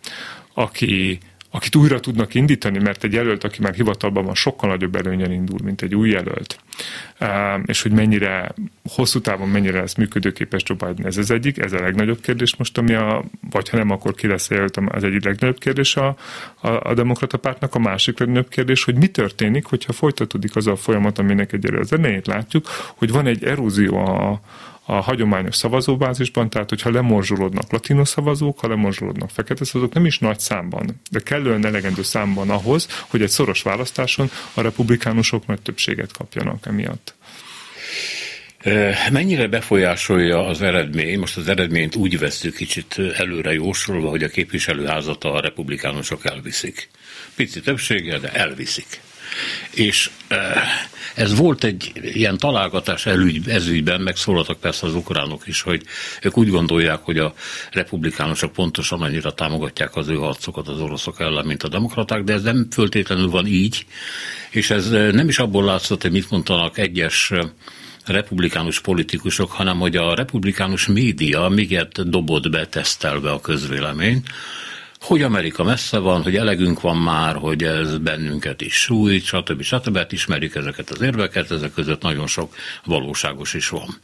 aki 0.54 1.18
akit 1.54 1.76
újra 1.76 2.00
tudnak 2.00 2.34
indítani, 2.34 2.78
mert 2.78 3.04
egy 3.04 3.12
jelölt, 3.12 3.44
aki 3.44 3.62
már 3.62 3.74
hivatalban 3.74 4.24
van, 4.24 4.34
sokkal 4.34 4.68
nagyobb 4.68 4.96
előnyen 4.96 5.32
indul, 5.32 5.58
mint 5.64 5.82
egy 5.82 5.94
új 5.94 6.10
jelölt. 6.10 6.58
És 7.64 7.82
hogy 7.82 7.92
mennyire, 7.92 8.54
hosszú 8.88 9.20
távon 9.20 9.48
mennyire 9.48 9.80
lesz 9.80 9.94
működőképes 9.94 10.62
Joe 10.64 10.78
Biden, 10.78 11.06
ez 11.06 11.16
az 11.16 11.30
egyik, 11.30 11.58
ez 11.58 11.72
a 11.72 11.80
legnagyobb 11.80 12.20
kérdés 12.20 12.56
most, 12.56 12.78
ami 12.78 12.94
a, 12.94 13.24
vagy 13.50 13.68
ha 13.68 13.76
nem, 13.76 13.90
akkor 13.90 14.14
ki 14.14 14.26
lesz 14.26 14.50
jelölt, 14.50 14.76
az 14.76 15.04
egyik 15.04 15.24
legnagyobb 15.24 15.58
kérdés 15.58 15.96
a, 15.96 16.16
a, 16.60 16.68
a 16.68 16.94
demokrata 16.94 17.36
pártnak, 17.36 17.74
a 17.74 17.78
másik 17.78 18.18
legnagyobb 18.18 18.48
kérdés, 18.48 18.84
hogy 18.84 18.94
mi 18.94 19.06
történik, 19.06 19.64
hogyha 19.64 19.92
folytatódik 19.92 20.56
az 20.56 20.66
a 20.66 20.76
folyamat, 20.76 21.18
aminek 21.18 21.52
egyre 21.52 21.78
az 21.78 21.92
elejét 21.92 22.26
látjuk, 22.26 22.66
hogy 22.96 23.10
van 23.10 23.26
egy 23.26 23.44
erózió 23.44 23.96
a, 23.96 24.40
a 24.86 24.92
hagyományos 24.92 25.56
szavazóbázisban, 25.56 26.50
tehát 26.50 26.68
hogyha 26.68 26.90
lemorzsolódnak 26.90 27.72
latinos 27.72 28.08
szavazók, 28.08 28.60
ha 28.60 28.68
lemorzsolódnak 28.68 29.30
fekete 29.30 29.64
szavazók, 29.64 29.94
nem 29.94 30.06
is 30.06 30.18
nagy 30.18 30.38
számban, 30.38 31.00
de 31.10 31.20
kellően 31.20 31.66
elegendő 31.66 32.02
számban 32.02 32.50
ahhoz, 32.50 32.88
hogy 33.08 33.22
egy 33.22 33.28
szoros 33.28 33.62
választáson 33.62 34.30
a 34.54 34.60
republikánusok 34.60 35.46
nagy 35.46 35.62
többséget 35.62 36.12
kapjanak 36.12 36.66
emiatt. 36.66 37.14
Mennyire 39.10 39.46
befolyásolja 39.46 40.46
az 40.46 40.62
eredmény, 40.62 41.18
most 41.18 41.36
az 41.36 41.48
eredményt 41.48 41.94
úgy 41.94 42.18
veszük 42.18 42.56
kicsit 42.56 43.00
előre 43.16 43.52
jósolva, 43.52 44.08
hogy 44.08 44.22
a 44.22 44.28
képviselőházat 44.28 45.24
a 45.24 45.40
republikánusok 45.40 46.24
elviszik. 46.24 46.88
Pici 47.34 47.60
többséggel, 47.60 48.18
de 48.18 48.32
elviszik. 48.32 49.00
És 49.70 50.10
ez 51.14 51.36
volt 51.36 51.64
egy 51.64 51.92
ilyen 51.94 52.38
találgatás 52.38 53.06
elügy, 53.06 53.48
ezügyben, 53.48 54.00
megszólaltak 54.00 54.60
persze 54.60 54.86
az 54.86 54.94
ukránok 54.94 55.46
is, 55.46 55.60
hogy 55.60 55.82
ők 56.22 56.38
úgy 56.38 56.50
gondolják, 56.50 57.00
hogy 57.02 57.18
a 57.18 57.34
republikánusok 57.70 58.52
pontosan 58.52 59.02
annyira 59.02 59.32
támogatják 59.32 59.96
az 59.96 60.08
ő 60.08 60.14
harcokat 60.14 60.68
az 60.68 60.80
oroszok 60.80 61.20
ellen, 61.20 61.46
mint 61.46 61.62
a 61.62 61.68
demokraták, 61.68 62.22
de 62.22 62.32
ez 62.32 62.42
nem 62.42 62.66
föltétlenül 62.70 63.30
van 63.30 63.46
így, 63.46 63.86
és 64.50 64.70
ez 64.70 64.88
nem 64.90 65.28
is 65.28 65.38
abból 65.38 65.64
látszott, 65.64 66.02
hogy 66.02 66.12
mit 66.12 66.30
mondanak 66.30 66.78
egyes 66.78 67.32
republikánus 68.04 68.80
politikusok, 68.80 69.50
hanem 69.50 69.78
hogy 69.78 69.96
a 69.96 70.14
republikánus 70.14 70.86
média 70.86 71.48
miért 71.48 72.08
dobott 72.08 72.50
be, 72.50 72.66
tesztelve 72.66 73.30
a 73.30 73.40
közvélemény, 73.40 74.22
hogy 75.04 75.22
Amerika 75.22 75.64
messze 75.64 75.98
van, 75.98 76.22
hogy 76.22 76.36
elegünk 76.36 76.80
van 76.80 76.96
már, 76.96 77.36
hogy 77.36 77.62
ez 77.62 77.98
bennünket 77.98 78.60
is 78.60 78.74
sújt, 78.74 79.24
stb. 79.24 79.62
stb. 79.62 79.96
Hát 79.96 80.12
ismerjük 80.12 80.54
ezeket 80.54 80.90
az 80.90 81.00
érveket, 81.00 81.50
ezek 81.50 81.72
között 81.72 82.02
nagyon 82.02 82.26
sok 82.26 82.54
valóságos 82.84 83.54
is 83.54 83.68
van. 83.68 84.00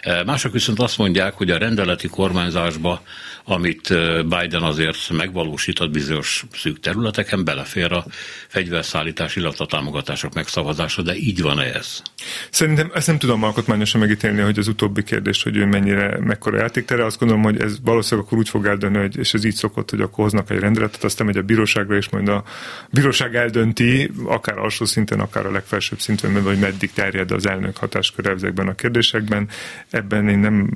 E, 0.00 0.24
mások 0.24 0.52
viszont 0.52 0.80
azt 0.80 0.98
mondják, 0.98 1.34
hogy 1.34 1.50
a 1.50 1.58
rendeleti 1.58 2.08
kormányzásba, 2.08 3.02
amit 3.48 3.88
Biden 4.28 4.62
azért 4.62 5.10
megvalósított 5.10 5.90
bizonyos 5.90 6.44
szűk 6.52 6.80
területeken, 6.80 7.44
belefér 7.44 7.92
a 7.92 8.04
fegyverszállítás, 8.48 9.36
illetve 9.36 9.64
a 9.64 9.66
támogatások 9.66 10.34
megszavazása, 10.34 11.02
de 11.02 11.14
így 11.16 11.42
van 11.42 11.60
ez? 11.60 12.02
Szerintem 12.50 12.90
ezt 12.94 13.06
nem 13.06 13.18
tudom 13.18 13.42
alkotmányosan 13.42 14.00
megítélni, 14.00 14.40
hogy 14.40 14.58
az 14.58 14.68
utóbbi 14.68 15.02
kérdés, 15.02 15.42
hogy 15.42 15.56
ő 15.56 15.66
mennyire, 15.66 16.18
mekkora 16.20 16.58
játéktere. 16.58 17.04
Azt 17.04 17.18
gondolom, 17.18 17.44
hogy 17.44 17.60
ez 17.60 17.76
valószínűleg 17.82 18.26
akkor 18.26 18.38
úgy 18.38 18.48
fog 18.48 18.66
eldönni, 18.66 18.98
hogy, 18.98 19.16
és 19.18 19.34
ez 19.34 19.44
így 19.44 19.54
szokott, 19.54 19.90
hogy 19.90 20.00
akkor 20.00 20.24
hoznak 20.24 20.50
egy 20.50 20.58
rendeletet, 20.58 21.04
aztán 21.04 21.26
megy 21.26 21.36
a 21.36 21.42
bíróságra, 21.42 21.96
és 21.96 22.08
majd 22.08 22.28
a 22.28 22.44
bíróság 22.90 23.34
eldönti, 23.34 24.10
akár 24.24 24.58
alsó 24.58 24.84
szinten, 24.84 25.20
akár 25.20 25.46
a 25.46 25.50
legfelsőbb 25.50 26.00
szinten, 26.00 26.42
hogy 26.42 26.58
meddig 26.58 26.92
terjed 26.92 27.30
az 27.30 27.46
elnök 27.46 27.76
hatásköre 27.76 28.30
ezekben 28.30 28.68
a 28.68 28.74
kérdésekben. 28.74 29.48
Ebben 29.90 30.28
én 30.28 30.38
nem 30.38 30.70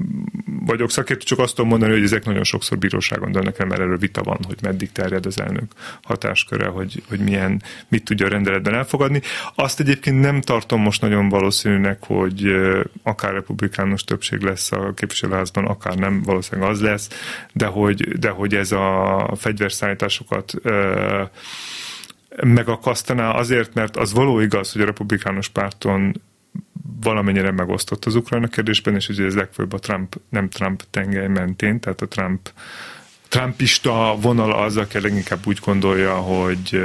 vagyok 0.66 0.90
szakértő, 0.90 1.24
csak 1.24 1.38
azt 1.38 1.54
tudom 1.54 1.70
mondani, 1.70 1.92
hogy 1.92 2.02
ezek 2.02 2.24
nagyon 2.24 2.44
sokszor 2.60 2.78
bíróságon 2.78 3.32
dönnek 3.32 3.58
el, 3.58 3.66
mert 3.66 3.80
erről 3.80 3.98
vita 3.98 4.22
van, 4.22 4.38
hogy 4.46 4.58
meddig 4.62 4.92
terjed 4.92 5.26
az 5.26 5.40
elnök 5.40 5.72
hatásköre, 6.02 6.66
hogy, 6.66 7.02
hogy 7.08 7.18
milyen, 7.18 7.62
mit 7.88 8.04
tudja 8.04 8.26
a 8.26 8.28
rendeletben 8.28 8.74
elfogadni. 8.74 9.20
Azt 9.54 9.80
egyébként 9.80 10.20
nem 10.20 10.40
tartom 10.40 10.80
most 10.80 11.00
nagyon 11.00 11.28
valószínűnek, 11.28 11.98
hogy 12.06 12.44
akár 13.02 13.32
republikánus 13.32 14.04
többség 14.04 14.40
lesz 14.40 14.72
a 14.72 14.92
képviselőházban, 14.94 15.64
akár 15.64 15.96
nem, 15.96 16.22
valószínűleg 16.22 16.70
az 16.70 16.80
lesz, 16.80 17.08
de 17.52 17.66
hogy, 17.66 18.18
de 18.18 18.28
hogy 18.28 18.54
ez 18.54 18.72
a 18.72 19.32
fegyverszállításokat 19.36 20.54
megakasztaná 22.42 23.30
azért, 23.30 23.74
mert 23.74 23.96
az 23.96 24.12
való 24.12 24.40
igaz, 24.40 24.72
hogy 24.72 24.82
a 24.82 24.84
republikánus 24.84 25.48
párton 25.48 26.20
valamennyire 27.02 27.50
megosztott 27.50 28.04
az 28.04 28.14
Ukrajna 28.14 28.46
kérdésben, 28.46 28.94
és 28.94 29.08
ugye 29.08 29.24
ez 29.24 29.34
legfőbb 29.34 29.72
a 29.72 29.78
Trump, 29.78 30.16
nem 30.28 30.48
Trump 30.48 30.82
tengely 30.90 31.28
mentén, 31.28 31.80
tehát 31.80 32.00
a 32.00 32.08
Trump 32.08 32.50
Trumpista 33.30 34.16
vonal 34.20 34.52
az, 34.52 34.76
aki 34.76 35.00
leginkább 35.00 35.46
úgy 35.46 35.58
gondolja, 35.64 36.14
hogy, 36.14 36.80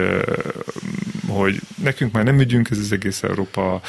hogy 1.28 1.60
nekünk 1.84 2.12
már 2.12 2.24
nem 2.24 2.40
ügyünk, 2.40 2.70
ez 2.70 2.78
az 2.78 2.92
egész 2.92 3.24
Európa, 3.24 3.82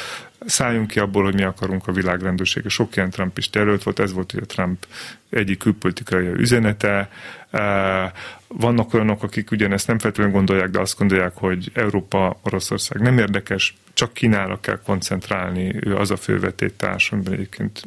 szálljunk 0.45 0.87
ki 0.87 0.99
abból, 0.99 1.23
hogy 1.23 1.33
mi 1.33 1.43
akarunk 1.43 1.87
a 1.87 1.91
világrendőrsége. 1.91 2.69
Sok 2.69 2.95
ilyen 2.95 3.09
Trumpista 3.09 3.59
előtt 3.59 3.83
volt, 3.83 3.99
ez 3.99 4.13
volt 4.13 4.33
ugye 4.33 4.45
Trump 4.45 4.85
egyik 5.29 5.57
külpolitikai 5.57 6.27
üzenete. 6.27 7.09
Vannak 8.47 8.93
olyanok, 8.93 9.23
akik 9.23 9.51
ugyanezt 9.51 9.87
nem 9.87 9.99
feltétlenül 9.99 10.33
gondolják, 10.33 10.69
de 10.69 10.79
azt 10.79 10.97
gondolják, 10.97 11.33
hogy 11.35 11.71
Európa, 11.73 12.39
Oroszország 12.43 13.01
nem 13.01 13.17
érdekes, 13.17 13.75
csak 13.97 14.13
Kínára 14.13 14.59
kell 14.59 14.79
koncentrálni, 14.81 15.75
ő 15.79 15.95
az 15.95 16.11
a 16.11 16.17
fővetétárs, 16.17 17.11
amiben 17.11 17.33
egyébként 17.33 17.81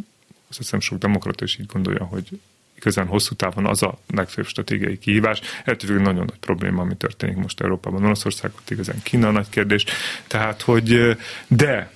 azt 0.48 0.58
hiszem 0.58 0.80
sok 0.80 0.98
demokrata 0.98 1.44
is 1.44 1.58
így 1.58 1.66
gondolja, 1.66 2.04
hogy 2.04 2.40
igazán 2.74 3.06
hosszú 3.06 3.34
távon 3.34 3.66
az 3.66 3.82
a 3.82 3.98
legfőbb 4.06 4.46
stratégiai 4.46 4.98
kihívás. 4.98 5.40
Ettől 5.64 6.00
nagyon 6.00 6.24
nagy 6.24 6.38
probléma, 6.40 6.82
ami 6.82 6.96
történik 6.96 7.36
most 7.36 7.60
Európában, 7.60 8.04
Oroszországban, 8.04 8.62
igazán 8.68 9.02
Kína 9.02 9.30
nagy 9.30 9.48
kérdés. 9.48 9.84
Tehát, 10.26 10.62
hogy 10.62 11.16
de 11.46 11.90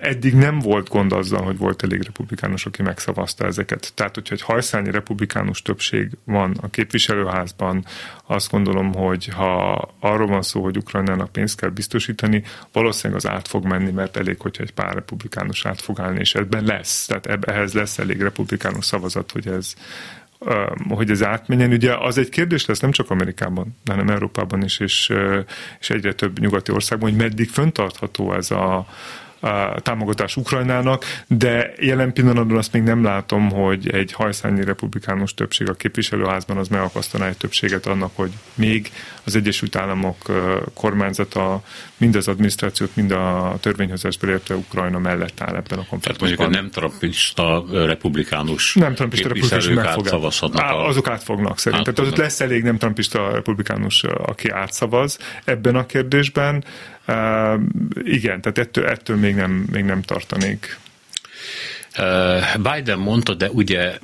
Eddig 0.00 0.34
nem 0.34 0.58
volt 0.58 0.88
gond 0.88 1.12
azzal, 1.12 1.42
hogy 1.42 1.58
volt 1.58 1.82
elég 1.82 2.02
republikánus, 2.02 2.66
aki 2.66 2.82
megszavazta 2.82 3.46
ezeket. 3.46 3.92
Tehát, 3.94 4.14
hogyha 4.14 4.34
egy 4.34 4.42
hajszányi 4.42 4.90
republikánus 4.90 5.62
többség 5.62 6.10
van 6.24 6.56
a 6.60 6.68
képviselőházban, 6.68 7.84
azt 8.26 8.50
gondolom, 8.50 8.94
hogy 8.94 9.26
ha 9.26 9.72
arról 10.00 10.26
van 10.26 10.42
szó, 10.42 10.62
hogy 10.62 10.76
Ukrajnának 10.76 11.32
pénzt 11.32 11.56
kell 11.60 11.70
biztosítani, 11.70 12.42
valószínűleg 12.72 13.24
az 13.24 13.30
át 13.30 13.48
fog 13.48 13.64
menni, 13.64 13.90
mert 13.90 14.16
elég, 14.16 14.40
hogyha 14.40 14.62
egy 14.62 14.72
pár 14.72 14.94
republikánus 14.94 15.66
át 15.66 15.80
fog 15.80 16.00
állni, 16.00 16.18
és 16.18 16.34
ebben 16.34 16.64
lesz. 16.64 17.06
Tehát 17.06 17.48
ehhez 17.48 17.72
lesz 17.72 17.98
elég 17.98 18.20
republikánus 18.20 18.84
szavazat, 18.84 19.32
hogy 19.32 19.48
ez, 19.48 19.74
hogy 20.88 21.10
ez 21.10 21.22
átmenjen. 21.22 21.72
Ugye 21.72 21.94
az 21.96 22.18
egy 22.18 22.28
kérdés 22.28 22.66
lesz 22.66 22.80
nem 22.80 22.90
csak 22.90 23.10
Amerikában, 23.10 23.76
hanem 23.86 24.08
Európában 24.08 24.62
is, 24.62 24.78
és, 24.78 25.12
és 25.80 25.90
egyre 25.90 26.12
több 26.12 26.38
nyugati 26.38 26.72
országban, 26.72 27.10
hogy 27.10 27.18
meddig 27.18 27.48
föntartható 27.48 28.34
ez 28.34 28.50
a, 28.50 28.86
támogatás 29.76 30.36
Ukrajnának, 30.36 31.04
de 31.26 31.72
jelen 31.78 32.12
pillanatban 32.12 32.56
azt 32.56 32.72
még 32.72 32.82
nem 32.82 33.04
látom, 33.04 33.50
hogy 33.50 33.90
egy 33.90 34.12
hajszányi 34.12 34.64
republikánus 34.64 35.34
többség 35.34 35.68
a 35.68 35.74
képviselőházban 35.74 36.56
az 36.56 36.68
megakasztaná 36.68 37.28
egy 37.28 37.36
többséget 37.36 37.86
annak, 37.86 38.10
hogy 38.14 38.30
még 38.54 38.90
az 39.24 39.36
Egyesült 39.36 39.76
Államok 39.76 40.16
kormányzata 40.74 41.62
mind 41.96 42.16
az 42.16 42.28
adminisztrációt, 42.28 42.96
mind 42.96 43.10
a 43.10 43.56
törvényhozás 43.60 44.16
illetve 44.22 44.54
Ukrajna 44.54 44.98
mellett 44.98 45.40
áll 45.40 45.54
ebben 45.54 45.78
a 45.78 45.86
konfliktusban. 45.88 46.28
Tehát 46.28 46.38
mondjuk 46.38 46.50
nem 46.50 46.70
trumpista 46.70 47.64
republikánus 47.86 48.74
nem 48.74 48.94
trumpista 48.94 49.28
republikánus 49.28 49.76
átszavazhatnak. 49.78 50.70
A... 50.70 50.86
Azok 50.86 51.08
átfognak 51.08 51.58
szerintem. 51.58 51.94
Tehát 51.94 52.12
ott 52.12 52.18
lesz 52.18 52.40
elég 52.40 52.62
nem 52.62 52.78
trumpista 52.78 53.30
republikánus, 53.32 54.04
aki 54.04 54.48
átszavaz 54.50 55.18
ebben 55.44 55.76
a 55.76 55.86
kérdésben. 55.86 56.64
Igen, 58.02 58.40
tehát 58.40 58.58
ettől, 58.58 58.86
ettől 58.86 59.16
még, 59.16 59.34
nem, 59.34 59.50
még 59.50 59.84
nem 59.84 60.02
tartanék. 60.02 60.78
Biden 62.56 62.98
mondta, 62.98 63.34
de 63.34 63.50
ugye 63.50 63.98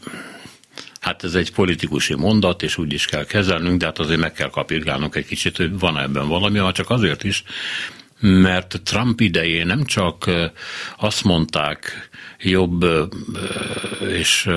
hát 1.01 1.25
ez 1.25 1.35
egy 1.35 1.53
politikusi 1.53 2.15
mondat, 2.15 2.63
és 2.63 2.79
úgy 2.79 2.93
is 2.93 3.07
kell 3.07 3.25
kezelnünk, 3.25 3.79
de 3.79 3.87
hát 3.87 3.99
azért 3.99 4.21
meg 4.21 4.33
kell 4.33 4.51
kapirgálnunk 4.51 5.15
egy 5.15 5.27
kicsit, 5.27 5.57
hogy 5.57 5.79
van 5.79 5.99
ebben 5.99 6.29
valami, 6.29 6.59
ha 6.59 6.73
csak 6.73 6.91
azért 6.91 7.25
is, 7.25 7.45
mert 8.21 8.81
Trump 8.85 9.21
idején 9.21 9.67
nem 9.67 9.85
csak 9.85 10.31
azt 10.97 11.25
mondták 11.25 12.09
jobb 12.39 12.87
és 14.09 14.49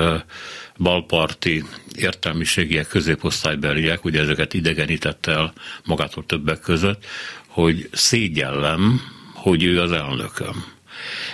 balparti 0.81 1.63
értelmiségiek, 1.95 2.87
középosztálybeliek, 2.87 4.05
ugye 4.05 4.21
ezeket 4.21 4.53
idegenítette 4.53 5.31
el 5.31 5.53
magától 5.85 6.25
többek 6.25 6.59
között, 6.59 7.05
hogy 7.47 7.89
szégyellem, 7.91 9.01
hogy 9.33 9.63
ő 9.63 9.81
az 9.81 9.91
elnököm. 9.91 10.65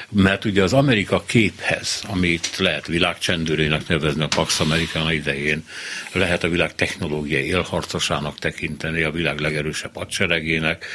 Mert 0.09 0.45
ugye 0.45 0.63
az 0.63 0.73
Amerika 0.73 1.23
képhez, 1.25 2.03
amit 2.07 2.57
lehet 2.57 2.87
világcsendőrének 2.87 3.87
nevezni 3.87 4.23
a 4.23 4.27
Pax 4.27 4.59
Americana 4.59 5.13
idején, 5.13 5.63
lehet 6.11 6.43
a 6.43 6.49
világ 6.49 6.75
technológiai 6.75 7.45
élharcosának 7.45 8.39
tekinteni, 8.39 9.01
a 9.03 9.11
világ 9.11 9.39
legerősebb 9.39 9.95
hadseregének, 9.95 10.85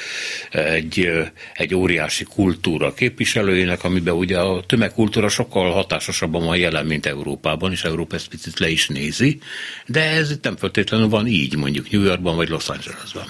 egy, 0.51 1.11
egy 1.55 1.75
óriási 1.75 2.25
kultúra 2.25 2.95
képviselőjének, 2.95 3.85
amiben 3.85 4.15
ugye 4.15 4.39
a 4.39 4.65
tömegkultúra 4.67 5.29
sokkal 5.29 5.73
hatásosabban 5.73 6.45
van 6.45 6.57
jelen, 6.57 6.87
mint 6.87 7.07
Európában, 7.07 7.73
és 7.73 7.85
Európa 7.85 8.15
ezt 8.17 8.29
picit 8.29 8.59
le 8.59 8.69
is 8.69 8.89
nézi, 8.89 9.41
de 9.87 10.01
ez 10.11 10.31
itt 10.31 10.45
nem 10.45 10.57
feltétlenül 10.57 11.09
van 11.09 11.27
így, 11.27 11.57
mondjuk 11.57 11.91
New 11.91 12.03
Yorkban 12.03 12.37
vagy 12.37 12.49
Los 12.49 12.69
Angelesben. 12.69 13.27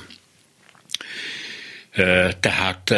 Tehát 2.41 2.95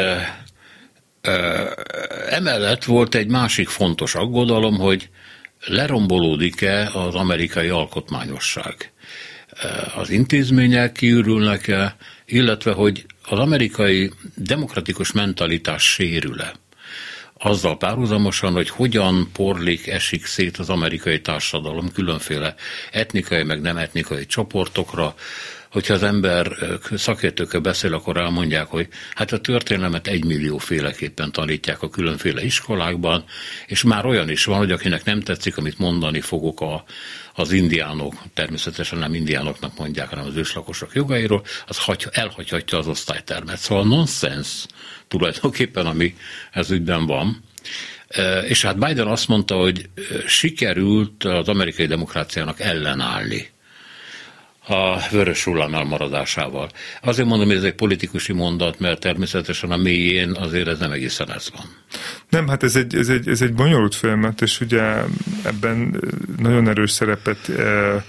Emellett 2.28 2.84
volt 2.84 3.14
egy 3.14 3.28
másik 3.28 3.68
fontos 3.68 4.14
aggodalom, 4.14 4.78
hogy 4.78 5.08
lerombolódik-e 5.66 6.90
az 6.92 7.14
amerikai 7.14 7.68
alkotmányosság. 7.68 8.92
Az 9.96 10.10
intézmények 10.10 10.92
kiürülnek-e, 10.92 11.96
illetve 12.26 12.72
hogy 12.72 13.06
az 13.28 13.38
amerikai 13.38 14.10
demokratikus 14.36 15.12
mentalitás 15.12 15.82
sérül-e. 15.82 16.52
Azzal 17.38 17.76
párhuzamosan, 17.76 18.52
hogy 18.52 18.68
hogyan 18.68 19.30
porlik, 19.32 19.86
esik 19.86 20.26
szét 20.26 20.56
az 20.56 20.70
amerikai 20.70 21.20
társadalom 21.20 21.92
különféle 21.92 22.54
etnikai, 22.90 23.42
meg 23.42 23.60
nem 23.60 23.76
etnikai 23.76 24.26
csoportokra, 24.26 25.14
hogyha 25.74 25.94
az 25.94 26.02
ember 26.02 26.56
szakértőkkel 26.96 27.60
beszél, 27.60 27.94
akkor 27.94 28.16
elmondják, 28.16 28.66
hogy 28.66 28.88
hát 29.14 29.32
a 29.32 29.38
történelmet 29.38 30.06
egymillió 30.06 30.58
féleképpen 30.58 31.32
tanítják 31.32 31.82
a 31.82 31.88
különféle 31.88 32.44
iskolákban, 32.44 33.24
és 33.66 33.82
már 33.82 34.06
olyan 34.06 34.30
is 34.30 34.44
van, 34.44 34.58
hogy 34.58 34.70
akinek 34.70 35.04
nem 35.04 35.20
tetszik, 35.20 35.56
amit 35.56 35.78
mondani 35.78 36.20
fogok 36.20 36.60
a, 36.60 36.84
az 37.34 37.52
indiánok, 37.52 38.14
természetesen 38.34 38.98
nem 38.98 39.14
indiánoknak 39.14 39.78
mondják, 39.78 40.08
hanem 40.08 40.24
az 40.24 40.36
őslakosok 40.36 40.94
jogairól, 40.94 41.44
az 41.66 41.78
hagy, 41.78 42.06
elhagyhatja 42.10 42.78
az 42.78 42.86
osztálytermet. 42.86 43.58
Szóval 43.58 43.84
nonsens 43.84 44.66
tulajdonképpen, 45.08 45.86
ami 45.86 46.16
ez 46.52 46.70
ügyben 46.70 47.06
van. 47.06 47.42
És 48.46 48.62
hát 48.62 48.78
Biden 48.78 49.06
azt 49.06 49.28
mondta, 49.28 49.56
hogy 49.56 49.88
sikerült 50.26 51.24
az 51.24 51.48
amerikai 51.48 51.86
demokráciának 51.86 52.60
ellenállni 52.60 53.52
a 54.74 54.98
vörös 55.10 55.44
hullám 55.44 55.74
elmaradásával. 55.74 56.68
Azért 57.02 57.28
mondom, 57.28 57.46
hogy 57.46 57.56
ez 57.56 57.62
egy 57.62 57.74
politikusi 57.74 58.32
mondat, 58.32 58.78
mert 58.78 59.00
természetesen 59.00 59.70
a 59.70 59.76
mélyén 59.76 60.30
azért 60.30 60.68
ez 60.68 60.78
nem 60.78 60.90
egészen 60.90 61.32
ez 61.32 61.50
van. 61.56 61.66
Nem, 62.28 62.48
hát 62.48 62.62
ez 62.62 62.76
egy, 62.76 62.94
ez 62.94 63.08
egy, 63.08 63.28
ez 63.28 63.42
egy 63.42 63.54
bonyolult 63.54 63.94
folyamat, 63.94 64.42
és 64.42 64.60
ugye 64.60 64.82
ebben 65.44 66.02
nagyon 66.38 66.68
erős 66.68 66.90
szerepet 66.90 67.48
e, 67.48 68.04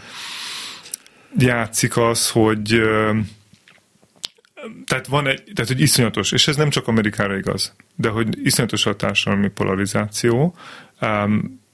játszik 1.38 1.98
az, 1.98 2.30
hogy 2.30 2.74
e, 2.74 3.16
tehát 4.86 5.08
van 5.08 5.28
egy, 5.28 5.44
tehát 5.54 5.72
hogy 5.72 5.82
iszonyatos, 5.82 6.32
és 6.32 6.48
ez 6.48 6.56
nem 6.56 6.70
csak 6.70 6.88
Amerikára 6.88 7.38
igaz, 7.38 7.76
de 7.96 8.10
hogy 8.10 8.46
iszonyatos 8.46 8.86
a 8.86 8.96
társadalmi 8.96 9.50
polarizáció, 9.50 10.56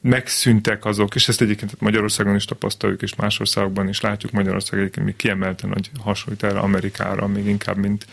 megszűntek 0.02 0.86
azok, 0.86 1.16
és 1.16 1.28
ezt 1.28 1.41
egyébként 1.41 1.82
Magyarországon 1.82 2.36
is 2.36 2.45
tapasztaljuk, 2.45 3.02
és 3.02 3.16
más 3.16 3.39
országokban 3.39 3.88
is 3.88 4.02
látjuk, 4.02 4.32
Magyarország 4.32 4.80
egyébként 4.80 5.06
még 5.06 5.16
kiemelten, 5.16 5.72
hogy 5.74 5.91
hasonlít 5.99 6.43
erre 6.43 6.60
Amerikára, 6.60 7.28
még 7.28 7.45
inkább, 7.45 7.78
mint, 7.78 8.06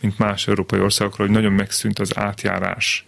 mint 0.00 0.18
más 0.18 0.48
európai 0.48 0.80
országokra, 0.80 1.24
hogy 1.24 1.32
nagyon 1.32 1.52
megszűnt 1.52 1.98
az 1.98 2.16
átjárás 2.16 3.04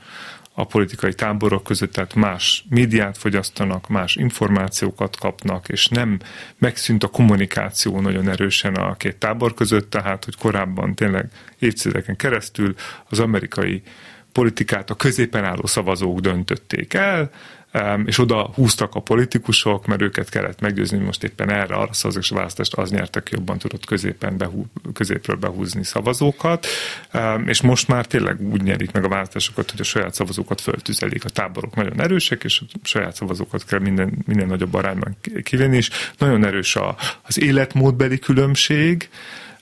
a 0.53 0.64
politikai 0.64 1.14
táborok 1.14 1.62
között, 1.62 1.93
tehát 1.93 2.14
más 2.14 2.64
médiát 2.68 3.18
fogyasztanak, 3.18 3.89
más 3.89 4.16
információkat 4.16 5.16
kapnak, 5.16 5.68
és 5.68 5.89
nem 5.89 6.18
megszűnt 6.59 7.05
a 7.05 7.09
kommunikáció 7.09 8.01
nagyon 8.01 8.28
erősen 8.28 8.74
a 8.74 8.97
két 8.97 9.16
tábor 9.16 9.55
között, 9.55 9.91
tehát, 9.91 10.24
hogy 10.24 10.36
korábban 10.36 10.95
tényleg 10.95 11.28
évtizedeken 11.59 12.16
keresztül 12.16 12.74
az 13.09 13.18
amerikai 13.18 13.82
politikát 14.32 14.91
a 14.91 14.95
középen 14.95 15.45
álló 15.45 15.66
szavazók 15.66 16.20
döntötték 16.20 16.95
el, 16.95 17.30
és 18.05 18.19
oda 18.19 18.51
húztak 18.55 18.95
a 18.95 19.01
politikusok, 19.01 19.87
mert 19.87 20.03
őket 20.03 20.29
kellett 20.29 20.61
meggyőzni, 20.61 20.99
most 20.99 21.25
éppen 21.25 21.51
erre, 21.51 21.75
arra 21.75 21.91
a 22.12 22.35
választást 22.35 22.75
az 22.75 22.91
nyertek 22.91 23.31
jobban 23.31 23.59
tudott 23.59 23.87
középen 23.87 24.37
behú, 24.37 24.66
középről 24.93 25.37
behúzni 25.37 25.85
szavazókat, 25.85 26.66
és 27.47 27.61
most 27.61 27.89
már 27.89 28.07
tényleg 28.07 28.41
úgy 28.41 28.62
nyerik 28.62 28.93
meg 28.93 29.05
a 29.05 29.09
választásokat, 29.09 29.71
hogy 29.71 29.81
a 29.81 29.85
saját 29.85 30.14
szavazókat 30.14 30.61
föltüzelik. 30.61 31.25
A 31.25 31.29
táborok 31.29 31.75
nagyon 31.75 32.01
erősek, 32.01 32.45
és 32.45 32.62
a 32.73 32.79
saját 32.83 33.14
szavazókat 33.14 33.64
kell 33.64 33.81
minden, 33.81 34.23
minden 34.27 34.47
nagyobb 34.47 34.75
arányban 34.75 35.16
kivenni, 35.43 35.77
és 35.77 35.91
nagyon 36.19 36.45
erős 36.45 36.77
a, 36.77 36.97
az 37.23 37.41
életmódbeli 37.41 38.19
különbség, 38.19 39.09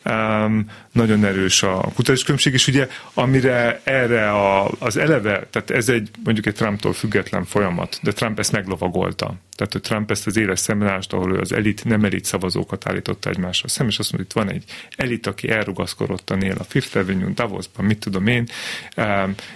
um, 0.09 0.67
nagyon 0.93 1.25
erős 1.25 1.63
a 1.63 1.81
kutatás 1.95 2.23
különbség, 2.23 2.53
és 2.53 2.67
ugye 2.67 2.89
amire 3.15 3.81
erre 3.85 4.31
a, 4.31 4.71
az 4.79 4.97
eleve, 4.97 5.47
tehát 5.51 5.71
ez 5.71 5.89
egy 5.89 6.11
mondjuk 6.25 6.47
egy 6.47 6.55
Trumptól 6.55 6.93
független 6.93 7.45
folyamat, 7.45 7.99
de 8.03 8.13
Trump 8.13 8.39
ezt 8.39 8.53
meglovagolta. 8.53 9.35
Tehát 9.57 9.73
hogy 9.73 9.81
Trump 9.81 10.11
ezt 10.11 10.27
az 10.27 10.37
éles 10.37 10.61
szembenást, 10.61 11.13
ahol 11.13 11.33
ő 11.33 11.39
az 11.39 11.53
elit, 11.53 11.85
nem 11.85 12.05
elit 12.05 12.25
szavazókat 12.25 12.89
állította 12.89 13.31
egymásra 13.31 13.69
szemben, 13.69 13.93
és 13.93 13.99
azt 13.99 14.13
mondja, 14.13 14.29
itt 14.31 14.45
van 14.45 14.55
egy 14.55 14.65
elit, 14.97 15.27
aki 15.27 15.51
elrugaszkodottan 15.51 16.43
él 16.43 16.57
a 16.59 16.65
Fifth 16.65 16.97
Avenue, 16.97 17.33
Davosban, 17.35 17.85
mit 17.85 17.99
tudom 17.99 18.27
én, 18.27 18.49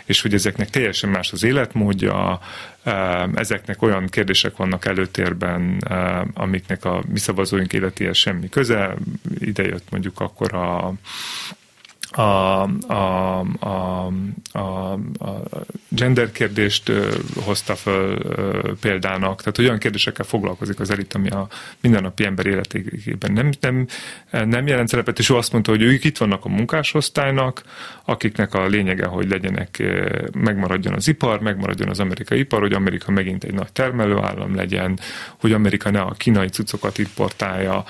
és 0.05 0.21
hogy 0.21 0.35
ezeknek 0.35 0.71
teljesen 0.71 1.11
más 1.11 1.33
az 1.33 1.43
életmódja, 1.43 2.41
ezeknek 3.35 3.83
olyan 3.83 4.07
kérdések 4.07 4.57
vannak 4.57 4.85
előtérben, 4.85 5.85
amiknek 6.35 6.85
a 6.85 7.03
mi 7.09 7.19
szavazóink 7.19 7.73
életéhez 7.73 8.17
semmi 8.17 8.49
köze. 8.49 8.97
Ide 9.39 9.63
jött 9.63 9.91
mondjuk 9.91 10.21
akkor 10.21 10.55
a 10.55 10.93
a, 12.11 12.21
a, 12.23 13.41
a, 13.59 14.13
a, 14.53 14.93
a 15.19 15.43
gender 15.89 16.33
kérdést 16.33 16.93
hozta 17.45 17.75
föl 17.75 18.19
példának, 18.81 19.39
tehát 19.39 19.59
olyan 19.59 19.79
kérdésekkel 19.79 20.25
foglalkozik 20.25 20.81
az 20.81 20.91
elit, 20.91 21.15
ami 21.15 21.29
a 21.29 21.49
mindennapi 21.81 22.25
ember 22.25 22.47
életében 22.47 23.33
nem, 23.33 23.51
nem, 23.61 23.87
nem 24.49 24.67
jelent 24.67 24.89
szerepet, 24.89 25.19
és 25.19 25.31
ő 25.31 25.37
azt 25.37 25.53
mondta, 25.53 25.71
hogy 25.71 25.83
ők 25.83 26.05
itt 26.05 26.19
vannak 26.19 26.45
a 26.45 26.49
munkásosztálynak, 26.49 27.63
akiknek 28.05 28.55
a 28.55 28.67
lényege, 28.67 29.07
hogy 29.07 29.29
legyenek, 29.29 29.83
megmaradjon 30.33 30.95
az 30.95 31.09
ipar, 31.09 31.41
megmaradjon 31.41 31.89
az 31.89 32.01
amerikai 32.01 32.39
ipar, 32.39 32.61
hogy 32.61 32.73
Amerika 32.73 33.11
megint 33.11 33.45
egy 33.45 33.55
nagy 33.55 33.73
termelőállam 33.73 34.55
legyen, 34.55 34.99
hogy 35.37 35.53
Amerika 35.53 35.91
ne 35.91 36.01
a 36.01 36.11
kínai 36.11 36.49
cuccokat 36.49 36.99
importálja. 36.99 37.85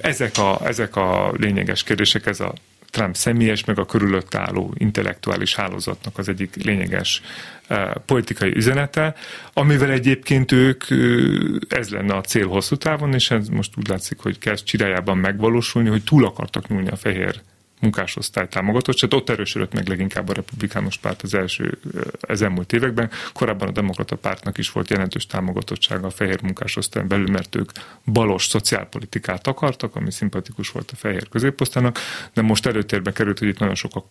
Ezek 0.00 0.38
a, 0.38 0.66
ezek 0.66 0.96
a 0.96 1.32
lényeges 1.36 1.82
kérdések, 1.82 2.26
ez 2.26 2.40
a 2.40 2.52
Trump 2.92 3.16
személyes, 3.16 3.64
meg 3.64 3.78
a 3.78 3.86
körülött 3.86 4.34
álló 4.34 4.74
intellektuális 4.78 5.54
hálózatnak 5.54 6.18
az 6.18 6.28
egyik 6.28 6.64
lényeges 6.64 7.22
uh, 7.70 7.94
politikai 8.06 8.56
üzenete, 8.56 9.14
amivel 9.52 9.90
egyébként 9.90 10.52
ők, 10.52 10.84
uh, 10.90 11.56
ez 11.68 11.88
lenne 11.88 12.14
a 12.14 12.20
cél 12.20 12.46
hosszú 12.46 12.76
távon, 12.76 13.14
és 13.14 13.30
ez 13.30 13.48
most 13.48 13.72
úgy 13.76 13.88
látszik, 13.88 14.18
hogy 14.18 14.38
kezd 14.38 14.64
csirájában 14.64 15.18
megvalósulni, 15.18 15.88
hogy 15.88 16.04
túl 16.04 16.24
akartak 16.24 16.68
nyúlni 16.68 16.88
a 16.88 16.96
fehér 16.96 17.40
munkásosztály 17.82 18.48
támogatottság. 18.48 19.12
Ott 19.12 19.30
erősödött 19.30 19.72
meg 19.72 19.88
leginkább 19.88 20.28
a 20.28 20.32
republikánus 20.32 20.98
párt 20.98 21.22
az 21.22 21.34
első, 21.34 21.78
ez 22.20 22.42
elmúlt 22.42 22.72
években. 22.72 23.10
Korábban 23.32 23.68
a 23.68 23.72
demokrata 23.72 24.16
pártnak 24.16 24.58
is 24.58 24.70
volt 24.70 24.90
jelentős 24.90 25.26
támogatottsága 25.26 26.06
a 26.06 26.10
fehér 26.10 26.42
munkásosztályon 26.42 27.08
belül, 27.08 27.30
mert 27.30 27.54
ők 27.54 27.70
balos 28.04 28.46
szociálpolitikát 28.46 29.46
akartak, 29.46 29.96
ami 29.96 30.10
szimpatikus 30.10 30.70
volt 30.70 30.90
a 30.90 30.96
fehér 30.96 31.28
középosztának, 31.28 31.98
de 32.32 32.42
most 32.42 32.66
előtérbe 32.66 33.12
került, 33.12 33.38
hogy 33.38 33.48
itt 33.48 33.58
nagyon 33.58 33.74
sok 33.74 33.96
a 33.96 34.04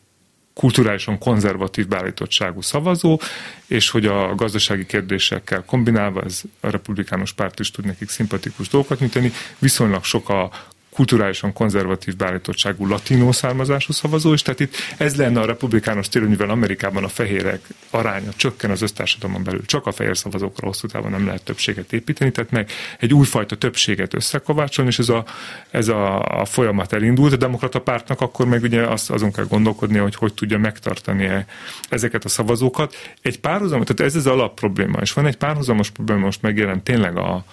kulturálisan 0.53 1.17
konzervatív 1.17 1.87
beállítottságú 1.87 2.61
szavazó, 2.61 3.19
és 3.67 3.89
hogy 3.89 4.05
a 4.05 4.35
gazdasági 4.35 4.85
kérdésekkel 4.85 5.63
kombinálva 5.65 6.21
ez 6.21 6.41
a 6.59 6.69
republikánus 6.69 7.33
párt 7.33 7.59
is 7.59 7.71
tud 7.71 7.85
nekik 7.85 8.09
szimpatikus 8.09 8.67
dolgokat 8.67 8.99
nyújtani, 8.99 9.31
viszonylag 9.59 10.03
sok 10.03 10.29
a 10.29 10.51
kulturálisan 10.93 11.53
konzervatív 11.53 12.15
beállítottságú 12.15 12.87
latinó 12.87 13.31
származású 13.31 13.93
szavazó, 13.93 14.33
és 14.33 14.41
tehát 14.41 14.59
itt 14.59 14.75
ez 14.97 15.15
lenne 15.15 15.39
a 15.39 15.45
republikánus 15.45 16.05
stílus, 16.05 16.29
mivel 16.29 16.49
Amerikában 16.49 17.03
a 17.03 17.07
fehérek 17.07 17.67
aránya 17.89 18.31
csökken 18.35 18.71
az 18.71 18.81
össztársadalomon 18.81 19.43
belül. 19.43 19.65
Csak 19.65 19.85
a 19.85 19.91
fehér 19.91 20.17
szavazókra 20.17 20.67
hosszú 20.67 20.87
távon 20.87 21.11
nem 21.11 21.25
lehet 21.25 21.43
többséget 21.43 21.93
építeni, 21.93 22.31
tehát 22.31 22.51
meg 22.51 22.69
egy 22.99 23.13
újfajta 23.13 23.55
többséget 23.55 24.13
összekovácsolni, 24.13 24.91
és 24.91 24.99
ez 24.99 25.09
a, 25.09 25.25
ez 25.69 25.87
a, 25.87 26.19
a 26.39 26.45
folyamat 26.45 26.93
elindult. 26.93 27.33
A 27.33 27.37
demokrata 27.37 27.81
pártnak 27.81 28.21
akkor 28.21 28.45
meg 28.45 28.61
ugye 28.61 28.81
azt, 28.81 29.11
azon 29.11 29.31
kell 29.31 29.45
gondolkodni, 29.45 29.97
hogy 29.97 30.15
hogy 30.15 30.33
tudja 30.33 30.57
megtartani 30.57 31.25
-e 31.25 31.45
ezeket 31.89 32.25
a 32.25 32.29
szavazókat. 32.29 32.95
Egy 33.21 33.39
párhuzamos, 33.39 33.85
tehát 33.85 34.11
ez 34.11 34.15
az 34.15 34.27
alap 34.27 34.59
probléma, 34.59 34.99
és 35.01 35.13
van 35.13 35.25
egy 35.25 35.37
párhuzamos 35.37 35.89
probléma, 35.89 36.25
most 36.25 36.41
megjelent 36.41 36.83
tényleg 36.83 37.17
a, 37.17 37.45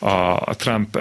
a 0.00 0.54
Trump, 0.56 0.94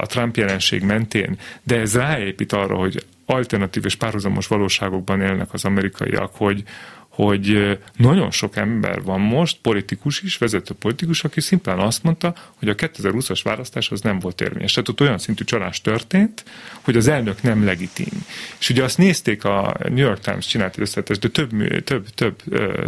a 0.00 0.06
Trump 0.06 0.36
jelenség 0.36 0.82
mentén, 0.82 1.38
de 1.62 1.80
ez 1.80 1.96
ráépít 1.96 2.52
arra, 2.52 2.76
hogy 2.76 3.04
alternatív 3.26 3.84
és 3.84 3.94
párhuzamos 3.94 4.46
valóságokban 4.46 5.20
élnek 5.20 5.52
az 5.52 5.64
amerikaiak, 5.64 6.34
hogy, 6.34 6.62
hogy 7.08 7.78
nagyon 7.96 8.30
sok 8.30 8.56
ember 8.56 9.02
van 9.02 9.20
most, 9.20 9.58
politikus 9.62 10.20
is, 10.20 10.36
vezető 10.36 10.74
politikus, 10.74 11.24
aki 11.24 11.40
szimplán 11.40 11.78
azt 11.78 12.02
mondta, 12.02 12.34
hogy 12.54 12.68
a 12.68 12.74
2020-as 12.74 13.40
választás 13.44 13.90
az 13.90 14.00
nem 14.00 14.18
volt 14.18 14.40
érvényes. 14.40 14.72
Tehát 14.72 14.88
ott 14.88 15.00
olyan 15.00 15.18
szintű 15.18 15.44
csalás 15.44 15.80
történt, 15.80 16.44
hogy 16.80 16.96
az 16.96 17.08
elnök 17.08 17.42
nem 17.42 17.64
legitim. 17.64 18.24
És 18.58 18.70
ugye 18.70 18.82
azt 18.82 18.98
nézték, 18.98 19.44
a 19.44 19.76
New 19.88 20.04
York 20.04 20.20
Times 20.20 20.46
csinált 20.46 20.74
egy 20.74 20.82
összetetést, 20.82 21.20
de 21.20 21.28
több, 21.28 21.82
több, 21.84 22.08
több, 22.08 22.42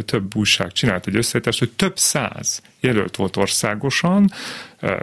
több 0.05 0.37
újság 0.37 0.73
csinált 0.73 1.07
egy 1.07 1.17
összetetést, 1.17 1.59
hogy 1.59 1.73
több 1.73 1.99
száz 1.99 2.63
jelölt 2.81 3.17
volt 3.17 3.37
országosan, 3.37 4.33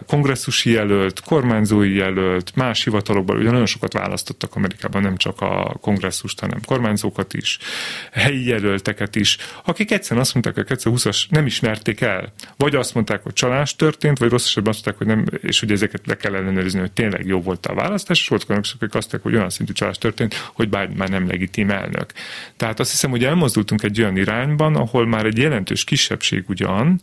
kongresszusi 0.07 0.71
jelölt, 0.71 1.19
kormányzói 1.19 1.95
jelölt, 1.95 2.55
más 2.55 2.83
hivatalokban, 2.83 3.37
ugye 3.37 3.51
nagyon 3.51 3.65
sokat 3.65 3.93
választottak 3.93 4.55
Amerikában, 4.55 5.01
nem 5.01 5.17
csak 5.17 5.41
a 5.41 5.77
kongresszust, 5.81 6.39
hanem 6.39 6.59
kormányzókat 6.65 7.33
is, 7.33 7.57
helyi 8.11 8.47
jelölteket 8.47 9.15
is, 9.15 9.37
akik 9.65 9.91
egyszerűen 9.91 10.21
azt 10.21 10.33
mondták, 10.33 10.55
hogy 10.55 10.65
a 10.69 10.75
2020-as 10.75 11.29
nem 11.29 11.45
ismerték 11.45 12.01
el. 12.01 12.33
Vagy 12.57 12.75
azt 12.75 12.93
mondták, 12.93 13.23
hogy 13.23 13.33
csalás 13.33 13.75
történt, 13.75 14.17
vagy 14.17 14.29
rossz 14.29 14.45
esetben 14.45 14.73
azt 14.73 14.85
mondták, 14.85 15.07
hogy 15.07 15.15
nem, 15.15 15.39
és 15.49 15.59
hogy 15.59 15.71
ezeket 15.71 16.07
le 16.07 16.17
kell 16.17 16.35
ellenőrizni, 16.35 16.79
hogy 16.79 16.91
tényleg 16.91 17.25
jó 17.25 17.41
volt 17.41 17.65
a 17.65 17.73
választás, 17.73 18.19
és 18.19 18.27
voltak 18.27 18.49
olyanok, 18.49 18.67
akik 18.75 18.95
azt 18.95 19.11
mondták, 19.11 19.21
hogy 19.21 19.35
olyan 19.35 19.49
szintű 19.49 19.73
csalás 19.73 19.97
történt, 19.97 20.51
hogy 20.53 20.69
bár 20.69 20.89
már 20.89 21.09
nem 21.09 21.27
legitim 21.27 21.69
elnök. 21.69 22.11
Tehát 22.57 22.79
azt 22.79 22.91
hiszem, 22.91 23.09
hogy 23.09 23.23
elmozdultunk 23.23 23.83
egy 23.83 24.01
olyan 24.01 24.17
irányban, 24.17 24.75
ahol 24.75 25.07
már 25.07 25.25
egy 25.25 25.37
jelentős 25.37 25.83
kisebbség 25.83 26.43
ugyan, 26.47 27.01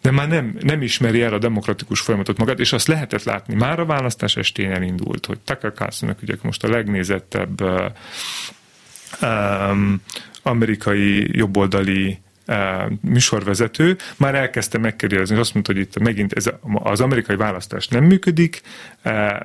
de 0.00 0.10
már 0.10 0.28
nem, 0.28 0.56
nem 0.60 0.82
ismeri 0.82 1.22
el 1.22 1.32
a 1.32 1.38
demokratikus 1.38 2.00
folyamatot 2.00 2.38
magát, 2.38 2.58
és 2.58 2.72
azt 2.72 2.86
lehetett 2.86 3.22
látni. 3.22 3.54
Már 3.54 3.80
a 3.80 3.84
választás 3.84 4.36
estén 4.36 4.72
elindult, 4.72 5.26
hogy 5.26 5.38
carlson 5.74 6.16
ugye 6.22 6.34
most 6.42 6.64
a 6.64 6.68
legnézettebb 6.68 7.60
um, 9.20 10.02
amerikai 10.42 11.36
jobboldali 11.36 12.18
műsorvezető 13.00 13.96
már 14.16 14.34
elkezdte 14.34 14.78
megkérdezni, 14.78 15.36
azt 15.36 15.54
mondta, 15.54 15.72
hogy 15.72 15.80
itt 15.80 15.98
megint 15.98 16.32
ez 16.32 16.50
az 16.82 17.00
amerikai 17.00 17.36
választás 17.36 17.88
nem 17.88 18.04
működik, 18.04 18.60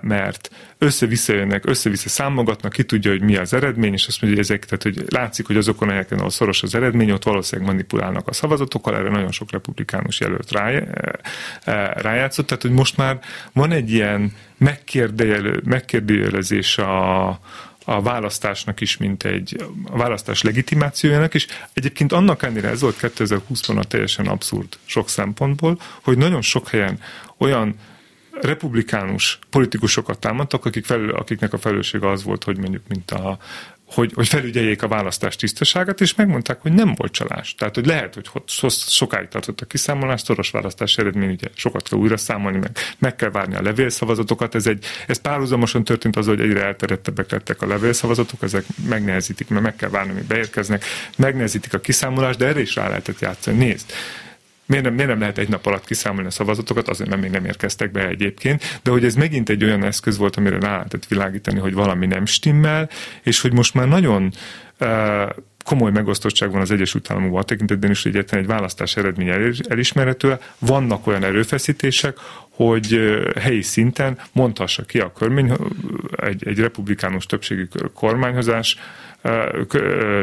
mert 0.02 0.50
össze-vissza 0.78 1.34
jönnek, 1.34 1.66
össze-vissza 1.66 2.10
számogatnak, 2.10 2.72
ki 2.72 2.84
tudja, 2.84 3.12
hogy 3.12 3.22
mi 3.22 3.36
az 3.36 3.54
eredmény, 3.54 3.94
és 3.94 4.08
azt 4.08 4.22
mondja, 4.22 4.40
hogy 4.40 4.50
ezek, 4.50 4.66
tehát 4.66 4.84
hogy 4.84 5.14
látszik, 5.14 5.46
hogy 5.48 5.58
azokon 5.58 5.88
a 5.88 5.92
helyeken, 5.92 6.18
ahol 6.18 6.30
szoros 6.30 6.64
az 6.64 6.76
eredmény, 6.76 7.12
ott 7.12 7.24
valószínűleg 7.24 7.72
manipulálnak 7.72 8.28
a 8.28 8.34
szavazatokkal, 8.34 8.96
erre 8.96 9.10
nagyon 9.10 9.32
sok 9.32 9.52
republikánus 9.52 10.20
jelölt 10.20 10.52
rá, 10.52 10.72
rájátszott, 11.94 12.48
tehát 12.48 12.62
hogy 12.62 12.72
most 12.72 12.98
már 12.98 13.20
van 13.54 13.72
egy 13.72 13.92
ilyen 13.92 14.34
megkérdőjelezés 15.64 16.78
a, 16.78 17.40
a 17.90 18.02
választásnak 18.02 18.82
is, 18.82 18.98
mint 18.98 19.24
egy 19.24 19.64
a 19.92 19.98
választás 19.98 20.42
legitimációjának, 20.42 21.34
és 21.34 21.48
egyébként 21.74 22.12
annak 22.12 22.44
ennél 22.44 22.66
ez 22.66 22.82
volt 22.82 22.98
2020-ban 23.02 23.78
a 23.78 23.84
teljesen 23.84 24.28
abszurd 24.28 24.78
sok 24.86 25.10
szempontból, 25.10 25.80
hogy 26.04 26.18
nagyon 26.18 26.42
sok 26.42 26.68
helyen 26.68 27.00
olyan 27.38 27.76
republikánus 28.42 29.40
politikusokat 29.50 30.20
támadtak, 30.20 30.66
akik 30.66 30.86
felül, 30.86 31.12
akiknek 31.12 31.54
a 31.54 31.58
felelőssége 31.58 32.10
az 32.10 32.24
volt, 32.24 32.44
hogy 32.44 32.58
mondjuk, 32.58 32.84
mint 32.88 33.12
a 33.12 33.38
hogy, 33.88 34.12
hogy 34.14 34.28
felügyeljék 34.28 34.84
a 34.84 34.88
választás 34.88 35.36
tisztaságát, 35.36 36.02
és 36.02 36.16
megmondták, 36.16 36.62
hogy 36.62 36.74
nem 36.74 36.94
volt 36.96 37.12
csalás. 37.12 37.56
Tehát, 37.56 37.76
hogy 37.76 37.86
lehet, 37.86 38.14
hogy 38.14 38.30
sokáig 38.68 39.28
tartott 39.28 39.62
a 39.62 39.66
kiszámolás, 39.66 40.22
szoros 40.22 40.50
választás 40.50 40.98
eredmény, 40.98 41.30
ugye 41.30 41.48
sokat 41.54 41.90
kell 41.90 42.00
újra 42.00 42.18
számolni, 42.18 42.58
meg, 42.58 42.78
meg 42.98 43.16
kell 43.16 43.30
várni 43.30 43.56
a 43.56 43.62
levélszavazatokat. 43.62 44.56
Ez, 44.56 44.68
egy, 44.68 44.86
ez 45.08 45.22
párhuzamosan 45.22 45.84
történt 45.84 46.16
az, 46.16 46.26
hogy 46.26 46.42
egyre 46.42 46.64
elterjedtebbek 46.64 47.32
lettek 47.32 47.62
a 47.62 47.68
levélszavazatok, 47.68 48.44
ezek 48.44 48.66
megnehezítik, 48.90 49.48
mert 49.48 49.64
meg 49.64 49.76
kell 49.76 49.90
várni, 49.90 50.14
hogy 50.14 50.24
beérkeznek, 50.24 50.84
megnehezítik 51.18 51.74
a 51.74 51.80
kiszámolást, 51.80 52.38
de 52.38 52.46
erre 52.46 52.62
is 52.62 52.76
rá 52.76 52.88
lehetett 52.88 53.20
játszani. 53.20 53.58
Nézd, 53.58 53.92
Miért 54.68 54.84
nem, 54.84 54.94
miért 54.94 55.10
nem 55.10 55.20
lehet 55.20 55.38
egy 55.38 55.50
nap 55.50 55.66
alatt 55.66 55.86
kiszámolni 55.86 56.28
a 56.28 56.32
szavazatokat? 56.32 56.88
Azért, 56.88 57.10
mert 57.10 57.22
még 57.22 57.32
nem 57.32 57.46
érkeztek 57.46 57.92
be 57.92 58.08
egyébként. 58.08 58.80
De 58.84 58.92
hogy 58.92 59.06
ez 59.06 59.16
megint 59.16 59.50
egy 59.50 59.64
olyan 59.64 59.84
eszköz 59.84 60.18
volt, 60.18 60.36
amire 60.36 60.60
rá 60.60 60.72
lehetett 60.72 61.06
világítani, 61.06 61.60
hogy 61.60 61.74
valami 61.74 62.06
nem 62.06 62.26
stimmel, 62.26 62.90
és 63.24 63.42
hogy 63.42 63.54
most 63.54 63.74
már 63.74 63.88
nagyon 63.88 64.32
uh, 64.80 65.30
komoly 65.68 65.92
megosztottság 65.92 66.52
van 66.52 66.62
az 66.62 66.72
Egyesült 66.72 67.12
Államokban 67.12 67.42
a 67.42 67.44
tekintetben 67.44 67.92
is, 67.92 68.04
hogy 68.04 68.16
egyetlen 68.16 68.40
egy 68.40 68.48
választás 68.48 68.98
eredmény 68.98 69.54
elismerhető. 69.68 70.38
Vannak 70.60 71.08
olyan 71.08 71.24
erőfeszítések, 71.24 72.18
hogy 72.50 73.00
helyi 73.40 73.62
szinten 73.62 74.18
mondhassa 74.32 74.84
ki 74.84 75.00
a 75.00 75.12
körmény, 75.12 75.52
egy, 76.16 76.48
egy 76.48 76.60
republikánus 76.60 77.26
többségű 77.26 77.68
kormányhozás, 77.94 78.78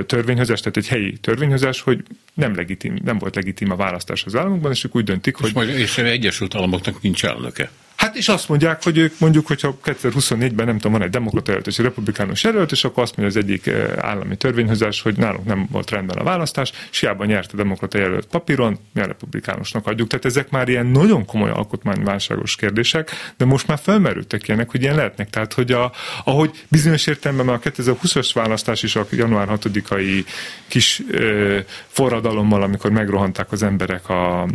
törvényhozás, 0.06 0.60
tehát 0.60 0.76
egy 0.76 0.88
helyi 0.88 1.12
törvényhozás, 1.12 1.80
hogy 1.80 2.02
nem, 2.34 2.54
legitim, 2.54 2.98
nem 3.04 3.18
volt 3.18 3.34
legitim 3.34 3.70
a 3.70 3.76
választás 3.76 4.24
az 4.24 4.36
államokban, 4.36 4.70
és 4.70 4.84
ők 4.84 4.96
úgy 4.96 5.04
döntik, 5.04 5.36
hogy... 5.36 5.48
És, 5.48 5.54
majd, 5.54 5.68
és 5.68 5.98
Egyesült 5.98 6.54
Államoknak 6.54 7.02
nincs 7.02 7.24
elnöke. 7.24 7.70
Hát 8.04 8.16
és 8.16 8.28
azt 8.28 8.48
mondják, 8.48 8.82
hogy 8.82 8.98
ők 8.98 9.18
mondjuk, 9.18 9.46
hogyha 9.46 9.78
2024-ben 9.84 10.66
nem 10.66 10.76
tudom, 10.76 10.92
van 10.92 11.02
egy 11.02 11.10
demokrata 11.10 11.50
jelölt 11.50 11.66
és 11.66 11.78
egy 11.78 11.84
republikánus 11.84 12.42
jelölt, 12.44 12.72
és 12.72 12.84
akkor 12.84 13.02
azt 13.02 13.16
mondja 13.16 13.38
az 13.38 13.44
egyik 13.44 13.66
eh, 13.66 13.92
állami 14.00 14.36
törvényhozás, 14.36 15.00
hogy 15.00 15.16
nálunk 15.16 15.44
nem 15.44 15.66
volt 15.70 15.90
rendben 15.90 16.16
a 16.16 16.22
választás, 16.22 16.72
és 16.90 17.00
hiába 17.00 17.24
nyert 17.24 17.52
a 17.52 17.56
demokrata 17.56 17.98
jelölt 17.98 18.26
papíron, 18.26 18.78
mi 18.92 19.00
a 19.00 19.06
republikánusnak 19.06 19.86
adjuk. 19.86 20.08
Tehát 20.08 20.24
ezek 20.24 20.50
már 20.50 20.68
ilyen 20.68 20.86
nagyon 20.86 21.24
komoly 21.24 21.50
alkotmányválságos 21.50 22.56
kérdések, 22.56 23.10
de 23.36 23.44
most 23.44 23.66
már 23.66 23.78
felmerültek 23.82 24.48
ilyenek, 24.48 24.70
hogy 24.70 24.82
ilyen 24.82 24.96
lehetnek. 24.96 25.30
Tehát, 25.30 25.52
hogy 25.52 25.72
a, 25.72 25.92
ahogy 26.24 26.64
bizonyos 26.68 27.06
értelemben 27.06 27.48
a 27.48 27.58
2020-as 27.58 28.30
választás 28.34 28.82
is 28.82 28.96
a 28.96 29.06
január 29.10 29.48
6-ai 29.50 30.24
kis 30.66 31.02
ö, 31.10 31.56
eh, 31.56 31.64
forradalommal, 31.86 32.62
amikor 32.62 32.90
megrohanták 32.90 33.52
az 33.52 33.62
emberek 33.62 34.08
a 34.08 34.46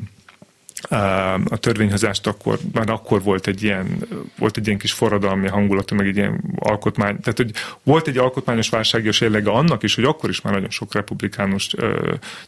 a 1.50 1.58
törvényhozást 1.60 2.28
akkor, 2.28 2.60
már 2.74 2.90
akkor 2.90 3.24
volt 3.24 3.48
egy 3.48 3.64
ilyen, 3.64 4.08
volt 4.38 4.58
egy 4.58 4.68
ilyen 4.68 4.80
kis 4.80 4.92
forradalmi 4.92 5.48
hangulata, 5.48 5.96
meg 5.96 6.08
egy 6.08 6.16
ilyen 6.16 6.44
alkotmány, 6.60 7.20
tehát 7.20 7.38
hogy 7.38 7.52
volt 7.84 8.08
egy 8.08 8.18
alkotmányos 8.18 8.70
válságios 8.70 9.22
jellege 9.22 9.52
annak 9.52 9.84
is, 9.84 9.96
hogy 9.96 10.04
akkor 10.04 10.30
is 10.30 10.42
már 10.42 10.54
nagyon 10.54 10.70
sok 10.70 10.94
republikánus 10.94 11.76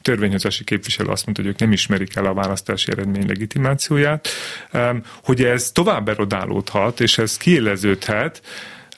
törvényhozási 0.02 0.64
képviselő 0.64 1.10
azt 1.10 1.26
mondta, 1.26 1.44
hogy 1.44 1.52
ők 1.52 1.60
nem 1.60 1.72
ismerik 1.72 2.16
el 2.16 2.26
a 2.26 2.34
választási 2.34 2.92
eredmény 2.92 3.28
legitimációját, 3.28 4.28
hogy 5.24 5.44
ez 5.44 5.72
tovább 5.72 6.10
erodálódhat, 6.10 7.00
és 7.00 7.18
ez 7.18 7.38
kiéleződhet, 7.38 8.42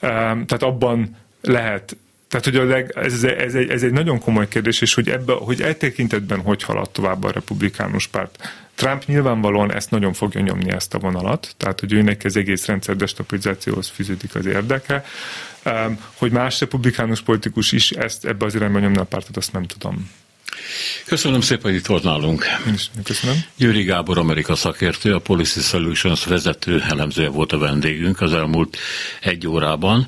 tehát 0.00 0.62
abban 0.62 1.16
lehet 1.40 1.96
tehát, 2.28 2.48
hogy 2.48 2.68
a 2.68 2.74
leg, 2.74 2.92
ez, 2.96 3.24
ez, 3.24 3.54
egy, 3.54 3.70
ez 3.70 3.82
egy 3.82 3.92
nagyon 3.92 4.20
komoly 4.20 4.48
kérdés, 4.48 4.80
és 4.80 4.94
hogy, 4.94 5.08
ebbe, 5.08 5.32
hogy 5.32 5.60
e 5.60 5.74
tekintetben 5.74 6.40
hogy 6.40 6.62
halad 6.62 6.90
tovább 6.90 7.24
a 7.24 7.30
republikánus 7.30 8.06
párt. 8.06 8.63
Trump 8.74 9.04
nyilvánvalóan 9.04 9.72
ezt 9.72 9.90
nagyon 9.90 10.12
fogja 10.12 10.40
nyomni 10.40 10.70
ezt 10.70 10.94
a 10.94 10.98
vonalat, 10.98 11.54
tehát 11.56 11.80
hogy 11.80 11.92
őnek 11.92 12.24
ez 12.24 12.36
egész 12.36 12.66
rendszer 12.66 12.96
destabilizációhoz 12.96 13.88
fűződik 13.88 14.34
az 14.34 14.46
érdeke. 14.46 15.04
Hogy 16.14 16.30
más 16.30 16.60
republikánus 16.60 17.22
politikus 17.22 17.72
is 17.72 17.90
ezt 17.90 18.24
ebbe 18.24 18.44
az 18.44 18.54
irányba 18.54 18.78
nyomna 18.78 19.00
a 19.00 19.04
pártot, 19.04 19.36
azt 19.36 19.52
nem 19.52 19.64
tudom. 19.64 20.10
Köszönöm 21.06 21.40
szépen, 21.40 21.62
hogy 21.62 21.74
itt 21.74 21.86
volt 21.86 22.02
nálunk. 22.02 22.44
Én 22.66 22.74
is 22.74 22.90
köszönöm. 23.04 23.36
Győri 23.56 23.82
Gábor, 23.82 24.18
Amerika 24.18 24.54
szakértő, 24.54 25.14
a 25.14 25.18
Policy 25.18 25.60
Solutions 25.60 26.24
vezető 26.24 26.82
elemzője 26.88 27.28
volt 27.28 27.52
a 27.52 27.58
vendégünk 27.58 28.20
az 28.20 28.32
elmúlt 28.32 28.76
egy 29.20 29.46
órában. 29.46 30.02